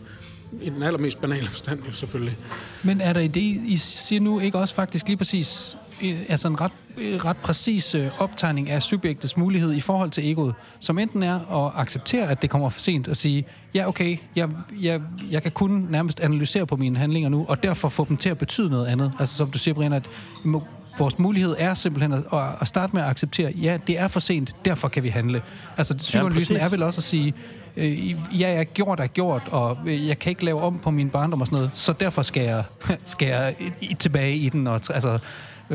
i 0.61 0.69
den 0.69 0.83
allermest 0.83 1.21
banale 1.21 1.49
forstand, 1.49 1.79
jo 1.87 1.91
selvfølgelig. 1.91 2.37
Men 2.83 3.01
er 3.01 3.13
der 3.13 3.19
i 3.21 3.27
det, 3.27 3.41
I 3.65 3.77
siger 3.77 4.21
nu 4.21 4.39
ikke 4.39 4.57
også 4.59 4.75
faktisk 4.75 5.07
lige 5.07 5.17
præcis 5.17 5.77
øh, 6.03 6.19
altså 6.29 6.47
en 6.47 6.61
ret, 6.61 6.71
øh, 6.97 7.15
ret 7.25 7.37
præcis 7.37 7.95
øh, 7.95 8.07
optegning 8.21 8.69
af 8.69 8.83
subjektets 8.83 9.37
mulighed 9.37 9.73
i 9.73 9.79
forhold 9.79 10.09
til 10.11 10.31
egoet, 10.31 10.53
som 10.79 10.99
enten 10.99 11.23
er 11.23 11.65
at 11.65 11.71
acceptere, 11.75 12.27
at 12.29 12.41
det 12.41 12.49
kommer 12.49 12.69
for 12.69 12.79
sent, 12.79 13.07
og 13.07 13.15
sige, 13.15 13.45
ja 13.73 13.87
okay, 13.87 14.17
jeg, 14.35 14.49
jeg, 14.81 15.01
jeg 15.31 15.43
kan 15.43 15.51
kun 15.51 15.87
nærmest 15.89 16.19
analysere 16.19 16.65
på 16.65 16.75
mine 16.75 16.97
handlinger 16.97 17.29
nu, 17.29 17.45
og 17.49 17.63
derfor 17.63 17.89
få 17.89 18.05
dem 18.09 18.17
til 18.17 18.29
at 18.29 18.37
betyde 18.37 18.69
noget 18.69 18.87
andet. 18.87 19.11
Altså 19.19 19.35
som 19.35 19.51
du 19.51 19.57
siger, 19.57 19.73
Brian, 19.75 19.93
at 19.93 20.09
må- 20.43 20.63
vores 20.97 21.19
mulighed 21.19 21.55
er 21.59 21.73
simpelthen 21.73 22.13
at, 22.13 22.23
at- 22.61 22.67
starte 22.67 22.95
med 22.95 23.03
at 23.03 23.09
acceptere, 23.09 23.51
ja, 23.51 23.77
det 23.87 23.99
er 23.99 24.07
for 24.07 24.19
sent, 24.19 24.55
derfor 24.65 24.87
kan 24.87 25.03
vi 25.03 25.09
handle. 25.09 25.41
Altså 25.77 25.97
psykoanalysen 25.97 26.55
præcis. 26.55 26.67
er 26.67 26.75
vel 26.77 26.83
også 26.83 26.99
at 26.99 27.03
sige, 27.03 27.33
øh, 27.77 28.09
ja, 28.41 28.49
jeg 28.51 28.65
gjort 28.73 28.99
er 28.99 29.07
gjort, 29.07 29.43
og 29.51 29.77
øh, 29.85 30.07
jeg 30.07 30.19
kan 30.19 30.29
ikke 30.29 30.45
lave 30.45 30.61
om 30.61 30.79
på 30.79 30.91
min 30.91 31.09
barndom 31.09 31.41
og 31.41 31.47
sådan 31.47 31.55
noget, 31.55 31.71
så 31.73 31.93
derfor 31.93 32.21
skal 32.21 32.43
jeg, 32.43 32.63
skal 33.05 33.27
jeg 33.27 33.55
i, 33.59 33.71
i, 33.81 33.93
tilbage 33.93 34.35
i 34.35 34.49
den. 34.49 34.67
Og, 34.67 34.73
altså, 34.89 35.19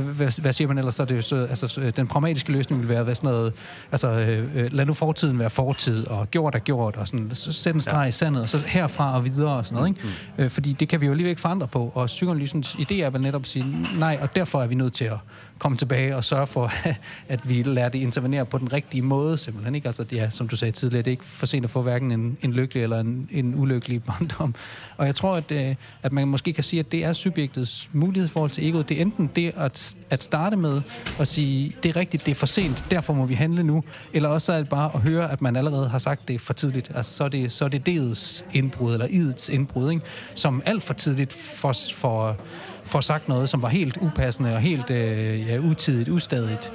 hvad, 0.00 0.40
hvad 0.40 0.52
siger 0.52 0.68
man 0.68 0.78
ellers? 0.78 0.94
Så 0.94 1.02
er 1.02 1.06
det 1.06 1.16
jo 1.16 1.22
så, 1.22 1.36
altså, 1.36 1.68
så, 1.68 1.92
den 1.96 2.06
pragmatiske 2.06 2.52
løsning 2.52 2.80
vil 2.80 2.88
være 2.88 3.02
hvad 3.02 3.14
sådan 3.14 3.30
noget, 3.30 3.52
altså, 3.92 4.10
øh, 4.10 4.44
øh, 4.54 4.72
lad 4.72 4.86
nu 4.86 4.92
fortiden 4.92 5.38
være 5.38 5.50
fortid, 5.50 6.06
og 6.06 6.30
gjort 6.30 6.54
er 6.54 6.58
gjort, 6.58 6.96
og 6.96 7.08
sådan, 7.08 7.30
så 7.34 7.52
sæt 7.52 7.74
en 7.74 7.80
streg 7.80 8.02
ja. 8.02 8.08
i 8.08 8.12
sandet, 8.12 8.42
og 8.42 8.48
så 8.48 8.58
herfra 8.58 9.16
og 9.16 9.24
videre 9.24 9.56
og 9.56 9.66
sådan 9.66 9.76
noget. 9.76 9.88
Ikke? 9.88 10.00
Mm. 10.36 10.44
Øh, 10.44 10.50
fordi 10.50 10.72
det 10.72 10.88
kan 10.88 11.00
vi 11.00 11.06
jo 11.06 11.12
alligevel 11.12 11.30
ikke 11.30 11.40
forandre 11.40 11.66
på, 11.66 11.92
og 11.94 12.06
psykoanalysens 12.06 12.74
idé 12.74 12.94
er 12.94 13.10
vel 13.10 13.20
netop 13.20 13.42
at 13.42 13.48
sige, 13.48 13.64
nej, 13.98 14.18
og 14.22 14.36
derfor 14.36 14.62
er 14.62 14.66
vi 14.66 14.74
nødt 14.74 14.92
til 14.92 15.04
at 15.04 15.18
komme 15.58 15.78
tilbage 15.78 16.16
og 16.16 16.24
sørge 16.24 16.46
for, 16.46 16.72
at 17.34 17.48
vi 17.48 17.62
lærer 17.62 17.88
det 17.88 17.98
intervenere 17.98 18.46
på 18.46 18.58
den 18.58 18.72
rigtige 18.72 19.02
måde, 19.02 19.38
simpelthen. 19.38 19.74
Ikke? 19.74 19.88
Altså, 19.88 20.04
det 20.04 20.20
er, 20.20 20.30
som 20.30 20.48
du 20.48 20.56
sagde 20.56 20.72
tidligere, 20.72 21.02
det 21.02 21.10
er 21.10 21.12
ikke 21.12 21.24
for 21.24 21.46
sent 21.46 21.64
at 21.64 21.70
få 21.70 21.82
hverken 21.82 22.12
en, 22.12 22.38
en 22.42 22.52
lykkelig 22.52 22.82
eller 22.82 23.00
en, 23.00 23.28
en 23.32 23.54
ulykkelig 23.54 24.02
barndom. 24.04 24.54
Og 24.96 25.06
jeg 25.06 25.14
tror, 25.14 25.34
at, 25.34 25.52
øh, 25.52 25.74
at 26.02 26.12
man 26.12 26.28
måske 26.28 26.52
kan 26.52 26.64
sige, 26.64 26.80
at 26.80 26.92
det 26.92 27.04
er 27.04 27.12
subjektets 27.12 27.90
mulighed 27.92 28.28
i 28.28 28.32
forhold 28.32 28.50
til 28.50 28.68
egoet. 28.68 28.88
Det 28.88 28.96
er 28.96 29.02
enten 29.02 29.30
det 29.36 29.52
at, 29.56 29.78
at 30.10 30.22
starte 30.22 30.56
med 30.56 30.82
at 31.20 31.28
sige, 31.28 31.76
det 31.82 31.88
er 31.88 31.96
rigtigt, 31.96 32.26
det 32.26 32.30
er 32.30 32.34
for 32.34 32.46
sent, 32.46 32.84
derfor 32.90 33.12
må 33.12 33.26
vi 33.26 33.34
handle 33.34 33.62
nu, 33.62 33.84
eller 34.12 34.28
også 34.28 34.52
er 34.52 34.58
det 34.58 34.68
bare 34.68 34.90
at 34.94 35.00
høre, 35.00 35.32
at 35.32 35.42
man 35.42 35.56
allerede 35.56 35.88
har 35.88 35.98
sagt 35.98 36.28
det 36.28 36.40
for 36.40 36.52
tidligt. 36.52 36.90
Altså, 36.94 37.12
så 37.12 37.24
er 37.24 37.28
det, 37.28 37.52
så 37.52 37.64
er 37.64 37.68
det 37.68 37.86
dets 37.86 38.44
indbrud, 38.52 38.92
eller 38.92 39.06
idets 39.06 39.48
indbrud, 39.48 39.90
ikke? 39.90 40.02
som 40.34 40.62
alt 40.66 40.82
for 40.82 40.94
tidligt 40.94 41.32
får, 41.32 41.74
får, 41.94 42.36
får 42.84 43.00
sagt 43.00 43.28
noget, 43.28 43.48
som 43.48 43.62
var 43.62 43.68
helt 43.68 43.96
upassende 43.96 44.50
og 44.50 44.60
helt 44.60 44.90
øh, 44.90 45.48
ja, 45.48 45.58
utidigt, 45.58 46.08
ustadigt. 46.08 46.72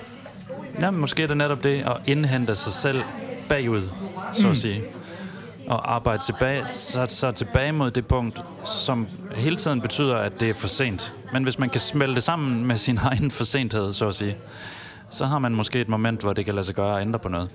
Ja, 0.82 0.91
måske 0.91 1.24
er 1.24 1.28
det 1.28 1.38
netop 1.38 1.63
det 1.63 1.82
at 1.82 1.97
indhente 2.06 2.56
sig 2.56 2.74
selv 2.74 3.02
bagud, 3.50 3.82
så 4.34 4.50
at 4.50 4.58
sige. 4.58 4.82
Og 5.71 5.95
arbejde 5.95 6.23
tilbage, 6.23 6.65
så, 6.71 7.05
så 7.10 7.31
tilbage 7.31 7.71
mod 7.71 7.91
det 7.91 8.07
punkt, 8.07 8.41
som 8.63 9.07
hele 9.36 9.55
tiden 9.55 9.81
betyder, 9.81 10.15
at 10.15 10.39
det 10.39 10.49
er 10.49 10.53
for 10.53 10.67
sent. 10.67 11.13
Men 11.34 11.43
hvis 11.43 11.60
man 11.60 11.69
kan 11.69 11.79
smelte 11.79 12.15
det 12.15 12.23
sammen 12.23 12.65
med 12.65 12.77
sin 12.77 12.97
egen 13.12 13.31
forsenthed, 13.31 13.93
så 13.93 14.07
at 14.07 14.15
sige, 14.15 14.38
så 15.10 15.25
har 15.25 15.39
man 15.39 15.55
måske 15.55 15.81
et 15.81 15.89
moment, 15.89 16.21
hvor 16.21 16.34
det 16.34 16.45
kan 16.45 16.55
lade 16.55 16.65
sig 16.65 16.75
gøre 16.75 16.95
at 16.95 17.01
ændre 17.01 17.19
på 17.19 17.29
noget. 17.29 17.49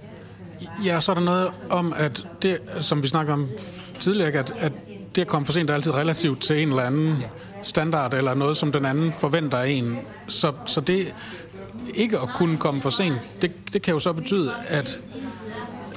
Ja, 0.84 1.00
så 1.00 1.12
er 1.12 1.14
der 1.14 1.22
noget 1.22 1.50
om, 1.70 1.94
at 1.96 2.28
det, 2.42 2.58
som 2.80 3.02
vi 3.02 3.08
snakker 3.08 3.32
om 3.32 3.48
tidligere, 4.00 4.32
at, 4.32 4.54
at 4.58 4.72
det 5.16 5.22
at 5.22 5.28
komme 5.28 5.46
for 5.46 5.52
sent 5.52 5.70
er 5.70 5.74
altid 5.74 5.94
relativt 5.94 6.42
til 6.42 6.62
en 6.62 6.68
eller 6.68 6.82
anden 6.82 7.22
standard, 7.62 8.14
eller 8.14 8.34
noget, 8.34 8.56
som 8.56 8.72
den 8.72 8.84
anden 8.84 9.12
forventer 9.12 9.58
af 9.58 9.68
en. 9.68 9.98
Så, 10.28 10.52
så 10.66 10.80
det 10.80 11.14
ikke 11.94 12.18
at 12.18 12.28
kunne 12.28 12.56
komme 12.56 12.82
for 12.82 12.90
sent, 12.90 13.16
det, 13.42 13.52
det 13.72 13.82
kan 13.82 13.94
jo 13.94 13.98
så 14.00 14.12
betyde, 14.12 14.52
at, 14.68 15.00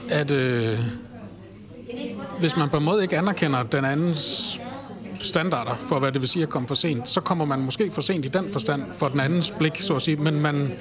at 0.09 0.31
øh, 0.31 0.79
hvis 2.39 2.57
man 2.57 2.69
på 2.69 2.77
en 2.77 2.83
måde 2.83 3.03
ikke 3.03 3.17
anerkender 3.17 3.63
den 3.63 3.85
andens 3.85 4.61
standarder 5.19 5.75
for, 5.75 5.99
hvad 5.99 6.11
det 6.11 6.21
vil 6.21 6.29
sige 6.29 6.43
at 6.43 6.49
komme 6.49 6.67
for 6.67 6.75
sent, 6.75 7.09
så 7.09 7.21
kommer 7.21 7.45
man 7.45 7.59
måske 7.59 7.91
for 7.91 8.01
sent 8.01 8.25
i 8.25 8.27
den 8.27 8.51
forstand 8.51 8.83
for 8.95 9.07
den 9.07 9.19
andens 9.19 9.51
blik, 9.51 9.81
så 9.81 9.95
at 9.95 10.01
sige, 10.01 10.17
men 10.17 10.39
man 10.41 10.71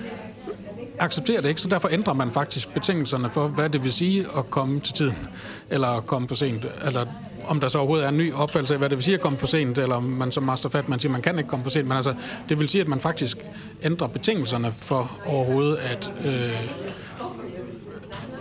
accepterer 0.99 1.41
det 1.41 1.49
ikke, 1.49 1.61
så 1.61 1.69
derfor 1.69 1.89
ændrer 1.93 2.15
man 2.15 2.31
faktisk 2.31 2.75
betingelserne 2.75 3.31
for, 3.31 3.49
hvad 3.49 3.71
det 3.71 3.85
vil 3.85 3.93
sige 3.93 4.27
at 4.37 4.51
komme 4.51 4.81
til 4.81 4.95
tiden, 4.95 5.29
eller 5.71 5.89
at 5.89 6.07
komme 6.07 6.29
for 6.29 6.35
sent, 6.35 6.67
eller 6.85 7.07
om 7.47 7.61
der 7.61 7.69
så 7.69 7.79
overhovedet 7.79 8.05
er 8.05 8.09
en 8.09 8.19
ny 8.19 8.33
opfattelse 8.33 8.75
af, 8.75 8.81
hvad 8.81 8.89
det 8.89 8.99
vil 8.99 9.05
sige 9.05 9.15
at 9.15 9.21
komme 9.21 9.39
for 9.39 9.47
sent, 9.47 9.79
eller 9.79 9.97
om 9.97 10.03
man 10.03 10.33
som 10.33 10.43
Master 10.43 10.69
Fatman 10.69 11.01
siger, 11.01 11.13
man 11.13 11.23
kan 11.23 11.39
ikke 11.39 11.51
komme 11.51 11.63
for 11.63 11.71
sent, 11.71 11.89
men 11.89 11.97
altså, 11.97 12.15
det 12.49 12.59
vil 12.59 12.69
sige, 12.69 12.83
at 12.83 12.89
man 12.89 13.01
faktisk 13.01 13.39
ændrer 13.83 14.07
betingelserne 14.07 14.73
for 14.73 15.19
overhovedet 15.27 15.77
at 15.77 16.13
øh, 16.25 16.53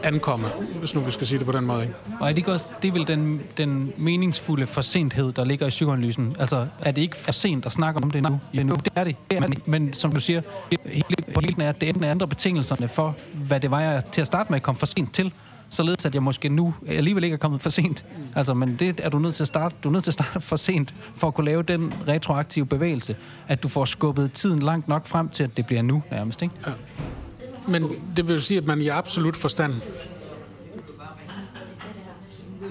ankomme, 0.08 0.48
hvis 0.80 0.96
nu 0.96 1.02
vi 1.02 1.12
skal 1.12 1.28
sige 1.28 1.40
det 1.40 1.46
på 1.46 1.52
den 1.52 1.66
måde. 1.66 1.82
Ikke? 1.82 1.94
Og 2.20 2.28
er 2.28 2.32
det 2.32 2.38
ikke 2.38 2.52
også, 2.52 2.66
det 2.82 2.88
er 2.88 2.92
vel 2.92 3.08
den, 3.08 3.42
den 3.58 3.94
meningsfulde 3.98 4.68
forsenthed, 4.68 5.32
der 5.32 5.44
ligger 5.44 5.68
i 5.68 5.70
psykoanalysen? 5.70 6.36
Altså, 6.40 6.68
er 6.80 6.92
det 6.92 7.02
ikke 7.02 7.18
for 7.18 7.32
sent 7.32 7.66
at 7.66 7.72
snakke 7.72 8.04
om 8.04 8.12
det 8.12 8.30
nu? 8.30 8.40
Ja, 8.54 8.64
nu 8.64 8.74
det 8.74 8.92
er 8.96 9.04
det. 9.04 9.16
det 9.30 9.36
er 9.38 9.42
man, 9.42 9.54
men 9.66 9.94
som 9.94 10.12
du 10.12 10.20
siger, 10.20 10.42
hele 10.86 11.04
pointen 11.34 11.62
er, 11.62 11.72
det 11.72 11.90
enten 11.90 12.04
ændrer 12.04 12.28
betingelserne 12.28 12.88
for, 12.88 13.16
hvad 13.34 13.60
det 13.60 13.72
var, 13.72 13.82
jeg 13.82 14.06
til 14.06 14.22
at 14.22 14.28
starte 14.28 14.52
med 14.52 14.60
kom 14.60 14.76
for 14.76 14.86
sent 14.86 15.14
til, 15.14 15.34
således 15.70 16.06
at 16.06 16.14
jeg 16.14 16.24
måske 16.24 16.50
nu 16.50 16.74
alligevel 16.88 17.24
ikke 17.24 17.34
er 17.34 17.38
kommet 17.38 17.62
for 17.62 17.70
sent. 17.70 18.06
Altså, 18.36 18.54
men 18.54 18.76
det 18.76 19.00
er 19.04 19.10
du 19.10 19.20
nødt 19.20 19.36
til 19.36 19.44
at 19.44 19.48
starte. 19.48 19.76
Du 19.84 19.90
er 19.90 19.94
nødt 19.94 20.04
til 20.04 20.10
at 20.10 20.14
starte 20.14 20.42
for 20.42 20.56
sent, 20.56 20.96
for 21.16 21.28
at 21.28 21.34
kunne 21.34 21.46
lave 21.46 21.64
den 21.64 21.94
retroaktive 22.08 22.66
bevægelse, 22.66 23.16
at 23.48 23.64
du 23.64 23.68
får 23.68 23.86
skubbet 23.86 24.32
tiden 24.32 24.60
langt 24.60 24.88
nok 24.88 25.08
frem 25.08 25.30
til, 25.30 25.44
at 25.44 25.58
det 25.58 25.66
bliver 25.66 25.82
nu 25.82 26.04
nærmest, 26.12 26.42
ikke? 26.42 26.56
Men 27.68 27.84
det 28.16 28.28
vil 28.28 28.36
jo 28.36 28.42
sige, 28.42 28.58
at 28.58 28.66
man 28.66 28.82
i 28.82 28.88
absolut 28.88 29.36
forstand 29.36 29.74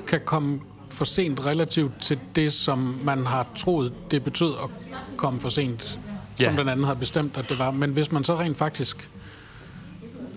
kan 0.07 0.21
komme 0.25 0.61
for 0.91 1.05
sent 1.05 1.47
relativt 1.47 2.03
til 2.03 2.19
det, 2.37 2.53
som 2.53 3.01
man 3.05 3.27
har 3.27 3.47
troet, 3.57 3.93
det 4.11 4.25
betød 4.25 4.55
at 4.65 4.71
komme 5.17 5.41
for 5.41 5.49
sent, 5.49 6.01
ja. 6.41 6.45
som 6.45 6.57
den 6.57 6.69
anden 6.69 6.87
har 6.87 6.95
bestemt, 6.95 7.37
at 7.37 7.49
det 7.49 7.59
var. 7.59 7.71
Men 7.71 7.91
hvis 7.91 8.13
man 8.13 8.25
så 8.25 8.39
rent 8.39 8.57
faktisk 8.57 9.11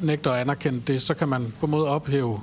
nægter 0.02 0.32
at 0.32 0.42
anerkende 0.42 0.82
det, 0.88 1.02
så 1.02 1.14
kan 1.14 1.28
man 1.28 1.54
på 1.60 1.66
en 1.66 1.72
måde 1.72 1.88
ophæve 1.88 2.42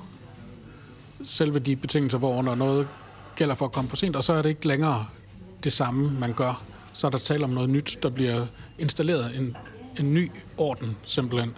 selve 1.25 1.59
de 1.59 1.77
betingelser, 1.77 2.19
hvorunder 2.19 2.55
noget 2.55 2.89
gælder 3.37 3.55
for 3.55 3.65
at 3.65 3.73
komme 3.73 3.91
for 3.91 3.97
sent, 3.97 4.17
og 4.17 4.25
så 4.25 4.33
er 4.33 4.43
det 4.43 4.49
ikke 4.49 4.69
længere 4.69 5.07
det 5.65 5.73
samme, 5.73 6.11
man 6.21 6.33
gør. 6.33 6.63
Så 6.93 7.07
er 7.07 7.11
der 7.11 7.19
tale 7.19 7.45
om 7.45 7.51
noget 7.51 7.71
nyt, 7.71 7.99
der 8.03 8.11
bliver 8.11 8.47
installeret 8.79 9.37
en, 9.37 9.57
en 9.99 10.15
ny 10.15 10.31
orden, 10.57 10.97
simpelthen. 11.05 11.57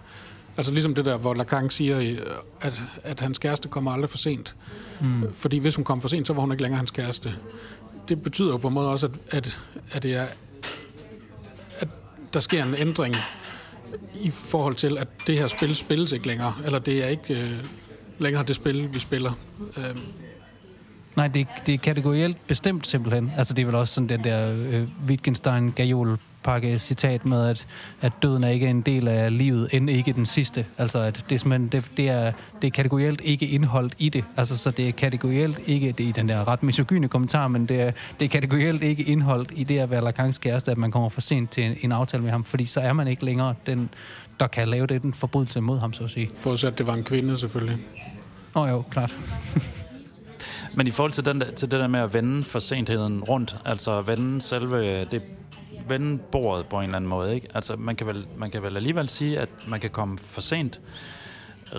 Altså 0.58 0.72
ligesom 0.72 0.94
det 0.94 1.04
der, 1.04 1.16
hvor 1.16 1.34
Lacan 1.34 1.70
siger, 1.70 2.00
i, 2.00 2.18
at, 2.60 2.82
at 3.02 3.20
hans 3.20 3.38
kæreste 3.38 3.68
kommer 3.68 3.90
aldrig 3.90 4.10
for 4.10 4.18
sent. 4.18 4.56
Mm. 5.00 5.22
Fordi 5.34 5.58
hvis 5.58 5.76
hun 5.76 5.84
kom 5.84 6.00
for 6.00 6.08
sent, 6.08 6.26
så 6.26 6.32
var 6.32 6.40
hun 6.40 6.52
ikke 6.52 6.62
længere 6.62 6.78
hans 6.78 6.90
kæreste. 6.90 7.34
Det 8.08 8.22
betyder 8.22 8.48
jo 8.48 8.56
på 8.56 8.68
en 8.68 8.74
måde 8.74 8.90
også, 8.90 9.06
at, 9.06 9.12
at, 9.30 9.62
at, 9.92 10.02
det 10.02 10.14
er, 10.14 10.26
at 11.78 11.88
der 12.32 12.40
sker 12.40 12.64
en 12.64 12.74
ændring 12.78 13.14
i 14.14 14.30
forhold 14.30 14.74
til, 14.74 14.98
at 14.98 15.08
det 15.26 15.38
her 15.38 15.48
spil 15.48 15.76
spilles 15.76 16.12
ikke 16.12 16.26
længere. 16.26 16.54
Eller 16.64 16.78
det 16.78 17.04
er 17.04 17.08
ikke 17.08 17.40
øh, 17.40 17.64
længere 18.18 18.42
det 18.44 18.56
spil, 18.56 18.94
vi 18.94 18.98
spiller. 18.98 19.32
Øh, 19.76 19.96
Nej, 21.16 21.28
det, 21.28 21.46
det 21.66 21.74
er 21.74 21.78
kategorielt 21.78 22.46
bestemt 22.46 22.86
simpelthen. 22.86 23.32
Altså 23.36 23.54
det 23.54 23.62
er 23.62 23.66
vel 23.66 23.74
også 23.74 23.94
sådan 23.94 24.08
den 24.08 24.24
der 24.24 24.56
øh, 24.72 24.88
wittgenstein 25.06 25.72
gajol 25.72 26.18
pakke 26.42 26.78
citat 26.78 27.26
med, 27.26 27.48
at, 27.48 27.66
at 28.00 28.12
døden 28.22 28.44
er 28.44 28.48
ikke 28.48 28.66
en 28.66 28.80
del 28.80 29.08
af 29.08 29.38
livet, 29.38 29.68
end 29.72 29.90
ikke 29.90 30.12
den 30.12 30.26
sidste. 30.26 30.66
Altså 30.78 30.98
at 30.98 31.24
det 31.28 31.34
er 31.34 31.38
simpelthen, 31.38 31.68
det, 31.68 31.90
det, 31.96 32.08
er, 32.08 32.32
det 32.62 32.66
er 32.66 32.70
kategorielt 32.70 33.20
ikke 33.24 33.46
indholdt 33.46 33.94
i 33.98 34.08
det. 34.08 34.24
Altså 34.36 34.58
så 34.58 34.70
det 34.70 34.88
er 34.88 34.92
kategorielt 34.92 35.60
ikke, 35.66 35.92
det 35.92 36.04
er 36.04 36.08
i 36.08 36.12
den 36.12 36.28
der 36.28 36.48
ret 36.48 36.62
misogyne 36.62 37.08
kommentar, 37.08 37.48
men 37.48 37.66
det 37.66 37.80
er, 37.80 37.92
det 38.20 38.24
er 38.24 38.28
kategorielt 38.28 38.82
ikke 38.82 39.02
indholdt 39.02 39.52
i 39.54 39.64
det 39.64 39.78
at 39.78 39.90
være 39.90 40.04
Lacans 40.04 40.38
kæreste, 40.38 40.70
at 40.70 40.78
man 40.78 40.90
kommer 40.90 41.08
for 41.08 41.20
sent 41.20 41.50
til 41.50 41.64
en, 41.64 41.76
en 41.82 41.92
aftale 41.92 42.22
med 42.22 42.30
ham, 42.30 42.44
fordi 42.44 42.66
så 42.66 42.80
er 42.80 42.92
man 42.92 43.08
ikke 43.08 43.24
længere 43.24 43.54
den, 43.66 43.90
der 44.40 44.46
kan 44.46 44.68
lave 44.68 44.86
det, 44.86 45.02
den 45.02 45.14
forbrydelse 45.14 45.60
mod 45.60 45.78
ham, 45.78 45.92
så 45.92 46.04
at 46.04 46.10
sige. 46.10 46.30
forudsat, 46.36 46.78
det 46.78 46.86
var 46.86 46.94
en 46.94 47.04
kvinde 47.04 47.38
selvfølgelig. 47.38 47.78
Åh 48.54 48.62
oh, 48.62 48.70
jo, 48.70 48.82
klart. 48.90 49.16
Men 50.76 50.86
i 50.86 50.90
forhold 50.90 51.12
til, 51.12 51.24
den 51.24 51.40
der, 51.40 51.50
til 51.50 51.70
det 51.70 51.80
der 51.80 51.86
med 51.86 52.00
at 52.00 52.14
vende 52.14 52.42
for 52.42 52.58
sentheden 52.58 53.24
rundt, 53.24 53.56
altså 53.64 54.02
vende 54.02 54.42
selve 54.42 55.04
det 55.04 55.22
vende 55.88 56.18
bordet 56.32 56.66
på 56.66 56.76
en 56.76 56.84
eller 56.84 56.96
anden 56.96 57.08
måde, 57.08 57.34
ikke? 57.34 57.48
Altså 57.54 57.76
man 57.76 57.96
kan, 57.96 58.06
vel, 58.06 58.26
man 58.36 58.50
kan 58.50 58.62
vel 58.62 58.76
alligevel 58.76 59.08
sige, 59.08 59.38
at 59.38 59.48
man 59.68 59.80
kan 59.80 59.90
komme 59.90 60.18
for 60.18 60.40
sent 60.40 60.80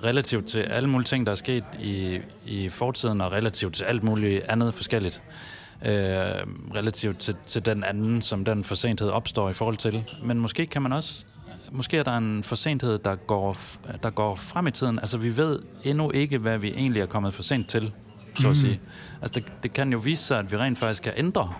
relativt 0.03 0.47
til 0.47 0.59
alle 0.59 0.89
mulige 0.89 1.05
ting, 1.05 1.25
der 1.25 1.31
er 1.31 1.35
sket 1.35 1.63
i, 1.79 2.19
i 2.45 2.69
fortiden, 2.69 3.21
og 3.21 3.31
relativt 3.31 3.75
til 3.75 3.83
alt 3.83 4.03
muligt 4.03 4.43
andet 4.43 4.73
forskelligt. 4.73 5.21
Øh, 5.85 5.91
relativt 6.75 7.19
til, 7.19 7.35
til 7.45 7.65
den 7.65 7.83
anden, 7.83 8.21
som 8.21 8.45
den 8.45 8.63
forsenthed 8.63 9.09
opstår 9.09 9.49
i 9.49 9.53
forhold 9.53 9.77
til. 9.77 10.03
Men 10.23 10.39
måske 10.39 10.65
kan 10.65 10.81
man 10.81 10.93
også 10.93 11.25
måske 11.71 11.97
er 11.97 12.03
der 12.03 12.17
en 12.17 12.43
forsenthed, 12.43 12.99
der 12.99 13.15
går, 13.15 13.57
der 14.03 14.09
går 14.09 14.35
frem 14.35 14.67
i 14.67 14.71
tiden. 14.71 14.99
Altså, 14.99 15.17
vi 15.17 15.37
ved 15.37 15.59
endnu 15.83 16.11
ikke, 16.11 16.37
hvad 16.37 16.57
vi 16.57 16.67
egentlig 16.67 17.01
er 17.01 17.05
kommet 17.05 17.33
for 17.33 17.43
sent 17.43 17.69
til, 17.69 17.93
så 18.35 18.49
at 18.49 18.57
sige. 18.57 18.79
Altså, 19.21 19.39
det, 19.39 19.63
det 19.63 19.73
kan 19.73 19.91
jo 19.91 19.97
vise 19.97 20.23
sig, 20.23 20.39
at 20.39 20.51
vi 20.51 20.57
rent 20.57 20.77
faktisk 20.77 21.03
kan 21.03 21.13
ændre 21.17 21.53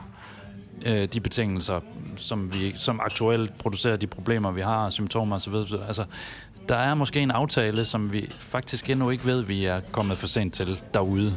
øh, 0.86 1.07
de 1.13 1.19
betingelser, 1.19 1.80
som 2.15 2.53
vi 2.53 2.73
som 2.77 2.99
aktuelt 2.99 3.57
producerer 3.57 3.97
de 3.97 4.07
problemer, 4.07 4.51
vi 4.51 4.61
har, 4.61 4.89
symptomer 4.89 5.36
osv. 5.36 5.53
Altså, 5.88 6.05
der 6.69 6.75
er 6.75 6.95
måske 6.95 7.19
en 7.19 7.32
aftale, 7.32 7.86
som 7.86 8.13
vi 8.13 8.27
faktisk 8.39 8.89
endnu 8.89 9.09
ikke 9.09 9.25
ved, 9.25 9.41
vi 9.41 9.65
er 9.65 9.80
kommet 9.91 10.17
for 10.17 10.27
sent 10.27 10.53
til 10.53 10.80
derude. 10.93 11.36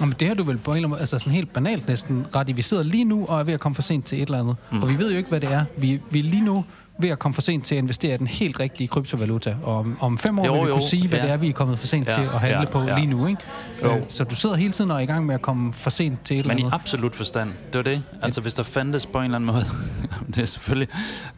Jamen, 0.00 0.14
det 0.20 0.28
har 0.28 0.34
du 0.34 0.42
vel 0.42 0.58
på 0.58 0.70
en 0.70 0.76
eller 0.76 0.86
anden 0.86 0.90
måde, 0.90 1.00
altså 1.00 1.18
sådan 1.18 1.32
helt 1.32 1.52
banalt 1.52 1.88
næsten 1.88 2.26
ratificeret 2.34 2.86
lige 2.86 3.04
nu, 3.04 3.26
og 3.26 3.40
er 3.40 3.44
ved 3.44 3.54
at 3.54 3.60
komme 3.60 3.74
for 3.74 3.82
sent 3.82 4.06
til 4.06 4.22
et 4.22 4.26
eller 4.26 4.40
andet. 4.40 4.56
Mm. 4.72 4.82
Og 4.82 4.88
vi 4.88 4.98
ved 4.98 5.10
jo 5.10 5.16
ikke, 5.16 5.28
hvad 5.28 5.40
det 5.40 5.52
er. 5.52 5.64
Vi, 5.76 6.00
vi 6.10 6.18
er 6.18 6.22
lige 6.22 6.44
nu 6.44 6.64
ved 7.02 7.10
at 7.10 7.18
komme 7.18 7.34
for 7.34 7.42
sent 7.42 7.64
til 7.64 7.74
at 7.74 7.78
investere 7.78 8.14
i 8.14 8.16
den 8.16 8.26
helt 8.26 8.60
rigtige 8.60 8.88
kryptovaluta. 8.88 9.56
Og 9.62 9.76
om, 9.78 9.96
om 10.00 10.18
fem 10.18 10.38
år 10.38 10.46
Jo, 10.46 10.52
vil 10.52 10.62
vi 10.62 10.66
jo, 10.68 10.72
kunne 10.74 10.82
sige, 10.82 11.08
hvad 11.08 11.18
ja. 11.18 11.24
det 11.24 11.32
er, 11.32 11.36
vi 11.36 11.48
er 11.48 11.52
kommet 11.52 11.78
for 11.78 11.86
sent 11.86 12.08
Ja, 12.08 12.14
til 12.14 12.20
at 12.22 12.40
handle 12.40 12.58
ja, 12.58 12.64
på 12.64 12.82
ja. 12.82 12.94
lige 12.98 13.06
nu. 13.06 13.26
Ikke? 13.26 13.42
Jo. 13.82 13.90
Øh, 13.96 14.02
Så 14.08 14.24
du 14.24 14.34
sidder 14.34 14.56
hele 14.56 14.70
tiden 14.72 14.90
og 14.90 14.96
er 14.96 15.00
i 15.00 15.06
gang 15.06 15.26
med 15.26 15.34
at 15.34 15.42
komme 15.42 15.72
for 15.72 15.90
sent 15.90 16.24
til 16.24 16.38
et 16.38 16.46
Men 16.46 16.50
i 16.58 16.60
eller 16.60 16.66
andet. 16.66 16.80
absolut 16.80 17.14
forstand, 17.14 17.50
det 17.72 17.74
var 17.76 17.82
det. 17.82 18.02
Altså 18.22 18.40
hvis 18.40 18.54
der 18.54 18.62
fandtes 18.62 19.06
på 19.06 19.18
en 19.18 19.24
eller 19.24 19.36
anden 19.36 19.46
måde, 19.52 19.64
det 20.34 20.38
er 20.38 20.46
selvfølgelig, 20.46 20.88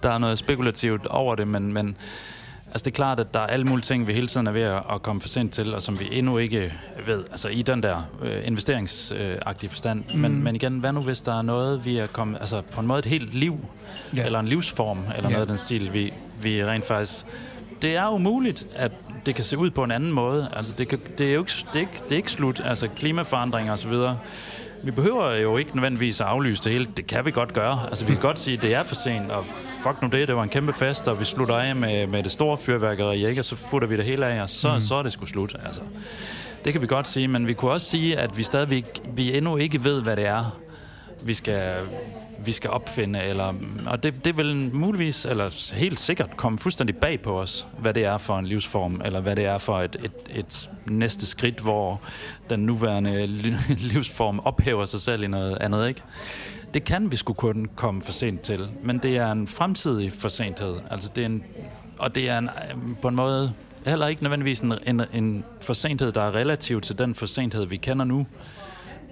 der 0.02 0.10
er 0.10 0.18
noget 0.18 0.38
spekulativt 0.38 1.06
over 1.06 1.34
det, 1.34 1.48
men, 1.48 1.72
men 1.72 1.96
altså 2.74 2.84
det 2.84 2.90
er 2.90 2.94
klart, 2.94 3.20
at 3.20 3.34
der 3.34 3.40
er 3.40 3.46
alle 3.46 3.64
mulige 3.66 3.82
ting, 3.82 4.06
vi 4.06 4.12
hele 4.12 4.26
tiden 4.26 4.46
er 4.46 4.52
ved 4.52 4.62
at, 4.62 4.82
at 4.92 5.02
komme 5.02 5.20
for 5.20 5.28
sent 5.28 5.52
til, 5.52 5.74
og 5.74 5.82
som 5.82 6.00
vi 6.00 6.08
endnu 6.12 6.38
ikke 6.38 6.72
ved, 7.06 7.24
altså 7.30 7.48
i 7.48 7.62
den 7.62 7.82
der 7.82 8.02
øh, 8.22 8.46
investeringsagtige 8.46 9.70
forstand. 9.70 10.04
Mm. 10.14 10.20
Men, 10.20 10.42
men 10.44 10.56
igen, 10.56 10.78
hvad 10.78 10.92
nu 10.92 11.00
hvis 11.00 11.20
der 11.20 11.38
er 11.38 11.42
noget, 11.42 11.84
vi 11.84 11.98
er 11.98 12.06
kommet, 12.06 12.38
altså 12.40 12.62
på 12.74 12.80
en 12.80 12.86
måde 12.86 12.98
et 12.98 13.06
helt 13.06 13.34
liv, 13.34 13.58
ja. 14.16 14.24
eller 14.24 14.40
en 14.40 14.48
livsform, 14.48 14.98
eller 14.98 15.22
Ja. 15.22 15.28
noget 15.28 15.40
af 15.40 15.46
den 15.46 15.58
stil, 15.58 15.92
vi, 15.92 16.12
vi 16.42 16.64
rent 16.64 16.84
faktisk... 16.86 17.26
Det 17.82 17.96
er 17.96 18.08
umuligt, 18.08 18.66
at 18.74 18.92
det 19.26 19.34
kan 19.34 19.44
se 19.44 19.58
ud 19.58 19.70
på 19.70 19.84
en 19.84 19.90
anden 19.90 20.12
måde. 20.12 20.48
Altså, 20.56 20.74
det, 20.78 20.88
kan, 20.88 21.00
det, 21.18 21.28
er 21.30 21.34
jo 21.34 21.40
ikke, 21.40 21.52
det, 21.72 21.76
er 21.76 21.80
ikke, 21.80 22.00
det 22.04 22.12
er 22.12 22.16
ikke 22.16 22.30
slut. 22.32 22.60
Altså, 22.64 22.88
klimaforandringer 22.88 23.72
og 23.72 23.78
så 23.78 23.88
videre. 23.88 24.18
Vi 24.84 24.90
behøver 24.90 25.34
jo 25.34 25.56
ikke 25.56 25.76
nødvendigvis 25.76 26.20
at 26.20 26.26
aflyse 26.26 26.64
det 26.64 26.72
hele. 26.72 26.86
Det 26.96 27.06
kan 27.06 27.24
vi 27.24 27.30
godt 27.30 27.52
gøre. 27.52 27.80
Altså, 27.88 28.04
vi 28.04 28.12
kan 28.12 28.22
godt 28.22 28.38
sige, 28.38 28.56
at 28.56 28.62
det 28.62 28.74
er 28.74 28.82
for 28.82 28.94
sent, 28.94 29.30
og 29.30 29.44
fuck 29.82 30.02
nu 30.02 30.08
det, 30.08 30.28
det 30.28 30.36
var 30.36 30.42
en 30.42 30.48
kæmpe 30.48 30.72
fest, 30.72 31.08
og 31.08 31.20
vi 31.20 31.24
slutter 31.24 31.54
af 31.54 31.76
med, 31.76 32.06
med 32.06 32.22
det 32.22 32.30
store 32.30 32.58
fyrværkeri, 32.58 33.26
ikke? 33.26 33.40
og 33.40 33.44
så 33.44 33.56
futter 33.56 33.88
vi 33.88 33.96
det 33.96 34.04
hele 34.04 34.26
af, 34.26 34.42
og 34.42 34.50
så, 34.50 34.74
mm. 34.74 34.80
så 34.80 34.94
er 34.94 35.02
det 35.02 35.12
sgu 35.12 35.26
slut. 35.26 35.56
Altså, 35.66 35.80
det 36.64 36.72
kan 36.72 36.82
vi 36.82 36.86
godt 36.86 37.08
sige, 37.08 37.28
men 37.28 37.46
vi 37.46 37.54
kunne 37.54 37.70
også 37.70 37.86
sige, 37.86 38.18
at 38.18 38.38
vi 38.38 38.42
stadigvæk 38.42 39.00
vi 39.14 39.36
endnu 39.36 39.56
ikke 39.56 39.84
ved, 39.84 40.02
hvad 40.02 40.16
det 40.16 40.26
er, 40.26 40.58
vi 41.22 41.34
skal, 41.34 41.74
vi 42.46 42.52
skal 42.52 42.70
opfinde, 42.70 43.22
eller, 43.22 43.54
og 43.86 44.02
det, 44.02 44.24
det 44.24 44.36
vil 44.36 44.70
muligvis, 44.72 45.26
eller 45.26 45.74
helt 45.74 46.00
sikkert, 46.00 46.36
komme 46.36 46.58
fuldstændig 46.58 46.96
bag 46.96 47.20
på 47.20 47.40
os, 47.40 47.66
hvad 47.78 47.94
det 47.94 48.04
er 48.04 48.18
for 48.18 48.38
en 48.38 48.46
livsform, 48.46 49.02
eller 49.04 49.20
hvad 49.20 49.36
det 49.36 49.44
er 49.44 49.58
for 49.58 49.80
et, 49.80 49.96
et, 50.04 50.38
et 50.38 50.70
næste 50.86 51.26
skridt, 51.26 51.60
hvor 51.60 52.00
den 52.50 52.60
nuværende 52.60 53.26
livsform 53.92 54.38
ophæver 54.38 54.84
sig 54.84 55.00
selv 55.00 55.22
i 55.22 55.26
noget 55.26 55.58
andet, 55.60 55.88
ikke? 55.88 56.02
Det 56.74 56.84
kan 56.84 57.10
vi 57.10 57.16
skulle 57.16 57.36
kun 57.36 57.68
komme 57.76 58.02
for 58.02 58.12
sent 58.12 58.40
til, 58.40 58.68
men 58.82 58.98
det 58.98 59.16
er 59.16 59.32
en 59.32 59.48
fremtidig 59.48 60.12
forsenthed. 60.12 60.76
Altså 60.90 61.10
det 61.16 61.22
er 61.22 61.26
en, 61.26 61.44
og 61.98 62.14
det 62.14 62.28
er 62.28 62.38
en, 62.38 62.44
øh, 62.44 62.96
på 63.02 63.08
en 63.08 63.14
måde 63.14 63.52
heller 63.86 64.06
ikke 64.06 64.22
nødvendigvis 64.22 64.60
en, 64.60 64.74
en, 64.86 65.02
en 65.12 65.44
forsenthed, 65.60 66.12
der 66.12 66.22
er 66.22 66.34
relativ 66.34 66.80
til 66.80 66.98
den 66.98 67.14
forsenthed, 67.14 67.66
vi 67.66 67.76
kender 67.76 68.04
nu 68.04 68.26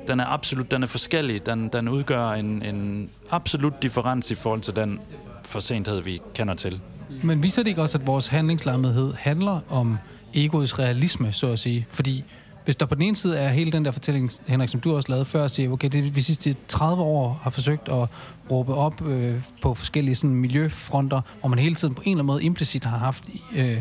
den 0.09 0.20
er 0.20 0.26
absolut, 0.26 0.70
den 0.70 0.82
er 0.82 0.86
forskellig. 0.86 1.46
Den, 1.46 1.68
den 1.68 1.88
udgør 1.88 2.30
en, 2.30 2.62
en 2.62 3.11
absolut 3.30 3.82
differens 3.82 4.30
i 4.30 4.34
forhold 4.34 4.61
til 4.61 4.76
den 4.76 5.00
forsenthed, 5.44 6.00
vi 6.00 6.20
kender 6.34 6.55
til. 6.55 6.80
Men 7.22 7.42
viser 7.42 7.62
det 7.62 7.68
ikke 7.68 7.82
også, 7.82 7.98
at 7.98 8.07
vores 8.07 8.26
handlingslammethed 8.26 9.14
handler 9.14 9.61
om 9.68 9.98
egoets 10.34 10.78
realisme, 10.78 11.32
så 11.32 11.53
at 11.53 11.59
sige? 11.59 11.86
Fordi 11.90 12.24
hvis 12.64 12.76
der 12.76 12.86
på 12.86 12.94
den 12.94 13.03
ene 13.03 13.16
side 13.16 13.38
er 13.38 13.48
hele 13.48 13.72
den 13.72 13.84
der 13.84 13.90
fortælling, 13.90 14.30
Henrik, 14.46 14.68
som 14.68 14.80
du 14.80 14.96
også 14.96 15.09
lavede 15.09 15.24
før, 15.24 15.48
siger, 15.48 15.72
okay, 15.72 15.88
det 15.88 16.16
vi 16.16 16.20
sidste 16.20 16.57
30 16.68 17.03
år 17.03 17.40
har 17.42 17.50
forsøgt 17.50 17.88
at 17.88 18.09
råbe 18.50 18.74
op 18.74 19.07
øh, 19.07 19.40
på 19.62 19.74
forskellige 19.74 20.14
sådan, 20.14 20.36
miljøfronter, 20.36 21.20
hvor 21.40 21.48
man 21.48 21.59
hele 21.59 21.74
tiden 21.74 21.94
på 21.94 22.03
en 22.05 22.11
eller 22.11 22.22
anden 22.22 22.26
måde 22.26 22.42
implicit 22.42 22.84
har 22.84 22.98
haft, 22.98 23.24
øh, 23.55 23.80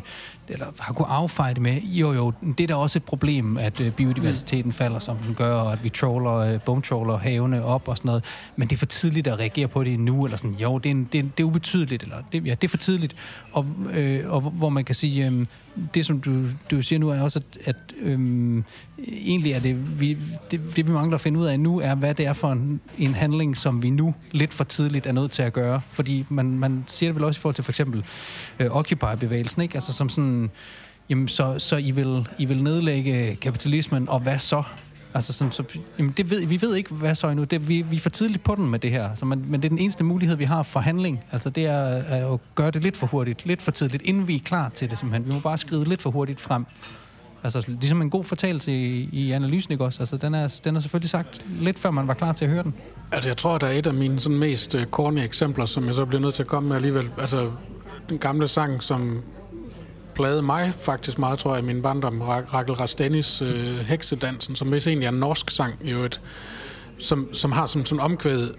eller 0.52 0.66
har 0.80 0.94
kunnet 0.94 1.10
affeje 1.10 1.54
det 1.54 1.62
med, 1.62 1.82
jo 1.82 2.14
jo, 2.14 2.34
det 2.58 2.60
er 2.60 2.68
da 2.68 2.76
også 2.76 3.00
et 3.00 3.04
problem, 3.04 3.58
at 3.58 3.82
øh, 3.82 3.92
biodiversiteten 3.92 4.72
falder, 4.72 5.00
som 5.00 5.18
den 5.18 5.36
gør, 5.36 5.56
og 5.56 5.74
at 5.74 5.84
vi 5.84 5.90
troller, 5.90 6.36
øh, 6.36 6.62
bonetroller 6.62 7.18
havene 7.18 7.64
op 7.64 7.88
og 7.88 7.98
sådan 7.98 8.10
noget, 8.10 8.26
men 8.56 8.68
det 8.68 8.76
er 8.76 8.78
for 8.78 8.86
tidligt 8.86 9.28
at 9.28 9.40
reagere 9.40 9.68
på 9.68 9.84
det 9.84 10.00
nu, 10.00 10.26
eller 10.26 10.38
sådan, 10.38 10.56
jo, 10.56 10.78
det 10.78 10.90
er, 10.90 10.92
en, 10.92 11.10
det 11.12 11.20
er, 11.20 11.24
det 11.24 11.40
er 11.40 11.44
ubetydeligt, 11.44 12.04
eller 12.04 12.16
det, 12.32 12.46
ja, 12.46 12.52
det 12.52 12.64
er 12.64 12.68
for 12.70 12.78
tidligt, 12.78 13.16
og, 13.52 13.68
øh, 13.94 14.32
og 14.34 14.42
hvor 14.42 14.70
man 14.70 14.86
kan 14.86 14.96
sige, 14.96 15.28
øh, 15.28 15.46
det 15.94 16.06
som 16.06 16.22
du, 16.22 16.46
du 16.72 16.82
siger 16.82 17.00
nu 17.00 17.10
er 17.10 17.22
også, 17.22 17.40
at, 17.40 17.76
at 17.76 17.76
øh, 18.02 18.64
egentlig 19.08 19.52
er 19.52 19.60
det 19.60 20.00
vi, 20.00 20.18
det, 20.52 20.62
det, 20.76 20.88
vi 20.88 20.92
mangler 20.92 21.16
at 21.16 21.22
finde 21.22 21.40
ud 21.40 21.46
af 21.46 21.60
nu, 21.60 21.80
er, 21.80 21.96
hvad 21.96 22.16
det 22.16 22.26
er 22.26 22.34
for 22.34 22.52
en, 22.52 22.82
en 22.98 23.16
handling, 23.16 23.58
som 23.58 23.84
vi 23.84 23.90
nu 23.90 24.14
lidt 24.32 24.54
for 24.54 24.64
tidligt 24.64 25.06
er 25.06 25.12
nødt 25.12 25.32
til 25.32 25.44
at 25.44 25.54
gøre. 25.54 25.82
Fordi 25.90 26.26
man, 26.30 26.60
man 26.60 26.84
siger 26.88 27.10
det 27.10 27.16
vel 27.16 27.24
også 27.24 27.40
i 27.40 27.42
forhold 27.42 27.56
til 27.56 27.64
for 27.64 27.72
eksempel 27.72 28.04
øh, 28.60 28.76
Occupy-bevægelsen, 28.76 29.62
ikke? 29.62 29.76
Altså 29.76 29.94
som 29.94 30.10
sådan, 30.10 30.41
jamen 31.10 31.28
så, 31.28 31.60
så 31.60 31.76
I, 31.78 31.92
vil, 31.92 32.28
I 32.38 32.46
vil 32.46 32.64
nedlægge 32.64 33.36
kapitalismen, 33.36 34.10
og 34.10 34.20
hvad 34.20 34.40
så? 34.40 34.64
Altså 35.14 35.34
sådan, 35.34 35.52
så, 35.52 35.64
jamen 35.98 36.14
det 36.18 36.32
ved, 36.32 36.46
vi 36.46 36.62
ved 36.62 36.76
ikke, 36.76 36.94
hvad 36.94 37.16
så 37.16 37.28
endnu. 37.28 37.44
Det, 37.44 37.68
vi, 37.68 37.82
vi 37.82 37.96
er 37.96 38.00
for 38.00 38.10
tidligt 38.10 38.44
på 38.44 38.56
den 38.56 38.70
med 38.70 38.80
det 38.80 38.92
her. 38.92 39.16
Så 39.16 39.26
man, 39.26 39.44
men 39.48 39.62
det 39.62 39.68
er 39.68 39.70
den 39.70 39.80
eneste 39.80 40.04
mulighed, 40.04 40.38
vi 40.38 40.44
har 40.44 40.64
for 40.64 40.80
handling. 40.80 41.24
Altså 41.32 41.50
det 41.50 41.66
er, 41.66 41.72
er 41.72 42.34
at 42.34 42.40
gøre 42.56 42.72
det 42.72 42.84
lidt 42.84 42.98
for 42.98 43.08
hurtigt, 43.08 43.46
lidt 43.46 43.62
for 43.62 43.72
tidligt, 43.72 44.04
inden 44.04 44.28
vi 44.28 44.36
er 44.36 44.40
klar 44.40 44.70
til 44.70 44.90
det 44.90 44.98
simpelthen. 44.98 45.30
Vi 45.30 45.34
må 45.34 45.40
bare 45.40 45.58
skride 45.58 45.90
lidt 45.90 46.02
for 46.02 46.10
hurtigt 46.12 46.42
frem. 46.42 46.66
Altså 47.44 47.66
ligesom 47.68 48.02
en 48.02 48.10
god 48.10 48.24
fortalelse 48.24 48.72
i, 48.72 49.10
i 49.12 49.32
analysen, 49.32 49.72
ikke 49.72 49.84
også? 49.84 50.02
Altså 50.02 50.18
den 50.18 50.34
er, 50.34 50.60
den 50.64 50.76
er 50.76 50.80
selvfølgelig 50.80 51.10
sagt 51.10 51.42
lidt 51.60 51.80
før 51.80 51.92
man 51.92 52.08
var 52.08 52.14
klar 52.14 52.34
til 52.34 52.46
at 52.46 52.52
høre 52.52 52.64
den. 52.64 52.74
Altså, 53.12 53.30
jeg 53.30 53.38
tror, 53.38 53.58
der 53.58 53.68
er 53.68 53.72
et 53.72 53.88
af 53.88 53.94
mine 53.94 54.20
sådan, 54.20 54.38
mest 54.38 54.76
uh, 54.76 54.84
corny 54.84 55.20
eksempler, 55.20 55.66
som 55.66 55.86
jeg 55.86 55.96
så 55.96 56.06
bliver 56.06 56.22
nødt 56.22 56.34
til 56.34 56.44
at 56.44 56.48
komme 56.48 56.70
med 56.70 56.76
alligevel. 56.76 57.10
Altså, 57.18 57.52
den 58.10 58.18
gamle 58.18 58.48
sang, 58.48 58.84
som 58.84 59.22
plagede 60.14 60.42
mig 60.42 60.74
faktisk 60.82 61.20
meget, 61.20 61.40
tror 61.40 61.56
jeg, 61.56 61.64
i 61.64 61.66
min 61.66 61.82
barndom, 61.82 62.22
Rakel 62.22 62.76
Rastanis 62.76 63.42
øh, 63.42 63.78
Heksedansen, 63.78 64.56
som 64.56 64.72
vist 64.72 64.88
egentlig 64.88 65.06
er 65.06 65.12
en 65.12 65.20
norsk 65.20 65.52
sang, 65.52 65.76
i 65.84 65.92
øvrigt, 65.92 66.22
som, 66.98 67.30
som 67.34 67.52
har 67.52 67.66
som 67.66 67.86
sådan 67.86 68.00
omkvæd 68.00 68.50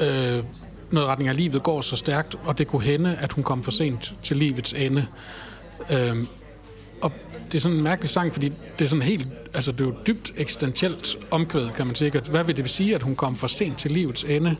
øh, 0.00 0.36
øh, 0.36 0.44
noget 0.90 1.08
retning 1.08 1.28
af 1.28 1.36
livet 1.36 1.62
går 1.62 1.80
så 1.80 1.96
stærkt, 1.96 2.34
og 2.44 2.58
det 2.58 2.68
kunne 2.68 2.82
hende, 2.82 3.16
at 3.20 3.32
hun 3.32 3.44
kom 3.44 3.62
for 3.62 3.70
sent 3.70 4.14
til 4.22 4.36
livets 4.36 4.72
ende. 4.72 5.06
Øh, 5.90 6.16
og 7.02 7.12
det 7.52 7.58
er 7.58 7.62
sådan 7.62 7.76
en 7.76 7.84
mærkelig 7.84 8.08
sang, 8.08 8.32
fordi 8.32 8.48
det 8.78 8.84
er 8.84 8.88
sådan 8.88 9.02
helt, 9.02 9.28
altså 9.54 9.72
det 9.72 9.80
er 9.80 9.84
jo 9.84 9.94
dybt 10.06 10.32
eksistentielt 10.36 11.16
omkvæd, 11.30 11.68
kan 11.76 11.86
man 11.86 11.94
sige. 11.94 12.16
At 12.16 12.28
Hvad 12.28 12.44
vil 12.44 12.56
det 12.56 12.70
sige, 12.70 12.94
at 12.94 13.02
hun 13.02 13.16
kom 13.16 13.36
for 13.36 13.46
sent 13.46 13.78
til 13.78 13.90
livets 13.90 14.24
ende? 14.24 14.56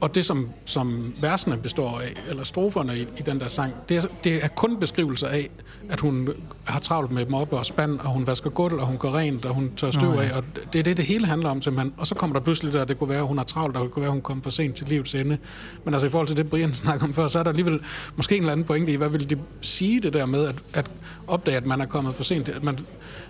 Og 0.00 0.14
det, 0.14 0.24
som, 0.24 0.48
som 0.64 1.14
versene 1.20 1.56
består 1.56 2.00
af, 2.00 2.14
eller 2.28 2.44
stroferne 2.44 2.98
i, 2.98 3.00
i 3.00 3.22
den 3.26 3.40
der 3.40 3.48
sang, 3.48 3.74
det 3.88 3.96
er, 3.96 4.02
det 4.24 4.44
er 4.44 4.48
kun 4.48 4.76
beskrivelser 4.80 5.28
af, 5.28 5.50
at 5.88 6.00
hun 6.00 6.28
har 6.64 6.80
travlt 6.80 7.10
med 7.10 7.24
dem 7.24 7.34
op 7.34 7.52
og 7.52 7.66
spand, 7.66 8.00
og 8.00 8.06
hun 8.06 8.26
vasker 8.26 8.50
gulv, 8.50 8.74
og 8.74 8.86
hun 8.86 8.98
går 8.98 9.16
rent, 9.16 9.44
og 9.44 9.54
hun 9.54 9.72
tør 9.76 9.90
støv 9.90 10.12
ja. 10.12 10.22
af, 10.22 10.36
og 10.36 10.44
det 10.72 10.78
er 10.78 10.82
det, 10.82 10.96
det 10.96 11.04
hele 11.04 11.26
handler 11.26 11.50
om 11.50 11.62
simpelthen. 11.62 11.94
Og 11.98 12.06
så 12.06 12.14
kommer 12.14 12.34
der 12.38 12.44
pludselig 12.44 12.72
der, 12.72 12.82
at 12.82 12.88
det 12.88 12.98
kunne 12.98 13.08
være, 13.08 13.18
at 13.18 13.26
hun 13.26 13.36
har 13.36 13.44
travlt, 13.44 13.76
og 13.76 13.84
det 13.84 13.92
kunne 13.92 14.00
være, 14.00 14.08
at 14.08 14.12
hun 14.12 14.22
kom 14.22 14.42
for 14.42 14.50
sent 14.50 14.76
til 14.76 14.88
livets 14.88 15.14
ende. 15.14 15.38
Men 15.84 15.94
altså 15.94 16.06
i 16.08 16.10
forhold 16.10 16.28
til 16.28 16.36
det, 16.36 16.50
Brian 16.50 16.74
snakkede 16.84 17.04
om 17.04 17.14
før, 17.14 17.28
så 17.28 17.38
er 17.38 17.42
der 17.42 17.50
alligevel 17.50 17.80
måske 18.16 18.36
en 18.36 18.42
eller 18.42 18.52
anden 18.52 18.66
pointe 18.66 18.92
i, 18.92 18.96
hvad 18.96 19.08
vil 19.08 19.30
det 19.30 19.38
sige 19.60 20.00
det 20.00 20.12
der 20.12 20.26
med 20.26 20.46
at, 20.46 20.54
at 20.72 20.90
opdage, 21.26 21.56
at 21.56 21.66
man 21.66 21.80
er 21.80 21.86
kommet 21.86 22.14
for 22.14 22.22
sent. 22.22 22.48
At 22.48 22.64
man, 22.64 22.78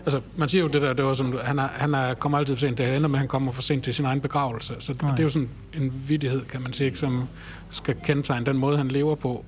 altså, 0.07 0.20
man 0.36 0.48
siger 0.48 0.62
jo 0.62 0.68
det 0.68 0.82
der, 0.82 0.92
det 0.92 1.05
var 1.05 1.14
sådan, 1.14 1.34
han, 1.42 1.59
er, 1.59 1.68
han 1.72 1.94
er, 1.94 2.14
kommer 2.14 2.38
altid 2.38 2.57
for 2.57 2.61
sent, 2.61 2.78
det 2.78 2.96
ender 2.96 3.09
med, 3.09 3.16
at 3.16 3.18
han 3.18 3.28
kommer 3.28 3.53
for 3.53 3.62
sent 3.62 3.84
til 3.84 3.94
sin 3.94 4.05
egen 4.05 4.20
begravelse. 4.20 4.74
Så 4.78 4.94
Nej. 5.03 5.11
det 5.11 5.18
er 5.18 5.22
jo 5.22 5.28
sådan 5.28 5.48
en 5.74 6.03
vidighed, 6.07 6.44
kan 6.44 6.62
man 6.62 6.72
sige, 6.72 6.86
ikke, 6.86 6.98
som 6.98 7.28
skal 7.70 7.96
kendetegne 8.05 8.46
den 8.46 8.59
måde, 8.59 8.76
han 8.76 8.88
lever 8.88 9.14
på, 9.14 9.44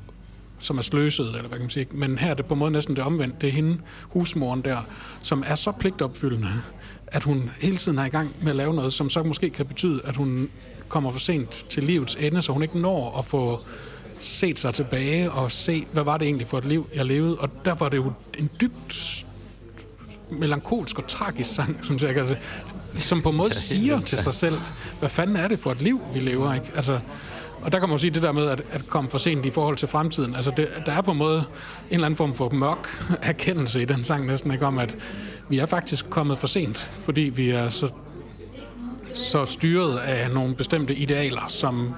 som 0.58 0.78
er 0.78 0.82
sløset, 0.82 1.26
eller 1.26 1.40
hvad 1.40 1.50
kan 1.50 1.60
man 1.60 1.70
sige. 1.70 1.86
Men 1.90 2.18
her 2.18 2.30
er 2.30 2.34
det 2.34 2.46
på 2.46 2.54
en 2.54 2.58
måde 2.58 2.70
næsten 2.70 2.96
det 2.96 3.04
omvendt. 3.04 3.40
Det 3.40 3.48
er 3.48 3.52
hende, 3.52 3.78
husmoren 4.02 4.62
der, 4.62 4.76
som 5.22 5.44
er 5.46 5.54
så 5.54 5.72
pligtopfyldende, 5.72 6.52
at 7.06 7.24
hun 7.24 7.50
hele 7.60 7.76
tiden 7.76 7.98
er 7.98 8.04
i 8.04 8.08
gang 8.08 8.30
med 8.42 8.50
at 8.50 8.56
lave 8.56 8.74
noget, 8.74 8.92
som 8.92 9.10
så 9.10 9.22
måske 9.22 9.50
kan 9.50 9.66
betyde, 9.66 10.00
at 10.04 10.16
hun 10.16 10.50
kommer 10.88 11.12
for 11.12 11.18
sent 11.18 11.50
til 11.50 11.82
livets 11.82 12.14
ende, 12.20 12.42
så 12.42 12.52
hun 12.52 12.62
ikke 12.62 12.78
når 12.78 13.18
at 13.18 13.24
få 13.24 13.60
set 14.20 14.58
sig 14.58 14.74
tilbage 14.74 15.30
og 15.30 15.52
se, 15.52 15.86
hvad 15.92 16.02
var 16.02 16.16
det 16.16 16.24
egentlig 16.24 16.46
for 16.46 16.58
et 16.58 16.64
liv, 16.64 16.86
jeg 16.94 17.06
levede. 17.06 17.38
Og 17.38 17.50
derfor 17.64 17.84
er 17.84 17.88
det 17.88 17.96
jo 17.96 18.12
en 18.38 18.50
dybt 18.60 19.26
melankolsk 20.40 20.98
og 20.98 21.06
tragisk 21.06 21.54
sang, 21.54 21.78
synes 21.84 22.02
jeg. 22.02 22.16
Altså, 22.16 22.36
som 22.96 23.22
på 23.22 23.28
en 23.28 23.36
måde 23.36 23.54
siger 23.54 24.00
til 24.00 24.18
sig 24.18 24.34
selv, 24.34 24.54
hvad 24.98 25.08
fanden 25.08 25.36
er 25.36 25.48
det 25.48 25.58
for 25.58 25.70
et 25.72 25.82
liv, 25.82 26.00
vi 26.14 26.20
lever, 26.20 26.54
ikke? 26.54 26.66
Altså, 26.76 27.00
og 27.62 27.72
der 27.72 27.78
kan 27.78 27.88
man 27.88 27.94
jo 27.94 27.98
sige 27.98 28.10
det 28.10 28.22
der 28.22 28.32
med 28.32 28.48
at, 28.48 28.62
at 28.70 28.88
komme 28.88 29.10
for 29.10 29.18
sent 29.18 29.46
i 29.46 29.50
forhold 29.50 29.76
til 29.76 29.88
fremtiden. 29.88 30.34
Altså 30.34 30.52
det, 30.56 30.68
der 30.86 30.92
er 30.92 31.00
på 31.00 31.10
en 31.10 31.18
måde 31.18 31.38
en 31.38 31.44
eller 31.90 32.06
anden 32.06 32.16
form 32.16 32.34
for 32.34 32.48
mørk 32.50 33.04
erkendelse 33.22 33.82
i 33.82 33.84
den 33.84 34.04
sang 34.04 34.26
næsten, 34.26 34.52
ikke? 34.52 34.66
om 34.66 34.78
at 34.78 34.96
vi 35.48 35.58
er 35.58 35.66
faktisk 35.66 36.10
kommet 36.10 36.38
for 36.38 36.46
sent, 36.46 36.90
fordi 37.04 37.20
vi 37.20 37.50
er 37.50 37.68
så, 37.68 37.88
så 39.14 39.44
styret 39.44 39.98
af 39.98 40.30
nogle 40.30 40.54
bestemte 40.54 40.94
idealer, 40.94 41.44
som, 41.48 41.94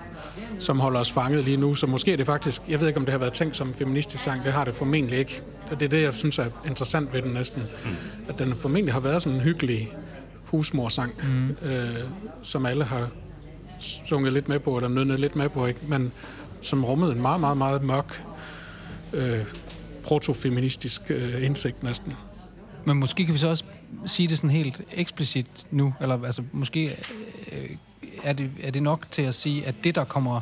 som 0.59 0.81
holder 0.81 1.01
os 1.01 1.13
fanget 1.13 1.45
lige 1.45 1.57
nu. 1.57 1.75
Så 1.75 1.87
måske 1.87 2.13
er 2.13 2.17
det 2.17 2.27
faktisk, 2.27 2.63
jeg 2.69 2.81
ved 2.81 2.89
ikke 2.89 2.99
om 3.01 3.05
det 3.05 3.13
har 3.13 3.19
været 3.19 3.33
tænkt 3.33 3.57
som 3.57 3.69
en 3.69 3.75
feministisk 3.75 4.25
sang, 4.25 4.45
det 4.45 4.53
har 4.53 4.65
det 4.65 4.75
formentlig 4.75 5.19
ikke. 5.19 5.43
Det 5.71 5.83
er 5.83 5.89
det, 5.89 6.03
jeg 6.03 6.13
synes 6.13 6.39
er 6.39 6.47
interessant 6.67 7.13
ved 7.13 7.23
den 7.23 7.31
næsten. 7.33 7.63
Mm. 7.85 7.91
At 8.29 8.39
den 8.39 8.55
formentlig 8.55 8.95
har 8.95 9.01
været 9.01 9.23
sådan 9.23 9.39
en 9.39 9.45
hyggelig 9.45 9.93
husmorsang, 10.45 11.13
mm. 11.23 11.69
øh, 11.69 11.97
som 12.43 12.67
alle 12.67 12.85
har 12.85 13.09
sunget 13.81 14.33
lidt 14.33 14.49
med 14.49 14.59
på, 14.59 14.77
eller 14.77 14.89
nynnet 14.89 15.21
lidt 15.21 15.37
med 15.37 15.49
på, 15.49 15.67
ikke? 15.67 15.81
men 15.89 16.13
som 16.61 16.85
rummede 16.85 17.13
en 17.13 17.23
meget, 17.23 17.41
meget, 17.41 17.57
meget 17.57 17.85
mørk 17.85 18.23
øh, 19.13 19.45
protofeministisk 20.05 21.03
øh, 21.11 21.45
indsigt 21.45 21.83
næsten. 21.83 22.13
Men 22.85 22.97
måske 22.97 23.25
kan 23.25 23.35
vi 23.35 23.39
så 23.39 23.49
også 23.49 23.65
sige 24.07 24.29
det 24.29 24.37
sådan 24.39 24.51
helt 24.51 24.81
eksplicit 24.93 25.47
nu, 25.71 25.95
eller 26.01 26.25
altså 26.25 26.43
måske 26.53 26.85
øh, 27.53 27.71
er, 28.25 28.33
det, 28.33 28.51
er 28.63 28.71
det 28.71 28.83
nok 28.83 29.07
til 29.11 29.23
at 29.23 29.35
sige, 29.35 29.67
at 29.67 29.75
det, 29.85 29.95
der 29.95 30.05
kommer 30.05 30.41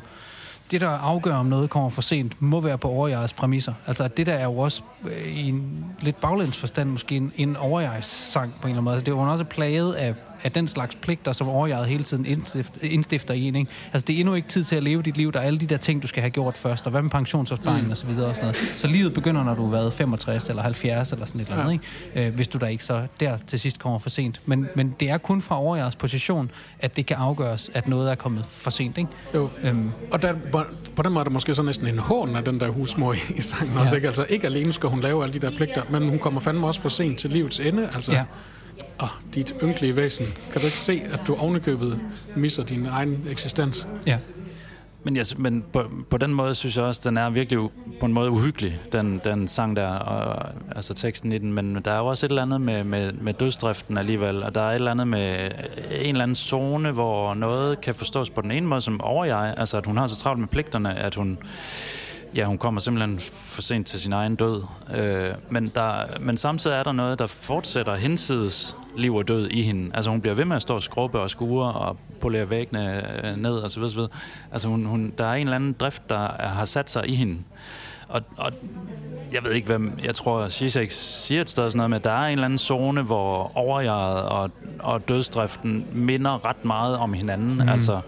det, 0.72 0.80
der 0.80 0.88
afgør, 0.88 1.34
om 1.34 1.46
noget 1.46 1.70
kommer 1.70 1.90
for 1.90 2.02
sent, 2.02 2.42
må 2.42 2.60
være 2.60 2.78
på 2.78 2.88
overjegets 2.88 3.32
præmisser. 3.32 3.74
Altså, 3.86 4.08
det 4.08 4.26
der 4.26 4.32
er 4.32 4.44
jo 4.44 4.58
også 4.58 4.82
øh, 5.04 5.32
i 5.32 5.48
en 5.48 5.84
lidt 6.00 6.20
baglæns 6.20 6.56
forstand 6.56 6.90
måske 6.90 7.16
en, 7.16 7.32
en 7.36 7.56
overjegs 7.56 8.06
sang 8.06 8.52
på 8.52 8.62
en 8.62 8.68
eller 8.68 8.70
anden 8.70 8.84
måde. 8.84 8.94
Altså, 8.94 9.04
det 9.04 9.12
er 9.12 9.16
jo 9.16 9.30
også 9.30 9.44
plaget 9.44 9.92
af, 9.94 10.14
af 10.42 10.52
den 10.52 10.68
slags 10.68 10.96
pligter, 10.96 11.32
som 11.32 11.48
overjeget 11.48 11.86
hele 11.86 12.04
tiden 12.04 12.26
indstift, 12.26 12.78
indstifter 12.82 13.34
i 13.34 13.42
en. 13.42 13.54
Ikke? 13.56 13.70
Altså, 13.92 14.04
det 14.06 14.16
er 14.16 14.20
endnu 14.20 14.34
ikke 14.34 14.48
tid 14.48 14.64
til 14.64 14.76
at 14.76 14.82
leve 14.82 15.02
dit 15.02 15.16
liv. 15.16 15.32
Der 15.32 15.40
er 15.40 15.44
alle 15.44 15.58
de 15.58 15.66
der 15.66 15.76
ting, 15.76 16.02
du 16.02 16.06
skal 16.06 16.20
have 16.20 16.30
gjort 16.30 16.56
først, 16.56 16.86
og 16.86 16.90
hvad 16.90 17.02
med 17.02 17.10
pensionsopsparing 17.10 17.84
mm. 17.84 17.90
og 17.90 17.96
så 17.96 18.06
videre 18.06 18.26
og 18.26 18.34
sådan 18.34 18.44
noget. 18.44 18.56
Så 18.76 18.86
livet 18.86 19.14
begynder, 19.14 19.44
når 19.44 19.54
du 19.54 19.64
har 19.64 19.70
været 19.70 19.92
65 19.92 20.48
eller 20.48 20.62
70 20.62 21.12
eller 21.12 21.26
sådan 21.26 21.40
et 21.40 21.48
eller 21.48 21.60
andet, 21.60 21.72
ikke? 21.72 22.26
Øh, 22.26 22.34
hvis 22.34 22.48
du 22.48 22.58
da 22.58 22.66
ikke 22.66 22.84
så 22.84 23.06
der 23.20 23.36
til 23.46 23.60
sidst 23.60 23.78
kommer 23.78 23.98
for 23.98 24.10
sent. 24.10 24.40
Men, 24.46 24.68
men 24.74 24.94
det 25.00 25.10
er 25.10 25.18
kun 25.18 25.40
fra 25.40 25.60
overjegets 25.60 25.96
position, 25.96 26.50
at 26.80 26.96
det 26.96 27.06
kan 27.06 27.16
afgøres, 27.16 27.70
at 27.74 27.88
noget 27.88 28.10
er 28.10 28.14
kommet 28.14 28.44
for 28.46 28.70
sent. 28.70 28.98
Ikke? 28.98 29.10
Jo. 29.34 29.50
Øhm. 29.62 29.90
Og 30.10 30.22
der, 30.22 30.32
på, 30.64 30.90
på 30.96 31.02
den 31.02 31.12
måde 31.12 31.20
er 31.20 31.24
det 31.24 31.32
måske 31.32 31.54
så 31.54 31.62
næsten 31.62 31.86
en 31.86 31.98
hån 31.98 32.36
af 32.36 32.44
den 32.44 32.60
der 32.60 32.68
husmor 32.68 33.12
i, 33.12 33.18
i 33.36 33.40
sangen 33.40 33.78
også, 33.78 33.96
ikke? 33.96 34.08
Altså 34.08 34.26
ikke 34.28 34.46
alene 34.46 34.72
skal 34.72 34.88
hun 34.88 35.00
lave 35.00 35.22
alle 35.22 35.34
de 35.34 35.38
der 35.38 35.50
pligter, 35.56 35.82
men 35.90 36.08
hun 36.08 36.18
kommer 36.18 36.40
fandme 36.40 36.66
også 36.66 36.80
for 36.80 36.88
sent 36.88 37.18
til 37.18 37.30
livets 37.30 37.60
ende, 37.60 37.88
altså. 37.94 38.12
Ja. 38.12 38.24
Åh, 39.02 39.08
dit 39.34 39.54
ynkelige 39.62 39.96
væsen. 39.96 40.26
Kan 40.52 40.60
du 40.60 40.66
ikke 40.66 40.78
se, 40.78 41.02
at 41.12 41.20
du 41.26 41.34
ovenikøbet 41.34 42.00
misser 42.36 42.64
din 42.64 42.86
egen 42.86 43.24
eksistens? 43.30 43.88
Ja. 44.06 44.18
Men, 45.04 45.16
jeg, 45.16 45.26
men 45.36 45.64
på, 45.72 45.90
på 46.10 46.16
den 46.16 46.34
måde 46.34 46.54
synes 46.54 46.76
jeg 46.76 46.84
også, 46.84 47.00
den 47.04 47.16
er 47.16 47.30
virkelig 47.30 47.70
på 48.00 48.06
en 48.06 48.12
måde 48.12 48.30
uhyggelig, 48.30 48.80
den, 48.92 49.20
den 49.24 49.48
sang 49.48 49.76
der, 49.76 49.88
og, 49.88 50.48
altså 50.76 50.94
teksten 50.94 51.32
i 51.32 51.38
den. 51.38 51.52
Men 51.52 51.74
der 51.84 51.90
er 51.90 51.98
jo 51.98 52.06
også 52.06 52.26
et 52.26 52.30
eller 52.30 52.42
andet 52.42 52.60
med, 52.60 52.84
med, 52.84 53.12
med 53.12 53.34
dødsdriften 53.34 53.98
alligevel, 53.98 54.42
og 54.42 54.54
der 54.54 54.60
er 54.60 54.70
et 54.70 54.74
eller 54.74 54.90
andet 54.90 55.08
med 55.08 55.50
en 55.90 56.08
eller 56.08 56.22
anden 56.22 56.34
zone, 56.34 56.90
hvor 56.90 57.34
noget 57.34 57.80
kan 57.80 57.94
forstås 57.94 58.30
på 58.30 58.40
den 58.40 58.50
ene 58.50 58.66
måde 58.66 58.80
som 58.80 59.00
overjeg, 59.00 59.54
altså 59.56 59.76
at 59.76 59.86
hun 59.86 59.96
har 59.96 60.06
så 60.06 60.16
travlt 60.16 60.40
med 60.40 60.48
pligterne, 60.48 60.94
at 60.98 61.14
hun 61.14 61.38
ja, 62.34 62.44
hun 62.44 62.58
kommer 62.58 62.80
simpelthen 62.80 63.20
for 63.20 63.62
sent 63.62 63.86
til 63.86 64.00
sin 64.00 64.12
egen 64.12 64.36
død. 64.36 64.62
Øh, 64.96 65.34
men, 65.50 65.72
der, 65.74 65.92
men 66.20 66.36
samtidig 66.36 66.76
er 66.76 66.82
der 66.82 66.92
noget, 66.92 67.18
der 67.18 67.26
fortsætter 67.26 67.94
hensides 67.94 68.76
liv 68.96 69.14
og 69.14 69.28
død 69.28 69.48
i 69.48 69.62
hende. 69.62 69.90
Altså 69.94 70.10
hun 70.10 70.20
bliver 70.20 70.34
ved 70.34 70.44
med 70.44 70.56
at 70.56 70.62
stå 70.62 70.74
og 70.74 70.82
skrubbe 70.82 71.20
og 71.20 71.30
skure 71.30 71.72
og 71.72 71.96
polere 72.22 72.50
væggene 72.50 73.02
øh, 73.26 73.36
ned 73.36 73.54
og 73.54 73.70
så 73.70 73.80
videre. 73.80 73.90
Så 73.90 73.96
videre. 73.96 74.10
Altså 74.52 74.68
hun, 74.68 74.84
hun, 74.84 75.12
der 75.18 75.26
er 75.26 75.34
en 75.34 75.46
eller 75.46 75.56
anden 75.56 75.72
drift, 75.72 76.02
der 76.08 76.26
er, 76.28 76.48
har 76.48 76.64
sat 76.64 76.90
sig 76.90 77.08
i 77.08 77.14
hende. 77.14 77.38
Og, 78.08 78.22
og 78.36 78.52
jeg 79.32 79.44
ved 79.44 79.52
ikke, 79.52 79.66
hvem, 79.66 79.98
jeg 80.04 80.14
tror, 80.14 80.48
Zizek 80.48 80.90
siger 80.90 81.40
et 81.40 81.50
sted 81.50 81.70
sådan 81.70 81.76
noget 81.76 81.90
med, 81.90 81.96
at 81.96 82.04
der 82.04 82.10
er 82.10 82.26
en 82.26 82.32
eller 82.32 82.44
anden 82.44 82.58
zone, 82.58 83.02
hvor 83.02 83.52
overjeget 83.54 84.22
og, 84.22 84.50
og 84.78 85.08
dødsdriften 85.08 85.86
minder 85.92 86.46
ret 86.46 86.64
meget 86.64 86.96
om 86.96 87.12
hinanden. 87.12 87.54
Mm. 87.54 87.68
Altså, 87.68 88.00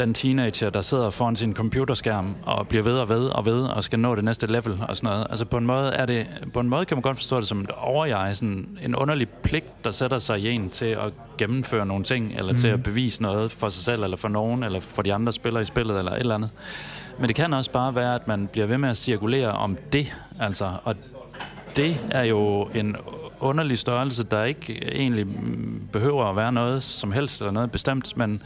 den 0.00 0.14
teenager, 0.14 0.70
der 0.70 0.82
sidder 0.82 1.10
foran 1.10 1.36
sin 1.36 1.54
computerskærm 1.54 2.36
og 2.42 2.68
bliver 2.68 2.84
ved 2.84 2.98
og 2.98 3.08
ved 3.08 3.24
og 3.28 3.46
ved 3.46 3.62
og 3.62 3.84
skal 3.84 3.98
nå 3.98 4.14
det 4.14 4.24
næste 4.24 4.46
level 4.46 4.78
og 4.88 4.96
sådan 4.96 5.10
noget. 5.10 5.26
Altså 5.30 5.44
på 5.44 5.56
en 5.56 5.66
måde, 5.66 5.92
er 5.92 6.06
det, 6.06 6.26
på 6.52 6.60
en 6.60 6.68
måde 6.68 6.84
kan 6.84 6.96
man 6.96 7.02
godt 7.02 7.16
forstå 7.16 7.36
det 7.36 7.48
som 7.48 7.60
et 7.60 7.70
overjeg, 7.70 8.36
sådan 8.36 8.78
en 8.82 8.96
underlig 8.96 9.28
pligt, 9.28 9.84
der 9.84 9.90
sætter 9.90 10.18
sig 10.18 10.40
i 10.40 10.50
en 10.50 10.70
til 10.70 10.86
at 10.86 11.12
gennemføre 11.38 11.86
nogle 11.86 12.04
ting, 12.04 12.32
eller 12.36 12.52
mm. 12.52 12.58
til 12.58 12.68
at 12.68 12.82
bevise 12.82 13.22
noget 13.22 13.52
for 13.52 13.68
sig 13.68 13.84
selv, 13.84 14.02
eller 14.02 14.16
for 14.16 14.28
nogen, 14.28 14.62
eller 14.62 14.80
for 14.80 15.02
de 15.02 15.14
andre 15.14 15.32
spillere 15.32 15.62
i 15.62 15.64
spillet, 15.64 15.98
eller 15.98 16.12
et 16.12 16.20
eller 16.20 16.34
andet. 16.34 16.50
Men 17.18 17.28
det 17.28 17.36
kan 17.36 17.52
også 17.52 17.70
bare 17.70 17.94
være, 17.94 18.14
at 18.14 18.28
man 18.28 18.46
bliver 18.52 18.66
ved 18.66 18.78
med 18.78 18.88
at 18.88 18.96
cirkulere 18.96 19.52
om 19.52 19.76
det, 19.92 20.12
altså, 20.40 20.70
og 20.84 20.96
det 21.76 22.06
er 22.10 22.24
jo 22.24 22.70
en 22.74 22.96
underlig 23.40 23.78
størrelse, 23.78 24.24
der 24.24 24.44
ikke 24.44 24.94
egentlig 24.94 25.26
behøver 25.92 26.24
at 26.24 26.36
være 26.36 26.52
noget 26.52 26.82
som 26.82 27.12
helst, 27.12 27.40
eller 27.40 27.52
noget 27.52 27.70
bestemt, 27.70 28.16
men 28.16 28.42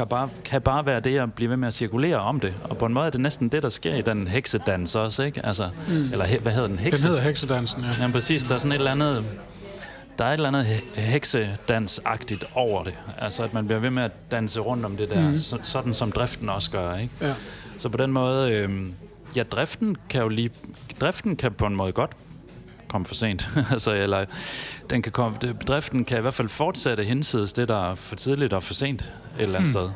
kan 0.00 0.08
bare, 0.08 0.28
kan 0.44 0.62
bare 0.62 0.86
være 0.86 1.00
det 1.00 1.18
at 1.18 1.32
blive 1.34 1.50
ved 1.50 1.56
med 1.56 1.68
at 1.68 1.74
cirkulere 1.74 2.16
om 2.16 2.40
det. 2.40 2.54
Og 2.64 2.78
på 2.78 2.86
en 2.86 2.92
måde 2.94 3.06
er 3.06 3.10
det 3.10 3.20
næsten 3.20 3.48
det, 3.48 3.62
der 3.62 3.68
sker 3.68 3.94
i 3.94 4.02
den 4.02 4.28
heksedans 4.28 4.94
også, 4.94 5.22
ikke? 5.22 5.46
Altså, 5.46 5.70
mm. 5.88 6.12
Eller 6.12 6.24
he, 6.24 6.38
hvad 6.38 6.52
hedder 6.52 6.68
den? 6.68 6.78
Hekse? 6.78 7.02
Den 7.02 7.08
hedder 7.08 7.22
heksedansen, 7.22 7.80
ja. 7.80 7.86
Ja, 7.86 8.12
præcis. 8.12 8.44
Der 8.44 8.54
er 8.54 8.58
sådan 8.58 8.72
et 8.72 8.76
eller 8.76 8.90
andet... 8.90 9.24
Der 10.18 10.24
er 10.24 10.28
et 10.28 10.32
eller 10.32 10.48
andet 10.48 10.64
he- 10.64 11.00
heksedansagtigt 11.00 12.44
over 12.54 12.84
det. 12.84 12.94
Altså, 13.18 13.42
at 13.42 13.54
man 13.54 13.66
bliver 13.66 13.78
ved 13.78 13.90
med 13.90 14.02
at 14.02 14.12
danse 14.30 14.60
rundt 14.60 14.84
om 14.84 14.96
det 14.96 15.10
der, 15.10 15.30
mm. 15.30 15.36
så, 15.36 15.58
sådan 15.62 15.94
som 15.94 16.12
driften 16.12 16.48
også 16.48 16.70
gør, 16.70 16.96
ikke? 16.96 17.14
ja. 17.20 17.34
Så 17.78 17.88
på 17.88 17.96
den 17.96 18.12
måde... 18.12 18.52
Øh, 18.52 18.70
ja, 19.36 19.42
driften 19.42 19.96
kan 20.08 20.22
jo 20.22 20.28
lige... 20.28 20.50
Driften 21.00 21.36
kan 21.36 21.52
på 21.52 21.66
en 21.66 21.76
måde 21.76 21.92
godt 21.92 22.10
komme 22.90 23.04
for 23.06 23.14
sent. 23.14 23.48
altså, 23.72 23.94
eller 23.94 24.24
den 24.90 25.02
kan 25.02 25.12
komme, 25.12 25.38
det, 25.40 25.68
driften 25.68 26.04
kan 26.04 26.18
i 26.18 26.20
hvert 26.20 26.34
fald 26.34 26.48
fortsætte 26.48 27.04
hinsides 27.04 27.52
det, 27.52 27.68
der 27.68 27.90
er 27.90 27.94
for 27.94 28.16
tidligt 28.16 28.52
og 28.52 28.62
for 28.62 28.74
sent 28.74 29.00
et 29.02 29.10
eller 29.42 29.58
andet 29.58 29.74
Hmm. 29.74 29.82
sted. 29.82 29.90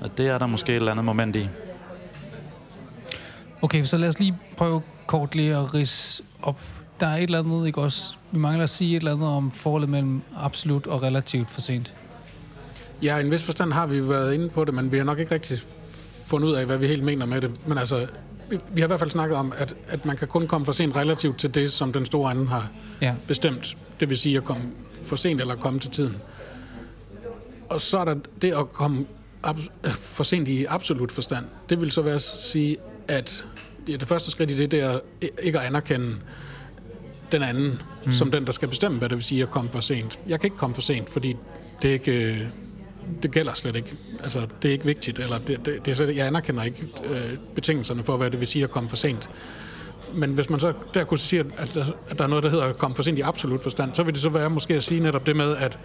Og 0.00 0.18
det 0.18 0.26
er 0.28 0.38
der 0.38 0.46
måske 0.46 0.72
et 0.72 0.76
eller 0.76 0.90
andet 0.92 1.04
moment 1.04 1.36
i. 1.36 1.48
Okay, 3.62 3.84
så 3.84 3.96
lad 3.96 4.08
os 4.08 4.18
lige 4.18 4.36
prøve 4.56 4.82
kort 5.06 5.34
lige 5.34 5.56
at 5.56 5.74
rise 5.74 6.22
op. 6.42 6.60
Der 7.00 7.06
er 7.06 7.16
et 7.16 7.22
eller 7.22 7.38
andet, 7.38 7.66
ikke 7.66 7.80
også? 7.80 8.14
Vi 8.30 8.38
mangler 8.38 8.62
at 8.64 8.70
sige 8.70 8.96
et 8.96 9.00
eller 9.00 9.12
andet 9.14 9.28
om 9.28 9.50
forholdet 9.50 9.88
mellem 9.88 10.22
absolut 10.36 10.86
og 10.86 11.02
relativt 11.02 11.50
for 11.50 11.60
sent. 11.60 11.94
Ja, 13.02 13.16
i 13.16 13.20
en 13.20 13.30
vis 13.30 13.42
forstand 13.42 13.72
har 13.72 13.86
vi 13.86 14.08
været 14.08 14.34
inde 14.34 14.48
på 14.48 14.64
det, 14.64 14.74
men 14.74 14.92
vi 14.92 14.96
har 14.96 15.04
nok 15.04 15.18
ikke 15.18 15.34
rigtig 15.34 15.58
fundet 16.26 16.48
ud 16.48 16.54
af, 16.54 16.66
hvad 16.66 16.78
vi 16.78 16.86
helt 16.86 17.04
mener 17.04 17.26
med 17.26 17.40
det. 17.40 17.50
Men 17.68 17.78
altså, 17.78 18.06
vi, 18.72 18.80
har 18.80 18.86
i 18.86 18.90
hvert 18.90 18.98
fald 19.00 19.10
snakket 19.10 19.36
om, 19.38 19.52
at, 19.56 19.74
at 19.88 20.06
man 20.06 20.16
kan 20.16 20.28
kun 20.28 20.46
komme 20.46 20.64
for 20.64 20.72
sent 20.72 20.96
relativt 20.96 21.38
til 21.38 21.54
det, 21.54 21.72
som 21.72 21.92
den 21.92 22.04
store 22.04 22.30
anden 22.30 22.46
har 22.48 22.68
Ja. 23.02 23.14
bestemt. 23.28 23.76
Det 24.00 24.08
vil 24.08 24.18
sige 24.18 24.36
at 24.36 24.44
komme 24.44 24.62
for 25.06 25.16
sent 25.16 25.40
eller 25.40 25.54
komme 25.56 25.78
til 25.80 25.90
tiden. 25.90 26.16
Og 27.70 27.80
så 27.80 27.98
er 27.98 28.04
der 28.04 28.14
det 28.42 28.52
at 28.52 28.72
komme 28.72 29.06
abs- 29.46 29.68
øh, 29.84 29.92
for 29.94 30.24
sent 30.24 30.48
i 30.48 30.64
absolut 30.64 31.12
forstand. 31.12 31.44
Det 31.68 31.80
vil 31.80 31.90
så 31.90 32.02
være 32.02 32.14
at 32.14 32.22
sige, 32.22 32.76
at 33.08 33.44
det, 33.86 33.94
er 33.94 33.98
det 33.98 34.08
første 34.08 34.30
skridt 34.30 34.50
i 34.50 34.56
det, 34.56 34.70
det 34.70 34.80
er 34.80 34.98
ikke 35.42 35.60
at 35.60 35.66
anerkende 35.66 36.14
den 37.32 37.42
anden, 37.42 37.78
mm. 38.06 38.12
som 38.12 38.30
den, 38.30 38.46
der 38.46 38.52
skal 38.52 38.68
bestemme, 38.68 38.98
hvad 38.98 39.08
det 39.08 39.16
vil 39.16 39.24
sige 39.24 39.42
at 39.42 39.50
komme 39.50 39.70
for 39.72 39.80
sent. 39.80 40.18
Jeg 40.28 40.40
kan 40.40 40.46
ikke 40.46 40.56
komme 40.56 40.74
for 40.74 40.82
sent, 40.82 41.10
fordi 41.10 41.36
det 41.82 41.88
er 41.88 41.92
ikke... 41.92 42.48
Det 43.22 43.30
gælder 43.30 43.52
slet 43.52 43.76
ikke. 43.76 43.94
Altså, 44.22 44.46
det 44.62 44.68
er 44.68 44.72
ikke 44.72 44.84
vigtigt. 44.84 45.18
Eller 45.18 45.38
det, 45.38 45.66
det, 45.66 45.86
det 45.86 45.90
er 45.90 45.94
slet, 45.94 46.16
jeg 46.16 46.26
anerkender 46.26 46.62
ikke 46.62 46.86
øh, 47.04 47.36
betingelserne 47.54 48.04
for, 48.04 48.16
hvad 48.16 48.30
det 48.30 48.40
vil 48.40 48.48
sige 48.48 48.64
at 48.64 48.70
komme 48.70 48.88
for 48.88 48.96
sent. 48.96 49.30
Men 50.14 50.34
hvis 50.34 50.50
man 50.50 50.60
så 50.60 50.72
der 50.94 51.04
kunne 51.04 51.18
sige, 51.18 51.44
at 51.56 51.74
der, 51.74 51.84
at 52.08 52.18
der 52.18 52.24
er 52.24 52.28
noget, 52.28 52.44
der 52.44 52.50
hedder 52.50 52.64
at 52.64 52.78
komme 52.78 52.94
for 52.94 53.02
sent 53.02 53.18
i 53.18 53.20
absolut 53.20 53.62
forstand, 53.62 53.94
så 53.94 54.02
vil 54.02 54.14
det 54.14 54.22
så 54.22 54.28
være 54.28 54.50
måske 54.50 54.74
at 54.74 54.82
sige 54.82 55.00
netop 55.00 55.26
det 55.26 55.36
med, 55.36 55.56
at, 55.56 55.78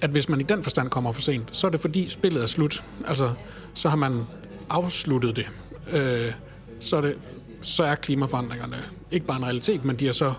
at 0.00 0.10
hvis 0.10 0.28
man 0.28 0.40
i 0.40 0.44
den 0.44 0.62
forstand 0.62 0.90
kommer 0.90 1.12
for 1.12 1.22
sent, 1.22 1.48
så 1.52 1.66
er 1.66 1.70
det 1.70 1.80
fordi 1.80 2.08
spillet 2.08 2.42
er 2.42 2.46
slut. 2.46 2.84
Altså, 3.06 3.32
så 3.74 3.88
har 3.88 3.96
man 3.96 4.26
afsluttet 4.70 5.36
det. 5.36 5.48
Øh, 5.92 6.32
så, 6.80 6.96
er 6.96 7.00
det 7.00 7.16
så 7.62 7.84
er 7.84 7.94
klimaforandringerne 7.94 8.76
ikke 9.10 9.26
bare 9.26 9.36
en 9.36 9.44
realitet, 9.44 9.84
men 9.84 9.96
de 9.96 10.08
er 10.08 10.12
så 10.12 10.34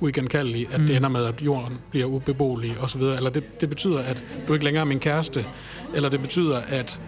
uigenkaldelige, 0.00 0.68
at 0.72 0.80
mm. 0.80 0.86
det 0.86 0.96
ender 0.96 1.08
med, 1.08 1.24
at 1.24 1.42
jorden 1.42 1.78
bliver 1.90 2.06
ubeboelig 2.06 2.80
osv. 2.80 3.02
Eller 3.02 3.30
det, 3.30 3.60
det 3.60 3.68
betyder, 3.68 3.98
at 3.98 4.24
du 4.48 4.52
ikke 4.52 4.64
længere 4.64 4.80
er 4.80 4.86
min 4.86 5.00
kæreste. 5.00 5.46
Eller 5.94 6.08
det 6.08 6.20
betyder, 6.20 6.58
at, 6.58 7.00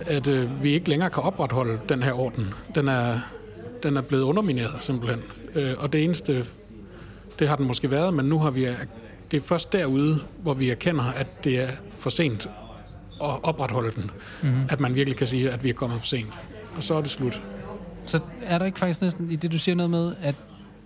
at 0.00 0.28
øh, 0.28 0.64
vi 0.64 0.72
ikke 0.72 0.88
længere 0.88 1.10
kan 1.10 1.22
opretholde 1.22 1.80
den 1.88 2.02
her 2.02 2.12
orden. 2.12 2.54
Den 2.74 2.88
er, 2.88 3.18
den 3.82 3.96
er 3.96 4.02
blevet 4.02 4.22
undermineret 4.22 4.76
simpelthen. 4.80 5.22
Øh, 5.54 5.74
og 5.78 5.92
det 5.92 6.04
eneste, 6.04 6.44
det 7.38 7.48
har 7.48 7.56
den 7.56 7.66
måske 7.66 7.90
været, 7.90 8.14
men 8.14 8.26
nu 8.26 8.38
har 8.38 8.50
vi, 8.50 8.66
det 9.30 9.36
er 9.36 9.40
først 9.40 9.72
derude, 9.72 10.18
hvor 10.42 10.54
vi 10.54 10.70
erkender, 10.70 11.04
at 11.04 11.44
det 11.44 11.60
er 11.60 11.68
for 11.98 12.10
sent 12.10 12.46
at 13.22 13.44
opretholde 13.44 13.90
den. 13.90 14.10
Mm-hmm. 14.42 14.66
At 14.68 14.80
man 14.80 14.94
virkelig 14.94 15.16
kan 15.16 15.26
sige, 15.26 15.50
at 15.50 15.64
vi 15.64 15.68
er 15.68 15.74
kommet 15.74 16.00
for 16.00 16.06
sent. 16.06 16.38
Og 16.76 16.82
så 16.82 16.94
er 16.94 17.00
det 17.00 17.10
slut. 17.10 17.42
Så 18.06 18.20
er 18.42 18.58
der 18.58 18.66
ikke 18.66 18.78
faktisk 18.78 19.02
næsten 19.02 19.30
i 19.30 19.36
det, 19.36 19.52
du 19.52 19.58
siger 19.58 19.74
noget 19.76 19.90
med, 19.90 20.12
at 20.22 20.34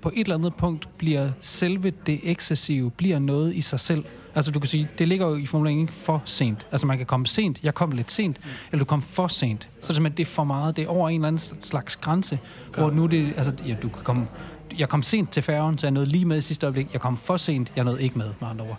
på 0.02 0.10
et 0.14 0.20
eller 0.20 0.34
andet 0.34 0.54
punkt 0.54 0.88
bliver 0.98 1.30
selve 1.40 1.92
det 2.06 2.20
excessive, 2.22 2.90
bliver 2.90 3.18
noget 3.18 3.54
i 3.54 3.60
sig 3.60 3.80
selv. 3.80 4.04
Altså 4.34 4.50
du 4.50 4.60
kan 4.60 4.68
sige, 4.68 4.88
det 4.98 5.08
ligger 5.08 5.26
jo 5.26 5.36
i 5.36 5.46
formuleringen 5.46 5.82
ikke 5.82 5.92
for 5.92 6.22
sent. 6.24 6.66
Altså 6.72 6.86
man 6.86 6.96
kan 6.96 7.06
komme 7.06 7.26
sent, 7.26 7.60
jeg 7.62 7.74
kom 7.74 7.90
lidt 7.90 8.12
sent, 8.12 8.40
eller 8.72 8.84
du 8.84 8.88
kom 8.88 9.02
for 9.02 9.28
sent. 9.28 9.62
Så 9.62 9.68
er 9.68 9.78
det 9.78 9.86
simpelthen, 9.86 10.16
det 10.16 10.22
er 10.22 10.26
for 10.26 10.44
meget, 10.44 10.76
det 10.76 10.84
er 10.84 10.88
over 10.88 11.08
en 11.08 11.14
eller 11.14 11.28
anden 11.28 11.60
slags 11.60 11.96
grænse, 11.96 12.38
hvor 12.74 12.90
nu 12.90 13.06
det, 13.06 13.32
altså 13.36 13.52
ja, 13.66 13.74
du 13.82 13.88
kan 13.88 14.02
komme, 14.04 14.26
jeg 14.78 14.88
kom 14.88 15.02
sent 15.02 15.30
til 15.30 15.42
færgen, 15.42 15.78
så 15.78 15.86
jeg 15.86 15.92
nåede 15.92 16.08
lige 16.08 16.24
med 16.24 16.38
i 16.38 16.40
sidste 16.40 16.66
øjeblik. 16.66 16.92
Jeg 16.92 17.00
kom 17.00 17.16
for 17.16 17.36
sent, 17.36 17.72
jeg 17.76 17.84
nåede 17.84 18.02
ikke 18.02 18.18
med, 18.18 18.30
med 18.40 18.48
andre 18.48 18.64
ord. 18.64 18.78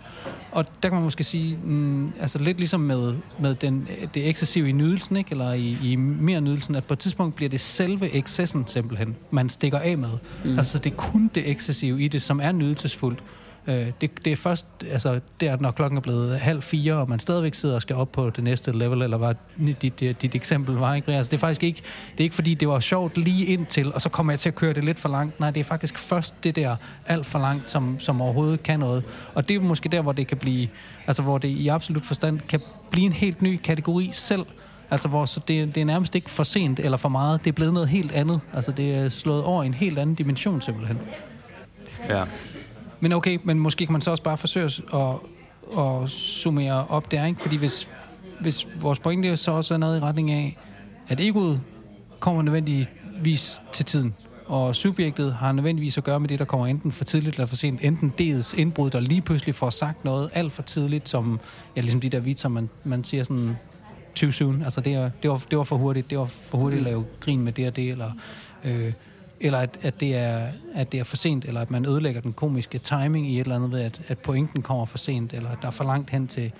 Og 0.52 0.64
der 0.82 0.88
kan 0.88 0.96
man 0.96 1.04
måske 1.04 1.24
sige, 1.24 1.58
mm, 1.64 2.08
altså 2.20 2.38
lidt 2.38 2.58
ligesom 2.58 2.80
med, 2.80 3.14
med 3.38 3.54
den, 3.54 3.88
det 4.14 4.28
excessive 4.28 4.68
i 4.68 4.72
nydelsen, 4.72 5.16
ikke? 5.16 5.30
eller 5.30 5.52
i, 5.52 5.78
i 5.82 5.96
mere 5.96 6.40
nydelsen, 6.40 6.74
at 6.74 6.84
på 6.84 6.92
et 6.92 6.98
tidspunkt 6.98 7.34
bliver 7.34 7.48
det 7.48 7.60
selve 7.60 8.14
excessen 8.14 8.66
simpelthen, 8.66 9.16
man 9.30 9.48
stikker 9.48 9.78
af 9.78 9.98
med. 9.98 10.10
Mm. 10.44 10.58
Altså 10.58 10.78
det 10.78 10.92
er 10.92 10.96
kun 10.96 11.30
det 11.34 11.50
excessive 11.50 12.02
i 12.02 12.08
det, 12.08 12.22
som 12.22 12.40
er 12.40 12.52
nydelsesfuldt. 12.52 13.22
Øh, 13.66 13.86
det, 14.00 14.24
det 14.24 14.32
er 14.32 14.36
først, 14.36 14.66
altså, 14.90 15.20
der, 15.40 15.56
når 15.56 15.70
klokken 15.70 15.96
er 15.96 16.00
blevet 16.00 16.40
halv 16.40 16.62
fire, 16.62 16.94
og 16.94 17.08
man 17.08 17.18
stadigvæk 17.18 17.54
sidder 17.54 17.74
og 17.74 17.82
skal 17.82 17.96
op 17.96 18.12
på 18.12 18.30
det 18.30 18.44
næste 18.44 18.72
level, 18.72 19.02
eller 19.02 19.16
hvad 19.16 19.34
dit, 19.82 20.00
dit, 20.00 20.22
dit 20.22 20.34
eksempel 20.34 20.74
var, 20.74 20.94
ikke? 20.94 21.12
Altså, 21.12 21.30
det 21.30 21.36
er 21.36 21.40
faktisk 21.40 21.62
ikke, 21.62 21.82
det 22.12 22.20
er 22.20 22.24
ikke 22.24 22.34
fordi, 22.34 22.54
det 22.54 22.68
var 22.68 22.80
sjovt 22.80 23.18
lige 23.18 23.46
indtil, 23.46 23.92
og 23.92 24.00
så 24.00 24.08
kommer 24.08 24.32
jeg 24.32 24.40
til 24.40 24.48
at 24.48 24.54
køre 24.54 24.72
det 24.72 24.84
lidt 24.84 24.98
for 24.98 25.08
langt. 25.08 25.40
Nej, 25.40 25.50
det 25.50 25.60
er 25.60 25.64
faktisk 25.64 25.98
først 25.98 26.44
det 26.44 26.56
der 26.56 26.76
alt 27.06 27.26
for 27.26 27.38
langt, 27.38 27.68
som, 27.68 27.98
som 27.98 28.20
overhovedet 28.20 28.62
kan 28.62 28.80
noget. 28.80 29.04
Og 29.34 29.48
det 29.48 29.56
er 29.56 29.60
måske 29.60 29.88
der, 29.88 30.02
hvor 30.02 30.12
det 30.12 30.26
kan 30.26 30.36
blive, 30.36 30.68
altså 31.06 31.22
hvor 31.22 31.38
det 31.38 31.48
i 31.48 31.68
absolut 31.68 32.04
forstand 32.04 32.40
kan 32.40 32.60
blive 32.90 33.06
en 33.06 33.12
helt 33.12 33.42
ny 33.42 33.60
kategori 33.64 34.10
selv, 34.12 34.46
Altså, 34.90 35.08
hvor 35.08 35.24
så 35.24 35.40
det, 35.48 35.74
det 35.74 35.80
er 35.80 35.84
nærmest 35.84 36.14
ikke 36.14 36.30
for 36.30 36.42
sent 36.42 36.80
eller 36.80 36.96
for 36.96 37.08
meget. 37.08 37.44
Det 37.44 37.50
er 37.50 37.54
blevet 37.54 37.72
noget 37.72 37.88
helt 37.88 38.12
andet. 38.12 38.40
Altså, 38.54 38.72
det 38.72 38.94
er 38.94 39.08
slået 39.08 39.44
over 39.44 39.62
i 39.62 39.66
en 39.66 39.74
helt 39.74 39.98
anden 39.98 40.14
dimension, 40.14 40.62
simpelthen. 40.62 40.98
Ja. 42.08 42.24
Men 43.00 43.12
okay, 43.12 43.38
men 43.42 43.58
måske 43.58 43.86
kan 43.86 43.92
man 43.92 44.02
så 44.02 44.10
også 44.10 44.22
bare 44.22 44.38
forsøge 44.38 44.70
at, 44.94 45.00
at 45.78 46.10
summere 46.10 46.86
op 46.86 47.10
der, 47.10 47.26
ikke? 47.26 47.40
Fordi 47.40 47.56
hvis, 47.56 47.88
hvis 48.40 48.68
vores 48.80 48.98
pointe 48.98 49.36
så 49.36 49.50
også 49.50 49.74
er 49.74 49.78
noget 49.78 49.98
i 49.98 50.00
retning 50.00 50.30
af, 50.30 50.58
at 51.08 51.20
egoet 51.20 51.60
kommer 52.20 52.42
nødvendigvis 52.42 53.62
til 53.72 53.84
tiden, 53.84 54.14
og 54.46 54.76
subjektet 54.76 55.34
har 55.34 55.52
nødvendigvis 55.52 55.98
at 55.98 56.04
gøre 56.04 56.20
med 56.20 56.28
det, 56.28 56.38
der 56.38 56.44
kommer 56.44 56.66
enten 56.66 56.92
for 56.92 57.04
tidligt 57.04 57.36
eller 57.36 57.46
for 57.46 57.56
sent. 57.56 57.80
Enten 57.82 58.12
dels 58.18 58.54
indbrud, 58.54 58.90
der 58.90 59.00
lige 59.00 59.22
pludselig 59.22 59.54
får 59.54 59.70
sagt 59.70 60.04
noget 60.04 60.30
alt 60.34 60.52
for 60.52 60.62
tidligt, 60.62 61.08
som 61.08 61.40
ja, 61.76 61.80
ligesom 61.80 62.00
de 62.00 62.08
der 62.08 62.20
vitser, 62.20 62.48
man, 62.48 62.68
man 62.84 63.04
siger 63.04 63.24
sådan 63.24 63.56
too 64.14 64.30
soon. 64.30 64.62
Altså 64.62 64.80
det, 64.80 64.94
er, 64.94 65.10
det, 65.22 65.30
var, 65.30 65.42
det 65.50 65.58
var 65.58 65.64
for 65.64 65.76
hurtigt. 65.76 66.10
Det 66.10 66.18
var 66.18 66.24
for 66.24 66.58
hurtigt 66.58 66.78
at 66.78 66.84
lave 66.84 67.04
grin 67.20 67.40
med 67.40 67.52
det 67.52 67.66
og 67.66 67.76
det, 67.76 67.90
eller, 67.90 68.10
øh, 68.64 68.92
eller 69.40 69.58
at, 69.58 69.78
at, 69.82 70.00
det 70.00 70.16
er, 70.16 70.46
at 70.74 70.92
det 70.92 71.00
er 71.00 71.04
for 71.04 71.16
sent, 71.16 71.44
eller 71.44 71.60
at 71.60 71.70
man 71.70 71.86
ødelægger 71.86 72.20
den 72.20 72.32
komiske 72.32 72.78
timing 72.78 73.30
i 73.30 73.34
et 73.34 73.40
eller 73.40 73.56
andet 73.56 73.70
ved, 73.70 73.80
at, 73.80 74.00
at 74.08 74.18
pointen 74.18 74.62
kommer 74.62 74.84
for 74.84 74.98
sent, 74.98 75.32
eller 75.32 75.50
at 75.50 75.58
der 75.62 75.66
er 75.66 75.72
for 75.72 75.84
langt 75.84 76.10
hen 76.10 76.26
til, 76.28 76.52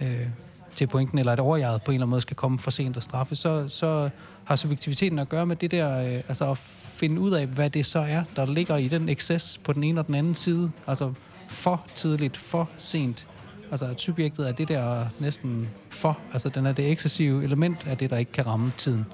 øh, 0.00 0.26
til 0.74 0.86
pointen, 0.86 1.18
eller 1.18 1.32
at 1.32 1.40
overjaget 1.40 1.82
på 1.82 1.90
en 1.90 1.94
eller 1.94 2.04
anden 2.04 2.10
måde 2.10 2.20
skal 2.20 2.36
komme 2.36 2.58
for 2.58 2.70
sent 2.70 2.96
og 2.96 3.02
straffe, 3.02 3.34
så, 3.34 3.68
så 3.68 4.10
har 4.44 4.56
subjektiviteten 4.56 5.18
at 5.18 5.28
gøre 5.28 5.46
med 5.46 5.56
det 5.56 5.70
der, 5.70 5.98
øh, 5.98 6.14
altså 6.14 6.50
at 6.50 6.58
finde 6.58 7.20
ud 7.20 7.30
af, 7.30 7.46
hvad 7.46 7.70
det 7.70 7.86
så 7.86 7.98
er, 7.98 8.22
der 8.36 8.46
ligger 8.46 8.76
i 8.76 8.88
den 8.88 9.08
excess 9.08 9.58
på 9.58 9.72
den 9.72 9.84
ene 9.84 10.00
og 10.00 10.06
den 10.06 10.14
anden 10.14 10.34
side. 10.34 10.70
Altså 10.86 11.12
for 11.48 11.84
tidligt, 11.94 12.36
for 12.36 12.68
sent. 12.78 13.26
Altså 13.70 13.86
at 13.86 14.00
subjektet 14.00 14.48
er 14.48 14.52
det 14.52 14.68
der 14.68 15.06
næsten 15.18 15.68
for, 15.90 16.18
altså 16.32 16.48
den 16.48 16.66
er 16.66 16.72
det 16.72 16.92
excessive 16.92 17.44
element 17.44 17.86
af 17.86 17.98
det, 17.98 18.10
der 18.10 18.16
ikke 18.16 18.32
kan 18.32 18.46
ramme 18.46 18.72
tiden. 18.78 19.06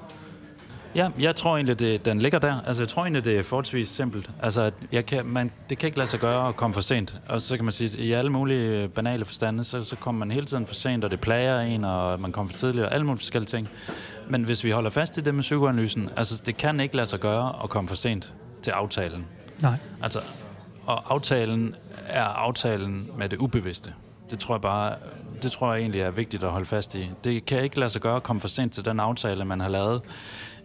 Ja, 0.95 1.09
jeg 1.19 1.37
tror 1.37 1.57
egentlig, 1.57 1.79
det, 1.79 2.05
den 2.05 2.19
ligger 2.19 2.39
der. 2.39 2.61
Altså, 2.67 2.83
jeg 2.83 2.89
tror 2.89 3.03
egentlig, 3.03 3.25
det 3.25 3.39
er 3.39 3.43
forholdsvis 3.43 3.89
simpelt. 3.89 4.31
Altså, 4.43 4.71
jeg 4.93 5.07
kan, 5.07 5.27
man, 5.27 5.51
det 5.71 5.79
kan 5.79 5.87
ikke 5.87 5.99
lade 5.99 6.11
sig 6.11 6.21
gøre 6.21 6.49
at 6.49 6.57
komme 6.57 6.75
for 6.75 6.81
sent. 6.81 7.17
Og 7.29 7.41
så 7.41 7.57
kan 7.57 7.65
man 7.65 7.73
sige, 7.73 7.89
at 7.89 7.95
i 7.95 8.13
alle 8.13 8.31
mulige 8.31 8.89
banale 8.89 9.25
forstande, 9.25 9.65
så, 9.65 9.83
så 9.83 9.97
kommer 9.97 10.19
man 10.19 10.31
hele 10.31 10.47
tiden 10.47 10.67
for 10.67 10.75
sent, 10.75 11.05
og 11.05 11.11
det 11.11 11.21
plager 11.21 11.61
en, 11.61 11.85
og 11.85 12.21
man 12.21 12.33
kommer 12.33 12.53
for 12.53 12.57
tidligt, 12.59 12.87
og 12.87 12.95
alle 12.95 13.07
mulige 13.07 13.19
forskellige 13.19 13.49
ting. 13.49 13.69
Men 14.29 14.45
hvis 14.45 14.65
vi 14.65 14.71
holder 14.71 14.91
fast 14.91 15.19
i 15.19 15.21
det 15.21 15.35
med 15.35 15.43
psykoanalysen, 15.43 16.11
altså, 16.17 16.43
det 16.47 16.57
kan 16.57 16.81
ikke 16.81 16.97
lade 16.97 17.07
sig 17.07 17.21
gøre 17.21 17.55
at 17.63 17.71
komme 17.71 17.89
for 17.89 17.97
sent 17.97 18.35
til 18.63 18.71
aftalen. 18.71 19.27
Nej. 19.61 19.77
Altså, 20.03 20.21
og 20.87 21.15
aftalen 21.15 21.75
er 22.07 22.25
aftalen 22.25 23.11
med 23.19 23.29
det 23.29 23.37
ubevidste. 23.37 23.95
Det 24.31 24.39
tror 24.39 24.55
jeg 24.55 24.61
bare, 24.61 24.95
det 25.43 25.53
tror 25.53 25.73
jeg 25.73 25.81
egentlig 25.81 26.01
er 26.01 26.11
vigtigt 26.11 26.43
at 26.43 26.51
holde 26.51 26.67
fast 26.67 26.95
i. 26.95 27.11
Det 27.25 27.47
kan 27.47 27.63
ikke 27.63 27.79
lade 27.79 27.91
sig 27.91 28.03
gøre 28.03 28.17
at 28.17 28.23
komme 28.23 28.41
for 28.41 28.49
sent 28.49 28.73
til 28.73 28.85
den 28.85 29.01
aftale, 29.01 29.45
man 29.45 29.61
har 29.61 29.69
lavet 29.69 30.01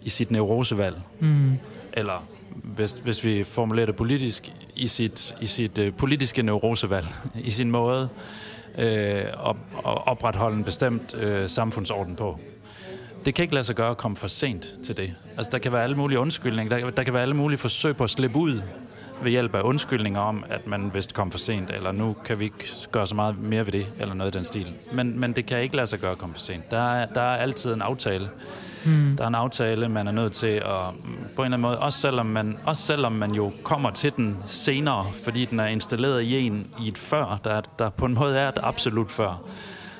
i 0.08 0.10
sit 0.10 0.32
neurosevalg. 0.32 0.98
Mm. 1.20 1.58
Eller 1.94 2.26
hvis, 2.50 2.92
hvis 2.92 3.24
vi 3.24 3.44
formulerer 3.44 3.86
det 3.86 3.96
politisk, 3.96 4.54
i 4.76 4.88
sit, 4.88 5.36
i 5.42 5.46
sit 5.46 5.80
uh, 5.80 5.94
politiske 5.98 6.42
neurosevalg, 6.42 7.08
i 7.50 7.52
sin 7.52 7.72
måde 7.72 8.10
øh, 8.78 8.86
at, 8.86 9.56
at 9.78 10.08
opretholde 10.08 10.58
en 10.58 10.64
bestemt 10.64 11.16
øh, 11.16 11.50
samfundsorden 11.50 12.16
på. 12.16 12.40
Det 13.26 13.36
kan 13.36 13.44
ikke 13.44 13.54
lade 13.54 13.64
sig 13.64 13.76
gøre 13.76 13.90
at 13.90 13.98
komme 13.98 14.18
for 14.18 14.28
sent 14.28 14.76
til 14.84 14.98
det. 14.98 15.14
Altså, 15.38 15.52
der 15.52 15.58
kan 15.58 15.72
være 15.72 15.84
alle 15.84 15.96
mulige 15.96 16.20
undskyldninger, 16.20 16.78
der, 16.78 16.90
der 16.90 17.04
kan 17.04 17.14
være 17.14 17.22
alle 17.22 17.36
mulige 17.36 17.58
forsøg 17.58 17.98
på 17.98 18.04
at 18.04 18.10
slippe 18.10 18.38
ud 18.38 18.62
ved 19.22 19.32
hjælp 19.32 19.56
af 19.56 19.62
undskyldninger 19.62 20.20
om, 20.20 20.44
at 20.50 20.68
man 20.68 20.92
vist 20.94 21.14
kom 21.14 21.32
for 21.32 21.38
sent, 21.38 21.72
eller 21.72 21.92
nu 21.92 22.16
kan 22.26 22.40
vi 22.40 22.44
ikke 22.44 22.68
gøre 22.92 23.08
så 23.08 23.16
meget 23.16 23.40
mere 23.40 23.66
ved 23.66 23.74
det, 23.74 23.88
eller 24.00 24.14
noget 24.14 24.36
i 24.36 24.38
den 24.38 24.46
stil. 24.46 24.74
Men, 24.92 25.20
men 25.20 25.34
det 25.34 25.46
kan 25.46 25.62
ikke 25.62 25.76
lade 25.76 25.88
sig 25.88 26.00
gøre 26.00 26.12
at 26.12 26.18
komme 26.18 26.36
for 26.36 26.42
sent. 26.42 26.72
Der 26.72 26.94
er, 26.94 27.06
der 27.06 27.22
er 27.22 27.38
altid 27.38 27.74
en 27.74 27.82
aftale. 27.82 28.30
Mm. 28.86 29.16
Der 29.18 29.24
er 29.24 29.28
en 29.28 29.36
aftale, 29.36 29.90
man 29.90 30.08
er 30.08 30.12
nødt 30.12 30.34
til 30.34 30.48
at, 30.48 30.64
på 30.64 31.42
en 31.42 31.46
eller 31.46 31.46
anden 31.46 31.62
måde, 31.62 31.80
også 31.80 32.00
selvom, 32.00 32.26
man, 32.26 32.58
også 32.66 32.84
selvom 32.84 33.12
man 33.12 33.36
jo 33.36 33.52
kommer 33.64 33.92
til 33.92 34.14
den 34.18 34.38
senere, 34.46 35.06
fordi 35.24 35.46
den 35.46 35.60
er 35.60 35.68
installeret 35.68 36.22
i 36.22 36.40
en 36.40 36.68
i 36.86 36.88
et 36.88 36.98
før, 36.98 37.40
der, 37.44 37.62
der 37.80 37.90
på 37.90 38.06
en 38.06 38.14
måde 38.14 38.38
er 38.38 38.50
et 38.50 38.60
absolut 38.64 39.12
før, 39.12 39.42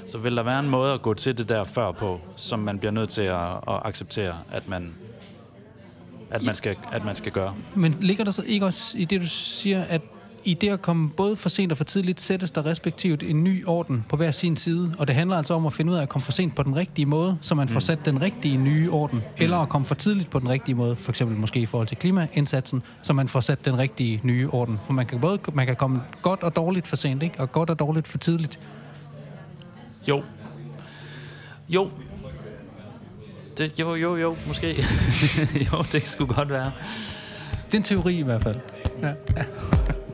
så 0.08 0.18
vil 0.18 0.36
der 0.36 0.44
være 0.44 0.60
en 0.60 0.70
måde 0.70 0.94
at 0.94 1.02
gå 1.02 1.14
til 1.14 1.38
det 1.38 1.50
der 1.50 1.64
før 1.64 1.92
på, 1.92 2.22
som 2.36 2.60
man 2.60 2.80
bliver 2.80 2.92
nødt 2.92 3.10
til 3.10 3.22
at, 3.22 3.52
at 3.52 3.82
acceptere, 3.86 4.36
at 4.52 4.68
man, 4.68 4.94
at 6.32 6.44
man, 6.44 6.56
skal, 6.56 6.76
at 6.92 7.06
man 7.06 7.16
skal 7.16 7.32
gøre. 7.32 7.54
Men 7.76 7.98
ligger 8.02 8.24
der 8.24 8.32
så 8.32 8.44
ikke 8.44 8.66
også 8.66 8.98
i 8.98 9.06
det, 9.06 9.22
du 9.22 9.28
siger, 9.28 9.84
at 9.84 10.02
i 10.48 10.54
det 10.54 10.70
at 10.70 10.82
komme 10.82 11.10
både 11.10 11.36
for 11.36 11.50
sent 11.50 11.72
og 11.72 11.78
for 11.78 11.84
tidligt, 11.84 12.22
sættes 12.22 12.52
der 12.52 12.66
respektivt 12.66 13.24
en 13.24 13.44
ny 13.44 13.66
orden 13.66 14.06
på 14.10 14.16
hver 14.16 14.32
sin 14.32 14.56
side, 14.56 14.96
og 14.98 15.08
det 15.08 15.16
handler 15.16 15.38
altså 15.38 15.54
om 15.54 15.66
at 15.66 15.74
finde 15.74 15.92
ud 15.92 15.98
af 15.98 16.02
at 16.02 16.10
komme 16.10 16.26
for 16.26 16.32
sent 16.32 16.56
på 16.56 16.64
den 16.64 16.76
rigtige 16.76 17.06
måde, 17.06 17.38
så 17.42 17.56
man 17.56 17.70
får 17.70 17.80
sat 17.80 18.06
den 18.06 18.22
rigtige 18.22 18.58
nye 18.58 18.92
orden, 18.92 19.24
eller 19.38 19.58
at 19.58 19.70
komme 19.70 19.86
for 19.86 19.96
tidligt 19.96 20.30
på 20.30 20.40
den 20.40 20.50
rigtige 20.50 20.76
måde, 20.76 20.96
for 20.96 21.12
eksempel 21.12 21.38
måske 21.38 21.60
i 21.60 21.66
forhold 21.66 21.88
til 21.88 21.98
klimaindsatsen, 21.98 22.84
så 23.02 23.14
man 23.14 23.28
får 23.28 23.40
sat 23.40 23.66
den 23.66 23.78
rigtige 23.78 24.22
nye 24.24 24.50
orden. 24.50 24.80
For 24.86 24.94
man 24.94 25.06
kan 25.06 25.20
både 25.20 25.40
man 25.54 25.66
kan 25.66 25.76
komme 25.76 26.02
godt 26.22 26.44
og 26.44 26.56
dårligt 26.56 26.88
for 26.88 26.96
sent, 26.96 27.24
ikke? 27.24 27.40
og 27.40 27.52
godt 27.52 27.70
og 27.70 27.80
dårligt 27.80 28.08
for 28.08 28.18
tidligt. 28.18 28.60
Jo. 30.08 30.24
Jo. 31.70 31.90
Det, 33.58 33.80
jo, 33.80 33.96
jo, 33.96 34.16
jo, 34.16 34.36
måske. 34.48 34.68
jo, 35.72 35.84
det 35.92 36.08
skulle 36.08 36.34
godt 36.34 36.50
være. 36.50 36.72
Det 37.66 37.74
er 37.74 37.78
en 37.78 37.84
teori 37.84 38.20
i 38.20 38.24
hvert 38.24 38.44
fald. 38.44 38.60
Ja. 39.02 39.14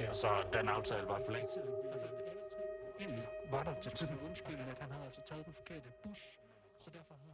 derfor 0.00 0.06
til 0.06 0.10
at... 0.10 0.16
Så 0.16 0.58
den 0.58 0.68
aftale 0.68 1.08
var 1.08 1.20
for 1.24 1.32
længe 1.32 1.48
Altså, 1.92 2.08
egentlig 3.00 3.28
var 3.50 3.62
der 3.62 3.74
til 3.80 3.92
tiden 3.92 4.18
undskyld, 4.28 4.60
at 4.60 4.78
han 4.78 4.90
havde 4.90 5.04
altså 5.04 5.20
taget 5.28 5.46
den 5.46 5.54
forkerte 5.54 5.88
bus, 6.02 6.38
så 6.78 6.90
derfor. 6.90 7.29